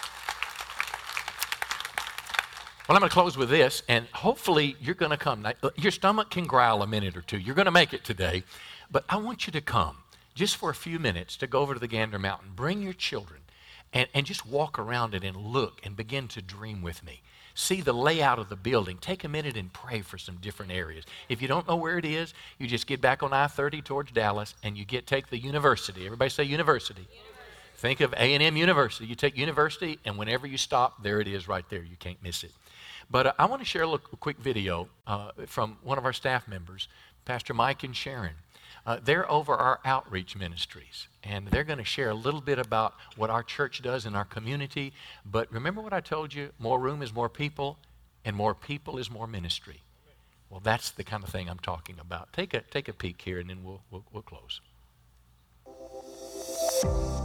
Well, 2.86 2.96
I'm 2.96 3.00
going 3.00 3.10
to 3.10 3.14
close 3.14 3.36
with 3.36 3.50
this, 3.50 3.82
and 3.88 4.06
hopefully 4.12 4.76
you're 4.80 4.94
going 4.94 5.10
to 5.10 5.18
come. 5.18 5.44
Uh, 5.44 5.70
your 5.76 5.92
stomach 5.92 6.30
can 6.30 6.46
growl 6.46 6.82
a 6.82 6.86
minute 6.86 7.16
or 7.16 7.22
two. 7.22 7.38
You're 7.38 7.54
going 7.54 7.66
to 7.66 7.70
make 7.70 7.92
it 7.92 8.04
today, 8.04 8.44
but 8.90 9.04
I 9.08 9.16
want 9.16 9.46
you 9.46 9.52
to 9.52 9.60
come 9.60 9.96
just 10.34 10.56
for 10.56 10.70
a 10.70 10.74
few 10.74 10.98
minutes 10.98 11.36
to 11.38 11.46
go 11.46 11.60
over 11.60 11.74
to 11.74 11.80
the 11.80 11.88
Gander 11.88 12.18
Mountain. 12.18 12.52
Bring 12.54 12.82
your 12.82 12.94
children 12.94 13.40
and, 13.92 14.08
and 14.14 14.24
just 14.24 14.46
walk 14.46 14.78
around 14.78 15.14
it 15.14 15.24
and 15.24 15.36
look 15.36 15.80
and 15.84 15.96
begin 15.96 16.28
to 16.28 16.42
dream 16.42 16.80
with 16.80 17.04
me. 17.04 17.20
See 17.60 17.80
the 17.80 17.92
layout 17.92 18.38
of 18.38 18.50
the 18.50 18.54
building. 18.54 18.98
Take 18.98 19.24
a 19.24 19.28
minute 19.28 19.56
and 19.56 19.72
pray 19.72 20.00
for 20.00 20.16
some 20.16 20.36
different 20.36 20.70
areas. 20.70 21.04
If 21.28 21.42
you 21.42 21.48
don't 21.48 21.66
know 21.66 21.74
where 21.74 21.98
it 21.98 22.04
is, 22.04 22.32
you 22.56 22.68
just 22.68 22.86
get 22.86 23.00
back 23.00 23.20
on 23.24 23.32
I 23.32 23.48
30 23.48 23.82
towards 23.82 24.12
Dallas 24.12 24.54
and 24.62 24.78
you 24.78 24.84
get 24.84 25.08
take 25.08 25.28
the 25.28 25.38
university. 25.38 26.06
Everybody 26.06 26.30
say 26.30 26.44
university. 26.44 27.00
university. 27.00 27.18
Think 27.74 28.00
of 28.00 28.12
A&M 28.12 28.56
University. 28.56 29.06
You 29.06 29.16
take 29.16 29.36
university, 29.36 29.98
and 30.04 30.16
whenever 30.16 30.46
you 30.46 30.56
stop, 30.56 31.02
there 31.02 31.20
it 31.20 31.26
is 31.26 31.48
right 31.48 31.68
there. 31.68 31.82
You 31.82 31.96
can't 31.98 32.22
miss 32.22 32.44
it. 32.44 32.52
But 33.10 33.26
uh, 33.26 33.32
I 33.40 33.46
want 33.46 33.60
to 33.60 33.66
share 33.66 33.82
a, 33.82 33.88
little, 33.88 34.06
a 34.12 34.16
quick 34.16 34.38
video 34.38 34.88
uh, 35.08 35.32
from 35.46 35.78
one 35.82 35.98
of 35.98 36.04
our 36.04 36.12
staff 36.12 36.46
members, 36.46 36.86
Pastor 37.24 37.54
Mike 37.54 37.82
and 37.82 37.96
Sharon. 37.96 38.34
Uh, 38.88 38.98
they're 39.04 39.30
over 39.30 39.52
our 39.52 39.80
outreach 39.84 40.34
ministries, 40.34 41.08
and 41.22 41.46
they're 41.48 41.62
going 41.62 41.76
to 41.78 41.84
share 41.84 42.08
a 42.08 42.14
little 42.14 42.40
bit 42.40 42.58
about 42.58 42.94
what 43.16 43.28
our 43.28 43.42
church 43.42 43.82
does 43.82 44.06
in 44.06 44.16
our 44.16 44.24
community. 44.24 44.94
But 45.26 45.52
remember 45.52 45.82
what 45.82 45.92
I 45.92 46.00
told 46.00 46.32
you 46.32 46.52
more 46.58 46.80
room 46.80 47.02
is 47.02 47.12
more 47.12 47.28
people, 47.28 47.76
and 48.24 48.34
more 48.34 48.54
people 48.54 48.96
is 48.96 49.10
more 49.10 49.26
ministry. 49.26 49.82
Well, 50.48 50.60
that's 50.64 50.90
the 50.90 51.04
kind 51.04 51.22
of 51.22 51.28
thing 51.28 51.50
I'm 51.50 51.58
talking 51.58 51.96
about. 52.00 52.32
Take 52.32 52.54
a, 52.54 52.62
take 52.62 52.88
a 52.88 52.94
peek 52.94 53.20
here, 53.20 53.40
and 53.40 53.50
then 53.50 53.62
we'll, 53.62 53.82
we'll, 53.90 54.04
we'll 54.10 54.22
close. 54.22 54.62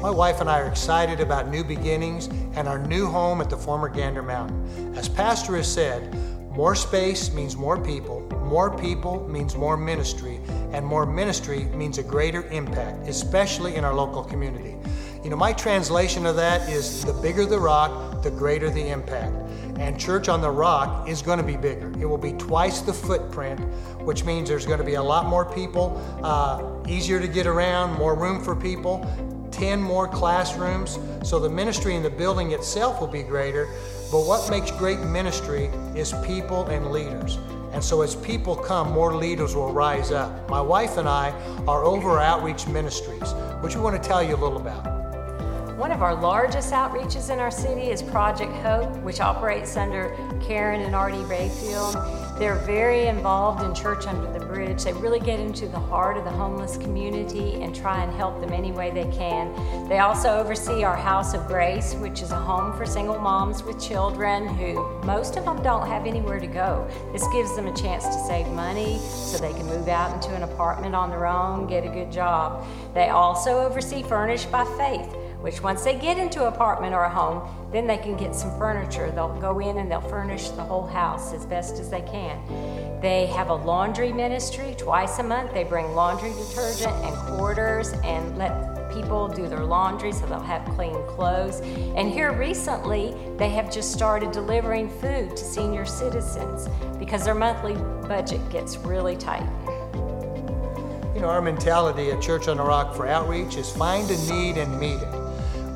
My 0.01 0.09
wife 0.09 0.41
and 0.41 0.49
I 0.49 0.59
are 0.59 0.67
excited 0.67 1.21
about 1.21 1.47
new 1.47 1.63
beginnings 1.63 2.27
and 2.55 2.67
our 2.67 2.77
new 2.77 3.07
home 3.07 3.39
at 3.39 3.49
the 3.49 3.55
former 3.55 3.87
Gander 3.87 4.21
Mountain. 4.21 4.97
As 4.97 5.07
Pastor 5.07 5.55
has 5.55 5.73
said, 5.73 6.13
more 6.55 6.75
space 6.75 7.33
means 7.33 7.57
more 7.57 7.79
people, 7.83 8.21
more 8.43 8.77
people 8.77 9.27
means 9.27 9.55
more 9.55 9.75
ministry, 9.75 10.39
and 10.71 10.85
more 10.85 11.05
ministry 11.05 11.63
means 11.65 11.97
a 11.97 12.03
greater 12.03 12.43
impact, 12.49 13.07
especially 13.07 13.75
in 13.75 13.83
our 13.83 13.93
local 13.93 14.23
community. 14.23 14.75
You 15.23 15.31
know, 15.31 15.35
my 15.35 15.53
translation 15.53 16.27
of 16.27 16.35
that 16.35 16.69
is 16.69 17.03
the 17.05 17.13
bigger 17.13 17.45
the 17.45 17.57
rock, 17.57 18.21
the 18.21 18.29
greater 18.29 18.69
the 18.69 18.89
impact. 18.89 19.33
And 19.79 19.99
Church 19.99 20.29
on 20.29 20.41
the 20.41 20.51
Rock 20.51 21.09
is 21.09 21.23
going 21.23 21.39
to 21.39 21.45
be 21.45 21.57
bigger. 21.57 21.91
It 21.99 22.05
will 22.05 22.19
be 22.19 22.33
twice 22.33 22.81
the 22.81 22.93
footprint, 22.93 23.59
which 24.01 24.23
means 24.23 24.47
there's 24.47 24.67
going 24.67 24.77
to 24.77 24.85
be 24.85 24.93
a 24.93 25.03
lot 25.03 25.25
more 25.25 25.45
people, 25.45 25.97
uh, 26.21 26.83
easier 26.87 27.19
to 27.19 27.27
get 27.27 27.47
around, 27.47 27.93
more 27.93 28.15
room 28.15 28.43
for 28.43 28.55
people, 28.55 29.03
10 29.51 29.81
more 29.81 30.07
classrooms. 30.07 30.99
So 31.23 31.39
the 31.39 31.49
ministry 31.49 31.95
in 31.95 32.03
the 32.03 32.09
building 32.09 32.51
itself 32.51 32.99
will 32.99 33.07
be 33.07 33.23
greater, 33.23 33.67
but 34.13 34.27
what 34.27 34.47
makes 34.47 34.69
great 34.69 34.99
ministry 34.99 35.71
is 35.95 36.13
people 36.23 36.67
and 36.67 36.91
leaders. 36.91 37.39
And 37.71 37.83
so 37.83 38.03
as 38.03 38.15
people 38.15 38.55
come, 38.55 38.91
more 38.91 39.15
leaders 39.15 39.55
will 39.55 39.73
rise 39.73 40.11
up. 40.11 40.47
My 40.51 40.61
wife 40.61 40.97
and 40.97 41.09
I 41.09 41.31
are 41.67 41.83
over 41.83 42.19
Outreach 42.19 42.67
Ministries, 42.67 43.33
which 43.61 43.75
we 43.75 43.81
want 43.81 43.99
to 43.99 44.07
tell 44.07 44.21
you 44.21 44.35
a 44.35 44.37
little 44.37 44.57
about. 44.57 44.85
One 45.79 45.91
of 45.91 46.03
our 46.03 46.13
largest 46.13 46.71
outreaches 46.71 47.31
in 47.31 47.39
our 47.39 47.49
city 47.49 47.89
is 47.89 48.03
Project 48.03 48.53
Hope, 48.57 48.95
which 48.97 49.19
operates 49.19 49.75
under 49.77 50.15
Karen 50.39 50.81
and 50.81 50.93
Artie 50.93 51.17
Rayfield. 51.23 52.22
They're 52.39 52.55
very 52.55 53.05
involved 53.05 53.63
in 53.63 53.75
Church 53.75 54.07
Under 54.07 54.31
the 54.37 54.43
Bridge. 54.43 54.83
They 54.83 54.93
really 54.93 55.19
get 55.19 55.39
into 55.39 55.67
the 55.67 55.79
heart 55.79 56.17
of 56.17 56.23
the 56.23 56.31
homeless 56.31 56.77
community 56.77 57.61
and 57.61 57.75
try 57.75 58.03
and 58.03 58.11
help 58.11 58.41
them 58.41 58.51
any 58.51 58.71
way 58.71 58.89
they 58.89 59.09
can. 59.11 59.87
They 59.87 59.99
also 59.99 60.29
oversee 60.29 60.83
our 60.83 60.95
House 60.95 61.35
of 61.35 61.45
Grace, 61.45 61.93
which 61.95 62.23
is 62.23 62.31
a 62.31 62.35
home 62.35 62.75
for 62.75 62.87
single 62.87 63.19
moms 63.19 63.61
with 63.61 63.79
children 63.79 64.47
who 64.47 64.99
most 65.03 65.37
of 65.37 65.45
them 65.45 65.61
don't 65.61 65.87
have 65.87 66.07
anywhere 66.07 66.39
to 66.39 66.47
go. 66.47 66.89
This 67.11 67.25
gives 67.31 67.55
them 67.55 67.67
a 67.67 67.75
chance 67.75 68.03
to 68.03 68.25
save 68.27 68.47
money 68.47 68.97
so 68.99 69.37
they 69.37 69.53
can 69.53 69.67
move 69.67 69.87
out 69.87 70.13
into 70.15 70.35
an 70.35 70.41
apartment 70.41 70.95
on 70.95 71.11
their 71.11 71.27
own, 71.27 71.67
get 71.67 71.85
a 71.85 71.89
good 71.89 72.11
job. 72.11 72.65
They 72.95 73.09
also 73.09 73.59
oversee 73.59 74.01
Furnished 74.01 74.51
by 74.51 74.65
Faith 74.77 75.15
which 75.43 75.61
once 75.61 75.83
they 75.83 75.93
get 75.93 76.17
into 76.17 76.47
an 76.47 76.53
apartment 76.53 76.95
or 76.95 77.03
a 77.03 77.09
home, 77.09 77.45
then 77.73 77.85
they 77.85 77.97
can 77.97 78.15
get 78.15 78.33
some 78.33 78.57
furniture. 78.57 79.11
They'll 79.11 79.37
go 79.41 79.59
in 79.59 79.77
and 79.77 79.91
they'll 79.91 79.99
furnish 79.99 80.47
the 80.51 80.63
whole 80.63 80.87
house 80.87 81.33
as 81.33 81.45
best 81.45 81.79
as 81.79 81.89
they 81.89 81.99
can. 81.99 82.39
They 83.01 83.25
have 83.25 83.49
a 83.49 83.53
laundry 83.53 84.13
ministry 84.13 84.73
twice 84.77 85.19
a 85.19 85.23
month. 85.23 85.53
They 85.53 85.65
bring 85.65 85.93
laundry 85.95 86.29
detergent 86.29 86.93
and 87.03 87.13
quarters 87.35 87.91
and 88.05 88.37
let 88.37 88.89
people 88.93 89.27
do 89.27 89.49
their 89.49 89.65
laundry 89.65 90.13
so 90.13 90.25
they'll 90.27 90.39
have 90.39 90.63
clean 90.75 90.95
clothes. 91.07 91.59
And 91.59 92.09
here 92.09 92.31
recently, 92.31 93.13
they 93.35 93.49
have 93.49 93.69
just 93.69 93.91
started 93.91 94.31
delivering 94.31 94.89
food 95.01 95.35
to 95.35 95.43
senior 95.43 95.83
citizens 95.83 96.69
because 96.97 97.25
their 97.25 97.35
monthly 97.35 97.73
budget 98.07 98.39
gets 98.49 98.77
really 98.77 99.17
tight. 99.17 99.43
You 101.13 101.19
know, 101.19 101.27
our 101.27 101.41
mentality 101.41 102.11
at 102.11 102.21
Church 102.21 102.47
on 102.47 102.55
the 102.55 102.63
Rock 102.63 102.95
for 102.95 103.07
outreach 103.07 103.57
is 103.57 103.69
find 103.75 104.09
a 104.09 104.17
need 104.31 104.57
and 104.57 104.79
meet 104.79 105.01
it 105.01 105.22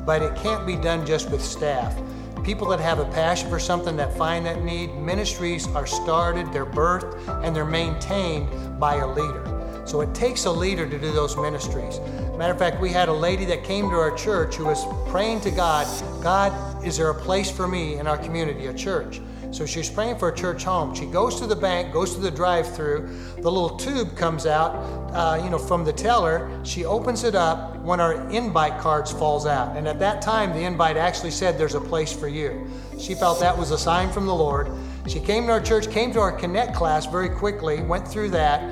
but 0.08 0.22
it 0.22 0.34
can't 0.36 0.66
be 0.66 0.74
done 0.74 1.04
just 1.04 1.30
with 1.30 1.44
staff. 1.44 1.94
People 2.42 2.66
that 2.66 2.80
have 2.80 2.98
a 2.98 3.04
passion 3.10 3.50
for 3.50 3.58
something 3.58 3.94
that 3.94 4.16
find 4.16 4.46
that 4.46 4.64
need, 4.64 4.94
ministries 4.94 5.66
are 5.74 5.86
started, 5.86 6.50
they're 6.50 6.64
birthed, 6.64 7.44
and 7.44 7.54
they're 7.54 7.66
maintained 7.66 8.48
by 8.80 8.94
a 8.94 9.06
leader. 9.06 9.44
So 9.84 10.00
it 10.00 10.14
takes 10.14 10.46
a 10.46 10.50
leader 10.50 10.88
to 10.88 10.98
do 10.98 11.12
those 11.12 11.36
ministries. 11.36 12.00
Matter 12.38 12.54
of 12.54 12.58
fact, 12.58 12.80
we 12.80 12.88
had 12.88 13.10
a 13.10 13.12
lady 13.12 13.44
that 13.44 13.64
came 13.64 13.90
to 13.90 13.96
our 13.96 14.16
church 14.16 14.54
who 14.54 14.64
was 14.64 14.82
praying 15.10 15.42
to 15.42 15.50
God, 15.50 15.86
God, 16.22 16.82
is 16.82 16.96
there 16.96 17.10
a 17.10 17.14
place 17.14 17.50
for 17.50 17.68
me 17.68 17.98
in 17.98 18.06
our 18.06 18.16
community, 18.16 18.68
a 18.68 18.72
church? 18.72 19.20
So 19.50 19.64
she's 19.66 19.88
praying 19.88 20.18
for 20.18 20.28
a 20.28 20.36
church 20.36 20.64
home. 20.64 20.94
She 20.94 21.06
goes 21.06 21.40
to 21.40 21.46
the 21.46 21.56
bank, 21.56 21.92
goes 21.92 22.14
to 22.14 22.20
the 22.20 22.30
drive-through. 22.30 23.08
The 23.36 23.50
little 23.50 23.76
tube 23.76 24.16
comes 24.16 24.46
out, 24.46 24.74
uh, 25.12 25.40
you 25.42 25.50
know, 25.50 25.58
from 25.58 25.84
the 25.84 25.92
teller. 25.92 26.50
She 26.64 26.84
opens 26.84 27.24
it 27.24 27.34
up. 27.34 27.76
One 27.76 28.00
of 28.00 28.06
our 28.06 28.30
invite 28.30 28.78
cards 28.78 29.10
falls 29.10 29.46
out, 29.46 29.76
and 29.76 29.88
at 29.88 29.98
that 30.00 30.20
time, 30.20 30.52
the 30.52 30.64
invite 30.64 30.96
actually 30.96 31.30
said, 31.30 31.56
"There's 31.56 31.74
a 31.74 31.80
place 31.80 32.12
for 32.12 32.28
you." 32.28 32.66
She 32.98 33.14
felt 33.14 33.40
that 33.40 33.56
was 33.56 33.70
a 33.70 33.78
sign 33.78 34.10
from 34.10 34.26
the 34.26 34.34
Lord. 34.34 34.68
She 35.06 35.20
came 35.20 35.46
to 35.46 35.52
our 35.52 35.60
church, 35.60 35.90
came 35.90 36.12
to 36.12 36.20
our 36.20 36.32
Connect 36.32 36.74
class 36.74 37.06
very 37.06 37.30
quickly, 37.30 37.80
went 37.80 38.06
through 38.06 38.30
that 38.30 38.62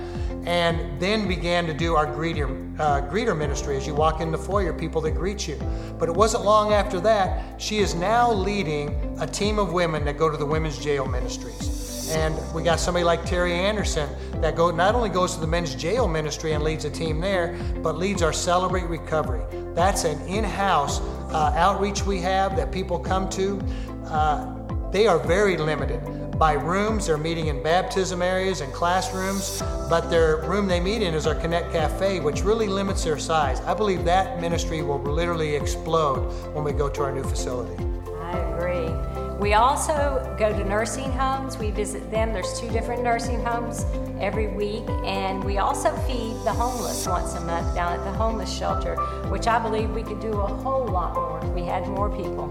and 0.46 1.00
then 1.00 1.26
began 1.26 1.66
to 1.66 1.74
do 1.74 1.96
our 1.96 2.06
greeter, 2.06 2.46
uh, 2.78 3.00
greeter 3.10 3.36
ministry. 3.36 3.76
As 3.76 3.84
you 3.84 3.94
walk 3.94 4.20
in 4.20 4.30
the 4.30 4.38
foyer, 4.38 4.72
people 4.72 5.00
that 5.00 5.10
greet 5.12 5.48
you. 5.48 5.58
But 5.98 6.08
it 6.08 6.14
wasn't 6.14 6.44
long 6.44 6.72
after 6.72 7.00
that, 7.00 7.60
she 7.60 7.78
is 7.78 7.96
now 7.96 8.30
leading 8.30 9.05
a 9.18 9.26
team 9.26 9.58
of 9.58 9.72
women 9.72 10.04
that 10.04 10.18
go 10.18 10.30
to 10.30 10.36
the 10.36 10.46
women's 10.46 10.78
jail 10.78 11.06
ministries. 11.06 12.10
And 12.10 12.36
we 12.54 12.62
got 12.62 12.78
somebody 12.78 13.04
like 13.04 13.24
Terry 13.24 13.52
Anderson 13.52 14.08
that 14.40 14.54
go, 14.54 14.70
not 14.70 14.94
only 14.94 15.08
goes 15.08 15.34
to 15.34 15.40
the 15.40 15.46
men's 15.46 15.74
jail 15.74 16.06
ministry 16.06 16.52
and 16.52 16.62
leads 16.62 16.84
a 16.84 16.90
team 16.90 17.20
there, 17.20 17.58
but 17.82 17.96
leads 17.96 18.22
our 18.22 18.32
Celebrate 18.32 18.84
Recovery. 18.84 19.42
That's 19.74 20.04
an 20.04 20.20
in 20.28 20.44
house 20.44 21.00
uh, 21.00 21.52
outreach 21.56 22.04
we 22.04 22.20
have 22.20 22.56
that 22.56 22.70
people 22.70 22.98
come 22.98 23.28
to. 23.30 23.60
Uh, 24.04 24.54
they 24.90 25.06
are 25.06 25.18
very 25.18 25.56
limited 25.56 26.00
by 26.38 26.52
rooms. 26.52 27.06
They're 27.06 27.18
meeting 27.18 27.48
in 27.48 27.62
baptism 27.62 28.22
areas 28.22 28.60
and 28.60 28.72
classrooms, 28.72 29.62
but 29.88 30.08
their 30.10 30.42
room 30.42 30.68
they 30.68 30.80
meet 30.80 31.02
in 31.02 31.14
is 31.14 31.26
our 31.26 31.34
Connect 31.34 31.72
Cafe, 31.72 32.20
which 32.20 32.42
really 32.42 32.68
limits 32.68 33.02
their 33.02 33.18
size. 33.18 33.60
I 33.62 33.74
believe 33.74 34.04
that 34.04 34.40
ministry 34.40 34.82
will 34.82 35.00
literally 35.00 35.56
explode 35.56 36.30
when 36.54 36.62
we 36.62 36.72
go 36.72 36.88
to 36.88 37.02
our 37.02 37.12
new 37.12 37.24
facility. 37.24 37.82
I 38.20 38.38
agree. 38.38 39.05
We 39.46 39.54
also 39.54 40.34
go 40.36 40.50
to 40.50 40.64
nursing 40.64 41.12
homes. 41.12 41.56
We 41.56 41.70
visit 41.70 42.10
them. 42.10 42.32
There's 42.32 42.58
two 42.58 42.68
different 42.70 43.04
nursing 43.04 43.44
homes 43.44 43.86
every 44.18 44.48
week, 44.48 44.82
and 45.04 45.44
we 45.44 45.58
also 45.58 45.94
feed 45.98 46.34
the 46.44 46.52
homeless 46.52 47.06
once 47.06 47.32
a 47.34 47.40
month 47.42 47.72
down 47.72 47.92
at 47.92 48.02
the 48.02 48.10
homeless 48.10 48.52
shelter, 48.52 48.96
which 49.28 49.46
I 49.46 49.60
believe 49.60 49.90
we 49.90 50.02
could 50.02 50.18
do 50.18 50.32
a 50.32 50.48
whole 50.48 50.88
lot 50.88 51.14
more 51.14 51.38
if 51.44 51.50
we 51.50 51.62
had 51.62 51.86
more 51.86 52.10
people 52.10 52.50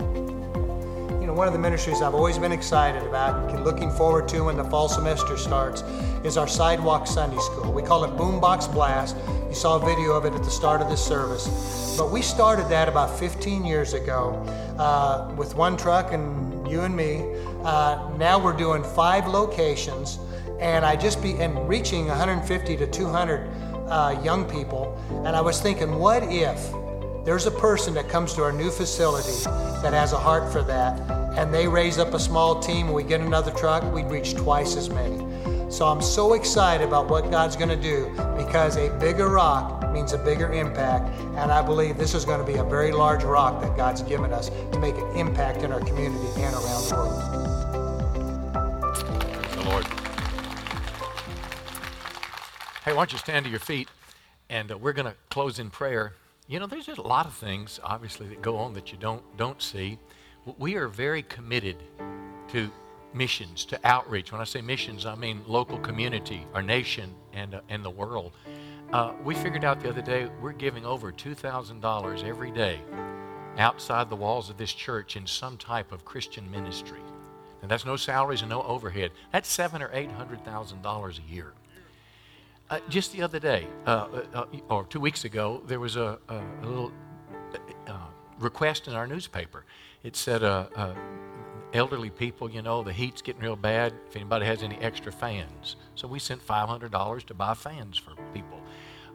you 1.25 1.31
know, 1.31 1.33
one 1.33 1.47
of 1.47 1.53
the 1.53 1.59
ministries 1.59 2.03
I've 2.03 2.13
always 2.13 2.37
been 2.37 2.51
excited 2.51 3.01
about 3.01 3.49
and 3.49 3.65
looking 3.65 3.89
forward 3.89 4.27
to 4.27 4.41
when 4.41 4.57
the 4.57 4.63
fall 4.63 4.87
semester 4.87 5.37
starts 5.37 5.81
is 6.23 6.37
our 6.37 6.47
Sidewalk 6.47 7.07
Sunday 7.07 7.39
School. 7.39 7.73
We 7.73 7.81
call 7.81 8.03
it 8.03 8.11
Boombox 8.11 8.71
Blast. 8.71 9.17
You 9.49 9.55
saw 9.55 9.77
a 9.77 9.83
video 9.83 10.11
of 10.11 10.25
it 10.25 10.33
at 10.33 10.43
the 10.43 10.51
start 10.51 10.81
of 10.81 10.89
this 10.89 11.03
service. 11.03 11.95
But 11.97 12.11
we 12.11 12.21
started 12.21 12.69
that 12.69 12.87
about 12.87 13.17
15 13.17 13.65
years 13.65 13.93
ago 13.93 14.33
uh, 14.77 15.33
with 15.35 15.55
one 15.55 15.77
truck 15.77 16.13
and 16.13 16.54
you 16.65 16.81
and 16.81 16.95
me. 16.95 17.23
Uh, 17.63 18.09
now 18.17 18.37
we're 18.37 18.55
doing 18.55 18.83
five 18.83 19.27
locations 19.27 20.19
and 20.59 20.85
I 20.85 20.95
just 20.95 21.21
be 21.21 21.33
and 21.33 21.67
reaching 21.67 22.07
150 22.07 22.77
to 22.77 22.87
200 22.87 23.49
uh, 23.87 24.21
young 24.23 24.49
people. 24.49 24.97
And 25.25 25.35
I 25.35 25.41
was 25.41 25.61
thinking, 25.61 25.95
what 25.99 26.23
if 26.23 26.71
there's 27.25 27.45
a 27.45 27.51
person 27.51 27.93
that 27.95 28.07
comes 28.07 28.33
to 28.35 28.43
our 28.43 28.51
new 28.51 28.71
facility 28.71 29.43
that 29.81 29.93
has 29.93 30.13
a 30.13 30.17
heart 30.17 30.51
for 30.51 30.61
that, 30.63 30.99
and 31.37 31.53
they 31.53 31.67
raise 31.67 31.97
up 31.97 32.13
a 32.13 32.19
small 32.19 32.59
team 32.59 32.87
and 32.87 32.95
we 32.95 33.03
get 33.03 33.19
another 33.19 33.51
truck, 33.51 33.83
we'd 33.93 34.05
reach 34.05 34.35
twice 34.35 34.77
as 34.77 34.89
many. 34.89 35.17
So 35.69 35.87
I'm 35.87 36.01
so 36.01 36.33
excited 36.33 36.87
about 36.87 37.09
what 37.09 37.29
God's 37.31 37.55
going 37.55 37.69
to 37.69 37.75
do 37.75 38.09
because 38.37 38.77
a 38.77 38.89
bigger 38.99 39.27
rock 39.27 39.81
means 39.95 40.11
a 40.11 40.17
bigger 40.17 40.51
impact. 40.51 41.09
And 41.37 41.49
I 41.51 41.61
believe 41.61 41.97
this 41.97 42.13
is 42.13 42.25
going 42.25 42.39
to 42.39 42.45
be 42.45 42.59
a 42.59 42.63
very 42.63 42.91
large 42.91 43.23
rock 43.23 43.61
that 43.61 43.77
God's 43.77 44.01
given 44.01 44.33
us 44.33 44.49
to 44.49 44.79
make 44.79 44.95
an 44.95 45.15
impact 45.15 45.63
in 45.63 45.71
our 45.71 45.79
community 45.79 46.27
and 46.41 46.53
around 46.53 46.89
the 46.89 46.95
world. 46.95 47.21
The 49.53 49.69
Lord. 49.69 49.85
Hey, 52.83 52.91
why 52.91 52.97
don't 52.97 53.13
you 53.13 53.17
stand 53.17 53.45
to 53.45 53.49
your 53.49 53.61
feet 53.61 53.87
and 54.49 54.71
uh, 54.71 54.77
we're 54.77 54.93
going 54.93 55.07
to 55.07 55.15
close 55.29 55.59
in 55.59 55.69
prayer. 55.69 56.13
You 56.47 56.59
know, 56.59 56.67
there's 56.67 56.89
a 56.89 57.01
lot 57.01 57.25
of 57.25 57.33
things, 57.33 57.79
obviously, 57.81 58.27
that 58.27 58.41
go 58.41 58.57
on 58.57 58.73
that 58.73 58.91
you 58.91 58.97
don't, 58.97 59.23
don't 59.37 59.61
see. 59.61 59.97
We 60.59 60.75
are 60.75 60.89
very 60.89 61.23
committed 61.23 61.77
to 62.49 62.69
missions, 63.13 63.63
to 63.65 63.79
outreach. 63.85 64.33
When 64.33 64.41
I 64.41 64.43
say 64.43 64.61
missions, 64.61 65.05
I 65.05 65.15
mean 65.15 65.41
local 65.47 65.79
community, 65.79 66.45
our 66.53 66.61
nation, 66.61 67.15
and, 67.33 67.55
uh, 67.55 67.61
and 67.69 67.83
the 67.83 67.89
world. 67.89 68.33
Uh, 68.93 69.13
we 69.23 69.35
figured 69.35 69.63
out 69.63 69.81
the 69.81 69.89
other 69.89 70.01
day 70.01 70.29
we're 70.41 70.53
giving 70.53 70.85
over 70.85 71.11
$2,000 71.11 72.23
every 72.23 72.51
day 72.51 72.79
outside 73.57 74.09
the 74.09 74.15
walls 74.15 74.49
of 74.49 74.57
this 74.57 74.73
church 74.73 75.15
in 75.15 75.25
some 75.25 75.57
type 75.57 75.91
of 75.91 76.05
Christian 76.05 76.49
ministry. 76.51 76.99
And 77.61 77.71
that's 77.71 77.85
no 77.85 77.95
salaries 77.95 78.41
and 78.41 78.49
no 78.49 78.61
overhead. 78.61 79.11
That's 79.31 79.49
seven 79.49 79.81
or 79.81 79.89
eight 79.91 80.11
hundred 80.11 80.45
thousand 80.45 80.83
dollars 80.83 81.19
a 81.19 81.33
year. 81.33 81.53
Uh, 82.69 82.79
just 82.89 83.11
the 83.13 83.21
other 83.21 83.39
day, 83.39 83.67
uh, 83.85 84.07
uh, 84.33 84.39
uh, 84.41 84.45
or 84.69 84.85
two 84.85 84.99
weeks 84.99 85.23
ago, 85.23 85.61
there 85.67 85.79
was 85.79 85.95
a, 85.95 86.19
a, 86.29 86.35
a 86.35 86.65
little 86.65 86.91
uh, 87.87 87.97
request 88.39 88.87
in 88.87 88.93
our 88.93 89.07
newspaper. 89.07 89.65
It 90.03 90.15
said, 90.15 90.43
elderly 91.73 92.09
people, 92.09 92.49
you 92.49 92.61
know, 92.61 92.83
the 92.83 92.93
heat's 92.93 93.21
getting 93.21 93.41
real 93.41 93.55
bad. 93.55 93.93
If 94.07 94.15
anybody 94.15 94.45
has 94.45 94.63
any 94.63 94.77
extra 94.77 95.11
fans. 95.11 95.75
So 95.95 96.07
we 96.07 96.19
sent 96.19 96.45
$500 96.45 97.23
to 97.25 97.33
buy 97.33 97.53
fans 97.53 97.97
for 97.97 98.11
people. 98.33 98.61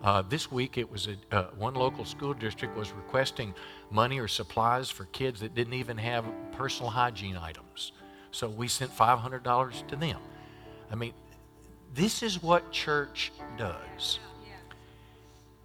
Uh, 0.03 0.23
this 0.23 0.51
week, 0.51 0.79
it 0.79 0.91
was 0.91 1.09
a, 1.09 1.37
uh, 1.37 1.51
one 1.57 1.75
local 1.75 2.05
school 2.05 2.33
district 2.33 2.75
was 2.77 2.91
requesting 2.93 3.55
money 3.91 4.19
or 4.19 4.29
supplies 4.29 4.89
for 4.89 5.05
kids 5.07 5.41
that 5.41 5.55
didn't 5.55 5.75
even 5.75 5.99
have 5.99 6.25
personal 6.53 6.91
hygiene 6.91 7.37
items. 7.37 7.93
So 8.31 8.49
we 8.49 8.69
sent 8.69 8.97
$500 8.97 9.89
to 9.89 9.97
them. 9.97 10.19
I 10.91 10.95
mean, 10.95 11.13
this 11.95 12.23
is 12.23 12.43
what 12.43 12.71
church 12.73 13.33
does. 13.59 14.19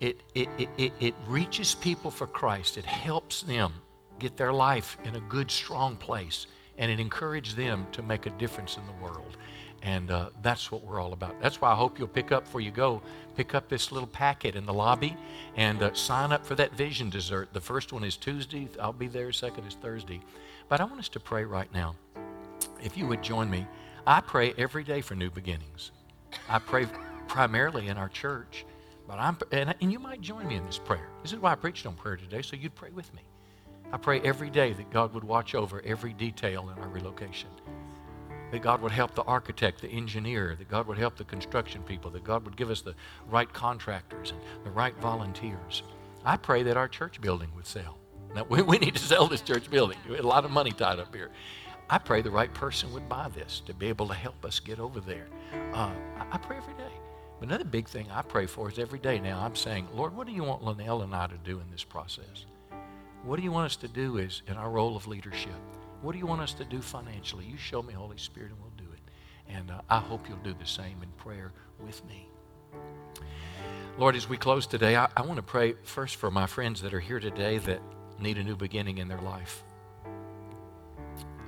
It, 0.01 0.21
it, 0.33 0.49
it, 0.77 0.91
it, 0.99 1.15
reaches 1.25 1.73
people 1.73 2.11
for 2.11 2.27
Christ. 2.27 2.77
It 2.77 2.85
helps 2.85 3.41
them 3.41 3.71
get 4.19 4.35
their 4.35 4.51
life 4.51 4.97
in 5.05 5.15
a 5.15 5.21
good, 5.21 5.49
strong 5.49 5.95
place. 5.95 6.47
And 6.77 6.91
it 6.91 6.99
encourages 6.99 7.55
them 7.55 7.87
to 7.93 8.03
make 8.03 8.25
a 8.25 8.31
difference 8.31 8.75
in 8.75 8.85
the 8.85 9.03
world. 9.03 9.37
And 9.85 10.09
uh, 10.09 10.29
that's 10.41 10.71
what 10.71 10.83
we're 10.83 10.99
all 10.99 11.13
about. 11.13 11.39
That's 11.39 11.61
why 11.61 11.71
I 11.71 11.75
hope 11.75 11.99
you'll 11.99 12.07
pick 12.07 12.31
up 12.31 12.45
before 12.45 12.59
you 12.59 12.71
go, 12.71 13.03
pick 13.35 13.53
up 13.53 13.69
this 13.69 13.91
little 13.91 14.07
packet 14.07 14.55
in 14.55 14.65
the 14.65 14.73
lobby 14.73 15.15
and 15.55 15.83
uh, 15.83 15.93
sign 15.93 16.31
up 16.31 16.43
for 16.43 16.55
that 16.55 16.73
vision 16.75 17.11
dessert. 17.11 17.49
The 17.53 17.61
first 17.61 17.93
one 17.93 18.03
is 18.03 18.17
Tuesday. 18.17 18.67
I'll 18.81 18.91
be 18.91 19.07
there. 19.07 19.31
Second 19.31 19.67
is 19.67 19.75
Thursday. 19.75 20.21
But 20.69 20.81
I 20.81 20.85
want 20.85 20.99
us 20.99 21.09
to 21.09 21.19
pray 21.19 21.45
right 21.45 21.71
now. 21.71 21.95
If 22.83 22.97
you 22.97 23.05
would 23.05 23.21
join 23.21 23.47
me, 23.47 23.67
I 24.07 24.21
pray 24.21 24.55
every 24.57 24.83
day 24.83 25.01
for 25.01 25.13
new 25.13 25.29
beginnings. 25.29 25.91
I 26.49 26.57
pray 26.57 26.87
primarily 27.27 27.87
in 27.87 27.97
our 27.97 28.09
church, 28.09 28.65
but 29.07 29.19
I'm, 29.19 29.37
and, 29.51 29.75
and 29.81 29.91
you 29.91 29.99
might 29.99 30.19
join 30.19 30.47
me 30.47 30.55
in 30.55 30.65
this 30.65 30.79
prayer. 30.79 31.09
This 31.21 31.31
is 31.31 31.37
why 31.37 31.51
I 31.51 31.55
preached 31.55 31.85
on 31.85 31.93
prayer 31.93 32.17
today, 32.17 32.41
so 32.41 32.55
you'd 32.55 32.73
pray 32.73 32.89
with 32.89 33.13
me. 33.13 33.21
I 33.93 33.97
pray 33.97 34.19
every 34.21 34.49
day 34.49 34.73
that 34.73 34.89
God 34.89 35.13
would 35.13 35.23
watch 35.23 35.53
over 35.53 35.79
every 35.85 36.13
detail 36.13 36.71
in 36.75 36.81
our 36.81 36.89
relocation. 36.89 37.49
That 38.55 38.61
God 38.61 38.81
would 38.83 38.93
help 38.93 39.13
the 39.15 39.23
architect, 39.23 39.81
the 39.81 39.89
engineer, 39.89 40.55
that 40.57 40.69
God 40.69 40.87
would 40.87 40.97
help 40.97 41.17
the 41.17 41.25
construction 41.25 41.83
people, 41.83 42.09
that 42.11 42.23
God 42.23 42.45
would 42.45 42.55
give 42.55 42.69
us 42.69 42.79
the 42.79 42.95
right 43.29 43.51
contractors 43.51 44.31
and 44.31 44.39
the 44.63 44.69
right 44.69 44.95
volunteers. 44.95 45.83
I 46.23 46.37
pray 46.37 46.63
that 46.63 46.77
our 46.77 46.87
church 46.87 47.19
building 47.19 47.49
would 47.57 47.67
sell. 47.67 47.97
Now, 48.33 48.45
we, 48.49 48.61
we 48.61 48.77
need 48.77 48.95
to 48.95 49.01
sell 49.01 49.27
this 49.27 49.41
church 49.41 49.69
building. 49.69 49.97
A 50.07 50.21
lot 50.21 50.45
of 50.45 50.51
money 50.51 50.71
tied 50.71 50.99
up 50.99 51.13
here. 51.13 51.31
I 51.89 51.97
pray 51.97 52.21
the 52.21 52.31
right 52.31 52.53
person 52.53 52.93
would 52.93 53.09
buy 53.09 53.27
this 53.27 53.61
to 53.65 53.73
be 53.73 53.87
able 53.87 54.07
to 54.07 54.13
help 54.13 54.45
us 54.45 54.61
get 54.61 54.79
over 54.79 55.01
there. 55.01 55.27
Uh, 55.73 55.91
I, 56.17 56.25
I 56.31 56.37
pray 56.37 56.55
every 56.55 56.75
day. 56.75 56.93
But 57.41 57.49
another 57.49 57.65
big 57.65 57.89
thing 57.89 58.07
I 58.09 58.21
pray 58.21 58.45
for 58.45 58.71
is 58.71 58.79
every 58.79 58.99
day 58.99 59.19
now 59.19 59.41
I'm 59.41 59.57
saying, 59.57 59.89
Lord, 59.93 60.15
what 60.15 60.27
do 60.27 60.31
you 60.31 60.45
want 60.45 60.63
Linnell 60.63 61.01
and 61.01 61.13
I 61.13 61.27
to 61.27 61.37
do 61.43 61.59
in 61.59 61.69
this 61.73 61.83
process? 61.83 62.45
What 63.25 63.35
do 63.35 63.41
you 63.41 63.51
want 63.51 63.65
us 63.65 63.75
to 63.75 63.89
do 63.89 64.15
is 64.15 64.43
in 64.47 64.55
our 64.55 64.69
role 64.69 64.95
of 64.95 65.07
leadership? 65.07 65.51
What 66.01 66.11
do 66.11 66.17
you 66.17 66.25
want 66.25 66.41
us 66.41 66.53
to 66.55 66.65
do 66.65 66.81
financially? 66.81 67.45
You 67.45 67.57
show 67.57 67.81
me, 67.81 67.93
Holy 67.93 68.17
Spirit, 68.17 68.51
and 68.51 68.59
we'll 68.59 68.71
do 68.77 68.91
it. 68.93 69.01
And 69.47 69.71
uh, 69.71 69.81
I 69.89 69.99
hope 69.99 70.27
you'll 70.27 70.37
do 70.37 70.53
the 70.53 70.65
same 70.65 71.01
in 71.01 71.09
prayer 71.17 71.51
with 71.79 72.03
me. 72.05 72.29
Lord, 73.97 74.15
as 74.15 74.27
we 74.27 74.37
close 74.37 74.67
today, 74.67 74.97
I, 74.97 75.07
I 75.15 75.21
want 75.21 75.37
to 75.37 75.43
pray 75.43 75.75
first 75.83 76.17
for 76.17 76.29
my 76.29 76.47
friends 76.47 76.81
that 76.81 76.93
are 76.93 76.99
here 76.99 77.19
today 77.19 77.59
that 77.59 77.81
need 78.19 78.37
a 78.37 78.43
new 78.43 78.55
beginning 78.55 78.97
in 78.97 79.07
their 79.07 79.21
life. 79.21 79.63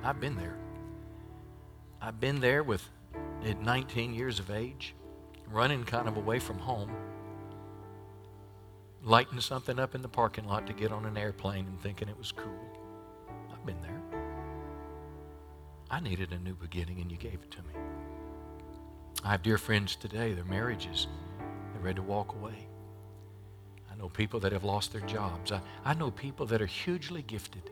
I've 0.02 0.20
been 0.20 0.36
there. 0.36 0.56
I've 2.00 2.20
been 2.20 2.40
there 2.40 2.62
with 2.62 2.88
at 3.44 3.60
19 3.60 4.14
years 4.14 4.38
of 4.38 4.50
age, 4.50 4.94
running 5.50 5.84
kind 5.84 6.08
of 6.08 6.16
away 6.16 6.38
from 6.38 6.58
home, 6.58 6.90
lighting 9.02 9.40
something 9.40 9.78
up 9.78 9.94
in 9.94 10.02
the 10.02 10.08
parking 10.08 10.46
lot 10.46 10.66
to 10.66 10.72
get 10.72 10.92
on 10.92 11.04
an 11.04 11.16
airplane 11.16 11.66
and 11.66 11.80
thinking 11.80 12.08
it 12.08 12.16
was 12.16 12.32
cool. 12.32 12.78
I've 13.52 13.64
been 13.66 13.80
there. 13.82 13.97
I 15.90 16.00
needed 16.00 16.32
a 16.32 16.38
new 16.38 16.54
beginning, 16.54 17.00
and 17.00 17.10
you 17.10 17.16
gave 17.16 17.34
it 17.34 17.50
to 17.52 17.58
me. 17.58 17.74
I 19.24 19.32
have 19.32 19.42
dear 19.42 19.58
friends 19.58 19.96
today, 19.96 20.32
their 20.32 20.44
marriages, 20.44 21.06
they're 21.72 21.82
ready 21.82 21.96
to 21.96 22.02
walk 22.02 22.34
away. 22.34 22.68
I 23.90 23.96
know 23.96 24.08
people 24.08 24.38
that 24.40 24.52
have 24.52 24.64
lost 24.64 24.92
their 24.92 25.00
jobs. 25.02 25.50
I, 25.50 25.60
I 25.84 25.94
know 25.94 26.10
people 26.10 26.46
that 26.46 26.60
are 26.60 26.66
hugely 26.66 27.22
gifted, 27.22 27.70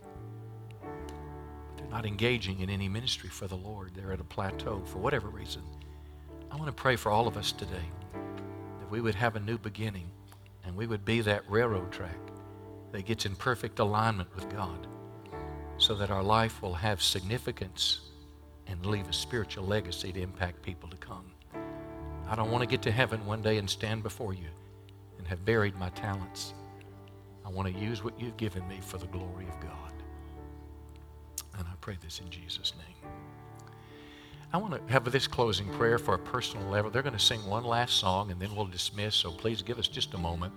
but 0.80 1.76
they're 1.76 1.86
not 1.88 2.06
engaging 2.06 2.60
in 2.60 2.70
any 2.70 2.88
ministry 2.88 3.28
for 3.28 3.46
the 3.46 3.56
Lord. 3.56 3.92
They're 3.94 4.12
at 4.12 4.20
a 4.20 4.24
plateau 4.24 4.82
for 4.86 4.98
whatever 4.98 5.28
reason. 5.28 5.62
I 6.50 6.56
want 6.56 6.68
to 6.68 6.72
pray 6.72 6.96
for 6.96 7.12
all 7.12 7.28
of 7.28 7.36
us 7.36 7.52
today 7.52 7.90
that 8.12 8.90
we 8.90 9.00
would 9.00 9.14
have 9.14 9.36
a 9.36 9.40
new 9.40 9.58
beginning 9.58 10.10
and 10.64 10.74
we 10.74 10.86
would 10.86 11.04
be 11.04 11.20
that 11.20 11.48
railroad 11.50 11.92
track 11.92 12.18
that 12.92 13.04
gets 13.04 13.26
in 13.26 13.36
perfect 13.36 13.78
alignment 13.78 14.34
with 14.34 14.48
God 14.50 14.86
so 15.78 15.94
that 15.94 16.10
our 16.10 16.22
life 16.22 16.62
will 16.62 16.74
have 16.74 17.02
significance 17.02 18.00
and 18.66 18.84
leave 18.84 19.08
a 19.08 19.12
spiritual 19.12 19.64
legacy 19.64 20.12
to 20.12 20.20
impact 20.20 20.62
people 20.62 20.88
to 20.88 20.96
come. 20.96 21.30
I 22.28 22.34
don't 22.34 22.50
want 22.50 22.62
to 22.62 22.68
get 22.68 22.82
to 22.82 22.90
heaven 22.90 23.24
one 23.24 23.42
day 23.42 23.58
and 23.58 23.68
stand 23.68 24.02
before 24.02 24.34
you 24.34 24.48
and 25.18 25.26
have 25.28 25.44
buried 25.44 25.76
my 25.76 25.90
talents. 25.90 26.54
I 27.44 27.50
want 27.50 27.72
to 27.72 27.80
use 27.80 28.02
what 28.02 28.18
you've 28.18 28.36
given 28.36 28.66
me 28.66 28.80
for 28.80 28.98
the 28.98 29.06
glory 29.06 29.46
of 29.46 29.60
God. 29.60 29.92
And 31.58 31.66
I 31.66 31.72
pray 31.80 31.96
this 32.02 32.20
in 32.20 32.28
Jesus' 32.30 32.72
name. 32.76 32.95
I 34.52 34.58
want 34.58 34.74
to 34.74 34.92
have 34.92 35.10
this 35.10 35.26
closing 35.26 35.68
prayer 35.74 35.98
for 35.98 36.14
a 36.14 36.18
personal 36.18 36.68
level. 36.68 36.90
They're 36.90 37.02
going 37.02 37.16
to 37.16 37.18
sing 37.18 37.44
one 37.46 37.64
last 37.64 37.96
song 37.96 38.30
and 38.30 38.40
then 38.40 38.54
we'll 38.54 38.66
dismiss, 38.66 39.14
so 39.14 39.32
please 39.32 39.60
give 39.60 39.78
us 39.78 39.88
just 39.88 40.14
a 40.14 40.18
moment. 40.18 40.52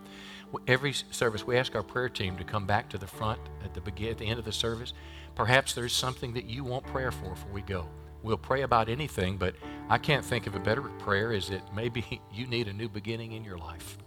Every 0.68 0.94
service, 0.94 1.46
we 1.46 1.58
ask 1.58 1.76
our 1.76 1.84
prayer 1.84 2.10
team 2.10 2.38
to 2.38 2.44
come 2.44 2.66
back 2.66 2.90
to 2.90 2.98
the 2.98 3.08
front 3.08 3.40
at 3.64 3.74
the, 3.74 3.82
begin, 3.82 4.10
at 4.12 4.18
the 4.18 4.26
end 4.26 4.40
of 4.40 4.46
the 4.46 4.52
service. 4.52 4.94
Perhaps 5.36 5.74
there's 5.74 5.94
something 5.94 6.34
that 6.34 6.46
you 6.46 6.64
want 6.64 6.86
prayer 6.86 7.12
for 7.12 7.32
before 7.32 7.52
we 7.52 7.62
go. 7.62 7.88
We'll 8.22 8.38
pray 8.38 8.62
about 8.62 8.90
anything, 8.90 9.38
but 9.38 9.56
I 9.90 9.98
can't 9.98 10.26
think 10.26 10.46
of 10.46 10.56
a 10.56 10.60
better 10.60 10.82
prayer 10.82 11.32
is 11.32 11.50
that 11.50 11.74
maybe 11.74 12.22
you 12.34 12.46
need 12.48 12.68
a 12.68 12.74
new 12.74 12.90
beginning 12.90 13.32
in 13.32 13.44
your 13.44 13.58
life. 13.58 13.98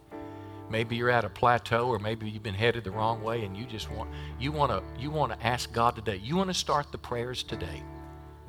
Maybe 0.71 0.97
you're 0.97 1.11
at 1.11 1.25
a 1.25 1.29
plateau 1.29 1.89
or 1.89 1.99
maybe 1.99 2.31
you've 2.31 2.43
been 2.43 2.55
headed 2.55 2.85
the 2.85 2.93
wrong 2.93 3.23
way 3.23 3.45
and 3.45 3.55
you 3.57 3.67
just 3.67 3.91
want 3.91 4.09
you 4.41 4.53
want 4.53 4.73
to 4.73 4.83
you 4.99 5.11
want 5.11 5.33
to 5.33 5.47
ask 5.47 5.71
God 5.71 5.97
today. 5.97 6.17
You 6.17 6.37
want 6.37 6.49
to 6.49 6.55
start 6.55 6.93
the 6.93 6.99
prayers 6.99 7.43
today 7.43 7.83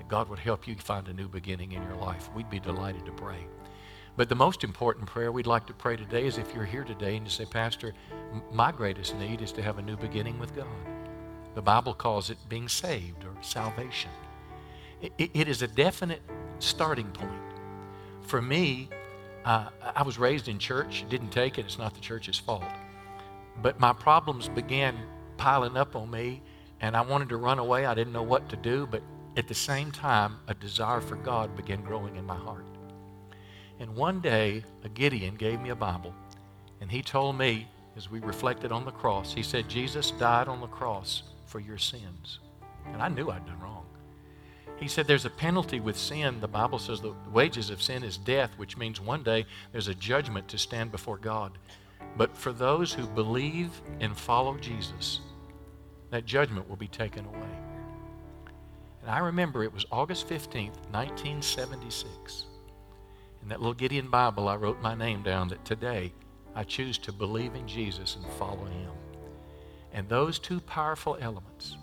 that 0.03 0.09
God 0.09 0.29
would 0.29 0.39
help 0.39 0.67
you 0.67 0.75
find 0.75 1.07
a 1.07 1.13
new 1.13 1.27
beginning 1.27 1.71
in 1.71 1.81
your 1.83 1.95
life. 1.95 2.29
We'd 2.35 2.49
be 2.49 2.59
delighted 2.59 3.05
to 3.05 3.11
pray. 3.11 3.45
But 4.15 4.29
the 4.29 4.35
most 4.35 4.63
important 4.63 5.07
prayer 5.07 5.31
we'd 5.31 5.47
like 5.47 5.65
to 5.67 5.73
pray 5.73 5.95
today 5.95 6.25
is 6.27 6.37
if 6.37 6.53
you're 6.53 6.65
here 6.65 6.83
today 6.83 7.15
and 7.15 7.25
you 7.25 7.31
say, 7.31 7.45
Pastor, 7.45 7.93
my 8.51 8.71
greatest 8.71 9.15
need 9.17 9.41
is 9.41 9.51
to 9.53 9.61
have 9.61 9.79
a 9.79 9.81
new 9.81 9.97
beginning 9.97 10.37
with 10.39 10.55
God. 10.55 10.67
The 11.55 11.61
Bible 11.61 11.93
calls 11.93 12.29
it 12.29 12.37
being 12.49 12.67
saved 12.67 13.23
or 13.23 13.31
salvation. 13.41 14.11
it, 15.17 15.47
is 15.47 15.61
a 15.61 15.67
definite 15.67 16.21
starting 16.59 17.09
point. 17.11 17.31
For 18.21 18.41
me, 18.41 18.89
uh, 19.45 19.69
I 19.95 20.03
was 20.03 20.17
raised 20.17 20.47
in 20.47 20.59
church, 20.59 21.05
didn't 21.09 21.31
take 21.31 21.57
it, 21.57 21.65
it's 21.65 21.77
not 21.77 21.93
the 21.93 22.01
church's 22.01 22.37
fault. 22.37 22.63
But 23.61 23.79
my 23.79 23.93
problems 23.93 24.47
began 24.49 24.95
piling 25.37 25.75
up 25.75 25.95
on 25.95 26.09
me, 26.09 26.41
and 26.81 26.95
I 26.95 27.01
wanted 27.01 27.29
to 27.29 27.37
run 27.37 27.59
away. 27.59 27.85
I 27.85 27.93
didn't 27.93 28.13
know 28.13 28.23
what 28.23 28.49
to 28.49 28.55
do, 28.55 28.87
but 28.89 29.01
at 29.35 29.47
the 29.47 29.55
same 29.55 29.91
time, 29.91 30.37
a 30.47 30.53
desire 30.53 31.01
for 31.01 31.15
God 31.15 31.55
began 31.55 31.81
growing 31.81 32.15
in 32.15 32.25
my 32.25 32.35
heart. 32.35 32.65
And 33.79 33.95
one 33.95 34.21
day, 34.21 34.63
a 34.83 34.89
Gideon 34.89 35.35
gave 35.35 35.59
me 35.59 35.69
a 35.69 35.75
Bible, 35.75 36.13
and 36.79 36.91
he 36.91 37.01
told 37.01 37.37
me, 37.37 37.67
as 37.95 38.09
we 38.09 38.19
reflected 38.19 38.71
on 38.71 38.85
the 38.85 38.91
cross, 38.91 39.33
he 39.33 39.43
said, 39.43 39.69
Jesus 39.69 40.11
died 40.11 40.47
on 40.47 40.61
the 40.61 40.67
cross 40.67 41.23
for 41.45 41.59
your 41.59 41.77
sins. 41.77 42.39
And 42.85 43.01
I 43.01 43.07
knew 43.07 43.29
I'd 43.29 43.45
done 43.45 43.59
wrong. 43.59 43.85
He 44.77 44.87
said 44.87 45.07
there's 45.07 45.25
a 45.25 45.29
penalty 45.29 45.79
with 45.79 45.97
sin. 45.97 46.39
The 46.41 46.47
Bible 46.47 46.79
says 46.79 46.99
the 46.99 47.13
wages 47.31 47.69
of 47.69 47.81
sin 47.81 48.03
is 48.03 48.17
death, 48.17 48.51
which 48.57 48.77
means 48.77 48.99
one 48.99 49.23
day 49.23 49.45
there's 49.71 49.87
a 49.87 49.95
judgment 49.95 50.47
to 50.49 50.57
stand 50.57 50.91
before 50.91 51.17
God. 51.17 51.57
But 52.17 52.35
for 52.35 52.51
those 52.51 52.93
who 52.93 53.07
believe 53.07 53.69
and 53.99 54.17
follow 54.17 54.57
Jesus, 54.57 55.21
that 56.09 56.25
judgment 56.25 56.69
will 56.69 56.75
be 56.75 56.87
taken 56.87 57.25
away. 57.25 57.62
And 59.03 59.11
I 59.11 59.19
remember 59.19 59.63
it 59.63 59.73
was 59.73 59.85
August 59.91 60.29
15th, 60.29 60.79
1976. 60.91 62.45
In 63.41 63.49
that 63.49 63.59
little 63.59 63.73
Gideon 63.73 64.09
Bible, 64.09 64.47
I 64.47 64.55
wrote 64.55 64.81
my 64.81 64.95
name 64.95 65.23
down 65.23 65.49
that 65.49 65.65
today 65.65 66.13
I 66.55 66.63
choose 66.63 66.97
to 66.99 67.11
believe 67.11 67.53
in 67.53 67.67
Jesus 67.67 68.15
and 68.15 68.25
follow 68.35 68.63
him. 68.63 68.91
And 69.91 70.07
those 70.07 70.39
two 70.39 70.61
powerful 70.61 71.17
elements, 71.19 71.75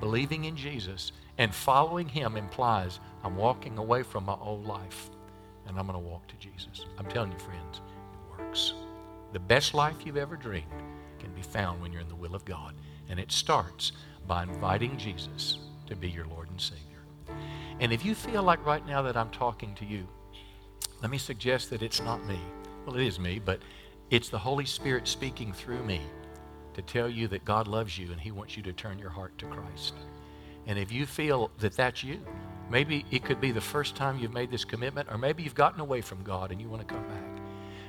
believing 0.00 0.46
in 0.46 0.56
Jesus 0.56 1.12
and 1.38 1.54
following 1.54 2.08
him, 2.08 2.36
implies 2.36 2.98
I'm 3.22 3.36
walking 3.36 3.78
away 3.78 4.02
from 4.02 4.24
my 4.24 4.36
old 4.40 4.66
life 4.66 5.10
and 5.68 5.78
I'm 5.78 5.86
going 5.86 6.02
to 6.02 6.04
walk 6.04 6.26
to 6.26 6.36
Jesus. 6.36 6.86
I'm 6.98 7.06
telling 7.06 7.30
you, 7.30 7.38
friends, 7.38 7.82
it 8.12 8.42
works. 8.42 8.74
The 9.32 9.38
best 9.38 9.74
life 9.74 10.04
you've 10.04 10.16
ever 10.16 10.36
dreamed 10.36 10.82
can 11.20 11.32
be 11.34 11.42
found 11.42 11.80
when 11.80 11.92
you're 11.92 12.02
in 12.02 12.08
the 12.08 12.16
will 12.16 12.34
of 12.34 12.44
God. 12.44 12.74
And 13.08 13.20
it 13.20 13.30
starts 13.30 13.92
by 14.26 14.42
inviting 14.42 14.98
Jesus 14.98 15.58
to 15.86 15.96
be 15.96 16.08
your 16.08 16.26
Lord 16.26 16.50
and 16.50 16.60
Savior. 16.60 17.04
And 17.80 17.92
if 17.92 18.04
you 18.04 18.14
feel 18.14 18.42
like 18.42 18.64
right 18.64 18.86
now 18.86 19.02
that 19.02 19.16
I'm 19.16 19.30
talking 19.30 19.74
to 19.76 19.84
you, 19.84 20.06
let 21.02 21.10
me 21.10 21.18
suggest 21.18 21.70
that 21.70 21.82
it's 21.82 22.00
not 22.00 22.24
me. 22.26 22.38
Well, 22.86 22.96
it 22.96 23.06
is 23.06 23.18
me, 23.18 23.38
but 23.38 23.60
it's 24.10 24.28
the 24.28 24.38
Holy 24.38 24.64
Spirit 24.64 25.08
speaking 25.08 25.52
through 25.52 25.82
me 25.82 26.00
to 26.74 26.82
tell 26.82 27.08
you 27.08 27.28
that 27.28 27.44
God 27.44 27.66
loves 27.66 27.98
you 27.98 28.12
and 28.12 28.20
He 28.20 28.30
wants 28.30 28.56
you 28.56 28.62
to 28.64 28.72
turn 28.72 28.98
your 28.98 29.10
heart 29.10 29.36
to 29.38 29.46
Christ. 29.46 29.94
And 30.66 30.78
if 30.78 30.92
you 30.92 31.06
feel 31.06 31.50
that 31.58 31.76
that's 31.76 32.02
you, 32.02 32.20
maybe 32.70 33.04
it 33.10 33.24
could 33.24 33.40
be 33.40 33.52
the 33.52 33.60
first 33.60 33.96
time 33.96 34.18
you've 34.18 34.32
made 34.32 34.50
this 34.50 34.64
commitment, 34.64 35.08
or 35.10 35.18
maybe 35.18 35.42
you've 35.42 35.54
gotten 35.54 35.80
away 35.80 36.00
from 36.00 36.22
God 36.22 36.50
and 36.52 36.60
you 36.60 36.68
want 36.68 36.86
to 36.86 36.94
come 36.94 37.02
back. 37.04 37.42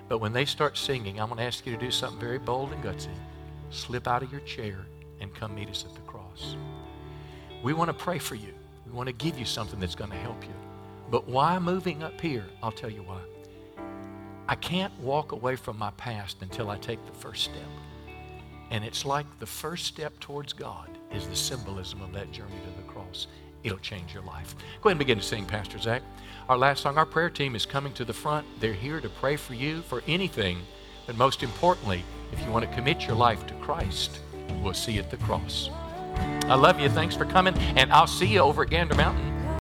But 0.08 0.20
when 0.20 0.34
they 0.34 0.46
start 0.46 0.78
singing, 0.78 1.20
I'm 1.20 1.28
going 1.28 1.40
to 1.40 1.44
ask 1.44 1.66
you 1.66 1.74
to 1.74 1.80
do 1.80 1.90
something 1.90 2.20
very 2.20 2.38
bold 2.38 2.72
and 2.72 2.84
gutsy. 2.84 3.16
Slip 3.70 4.08
out 4.08 4.24
of 4.24 4.32
your 4.32 4.42
chair 4.42 4.86
and 5.20 5.34
come 5.34 5.56
meet 5.56 5.70
us 5.70 5.86
at 5.88 5.96
the 5.96 6.02
cross. 6.02 6.56
We 7.66 7.74
want 7.74 7.88
to 7.88 7.96
pray 7.96 8.20
for 8.20 8.36
you. 8.36 8.54
We 8.86 8.92
want 8.92 9.08
to 9.08 9.14
give 9.14 9.40
you 9.40 9.46
something 9.46 9.80
that's 9.80 9.96
going 9.96 10.12
to 10.12 10.18
help 10.18 10.44
you. 10.44 10.54
But 11.10 11.28
why 11.28 11.58
moving 11.58 12.04
up 12.04 12.22
here? 12.22 12.46
I'll 12.62 12.72
tell 12.72 12.92
you 12.92 13.02
why. 13.02 13.18
I 14.48 14.54
can't 14.54 14.94
walk 15.00 15.32
away 15.32 15.56
from 15.56 15.80
my 15.80 15.90
past 15.98 16.44
until 16.44 16.70
I 16.70 16.78
take 16.78 17.04
the 17.08 17.12
first 17.12 17.46
step. 17.46 17.68
And 18.70 18.86
it's 18.86 19.04
like 19.04 19.26
the 19.40 19.48
first 19.48 19.86
step 19.86 20.14
towards 20.20 20.54
God 20.54 20.96
is 21.12 21.28
the 21.28 21.36
symbolism 21.36 22.04
of 22.04 22.14
that 22.14 22.32
journey 22.32 22.54
to 22.54 22.82
the 22.84 22.88
cross. 22.88 23.26
It'll 23.64 23.80
change 23.80 24.14
your 24.14 24.22
life. 24.22 24.54
Go 24.84 24.90
ahead 24.90 24.98
and 24.98 25.00
begin 25.00 25.18
to 25.18 25.24
sing, 25.24 25.44
Pastor 25.44 25.80
Zach. 25.80 26.04
Our 26.48 26.60
last 26.60 26.84
song, 26.84 27.00
our 27.00 27.06
prayer 27.08 27.32
team 27.32 27.56
is 27.56 27.66
coming 27.66 27.94
to 27.94 28.06
the 28.06 28.14
front. 28.14 28.46
They're 28.60 28.74
here 28.74 29.02
to 29.02 29.10
pray 29.10 29.38
for 29.38 29.56
you 29.56 29.82
for 29.82 30.04
anything. 30.06 30.60
But 31.08 31.18
most 31.18 31.42
importantly, 31.42 32.04
if 32.32 32.40
you 32.46 32.52
want 32.52 32.70
to 32.70 32.76
commit 32.76 33.08
your 33.08 33.16
life 33.16 33.48
to 33.48 33.56
Christ, 33.56 34.20
we'll 34.62 34.76
see 34.76 34.92
you 34.92 35.00
at 35.00 35.10
the 35.10 35.18
cross. 35.18 35.72
I 36.50 36.56
love 36.56 36.80
you. 36.80 36.90
Thanks 36.90 37.16
for 37.16 37.26
coming. 37.26 37.56
And 37.76 37.92
I'll 37.92 38.08
see 38.08 38.28
you 38.28 38.40
over 38.40 38.64
at 38.64 38.70
Gander 38.70 38.96
Mountain 38.96 39.35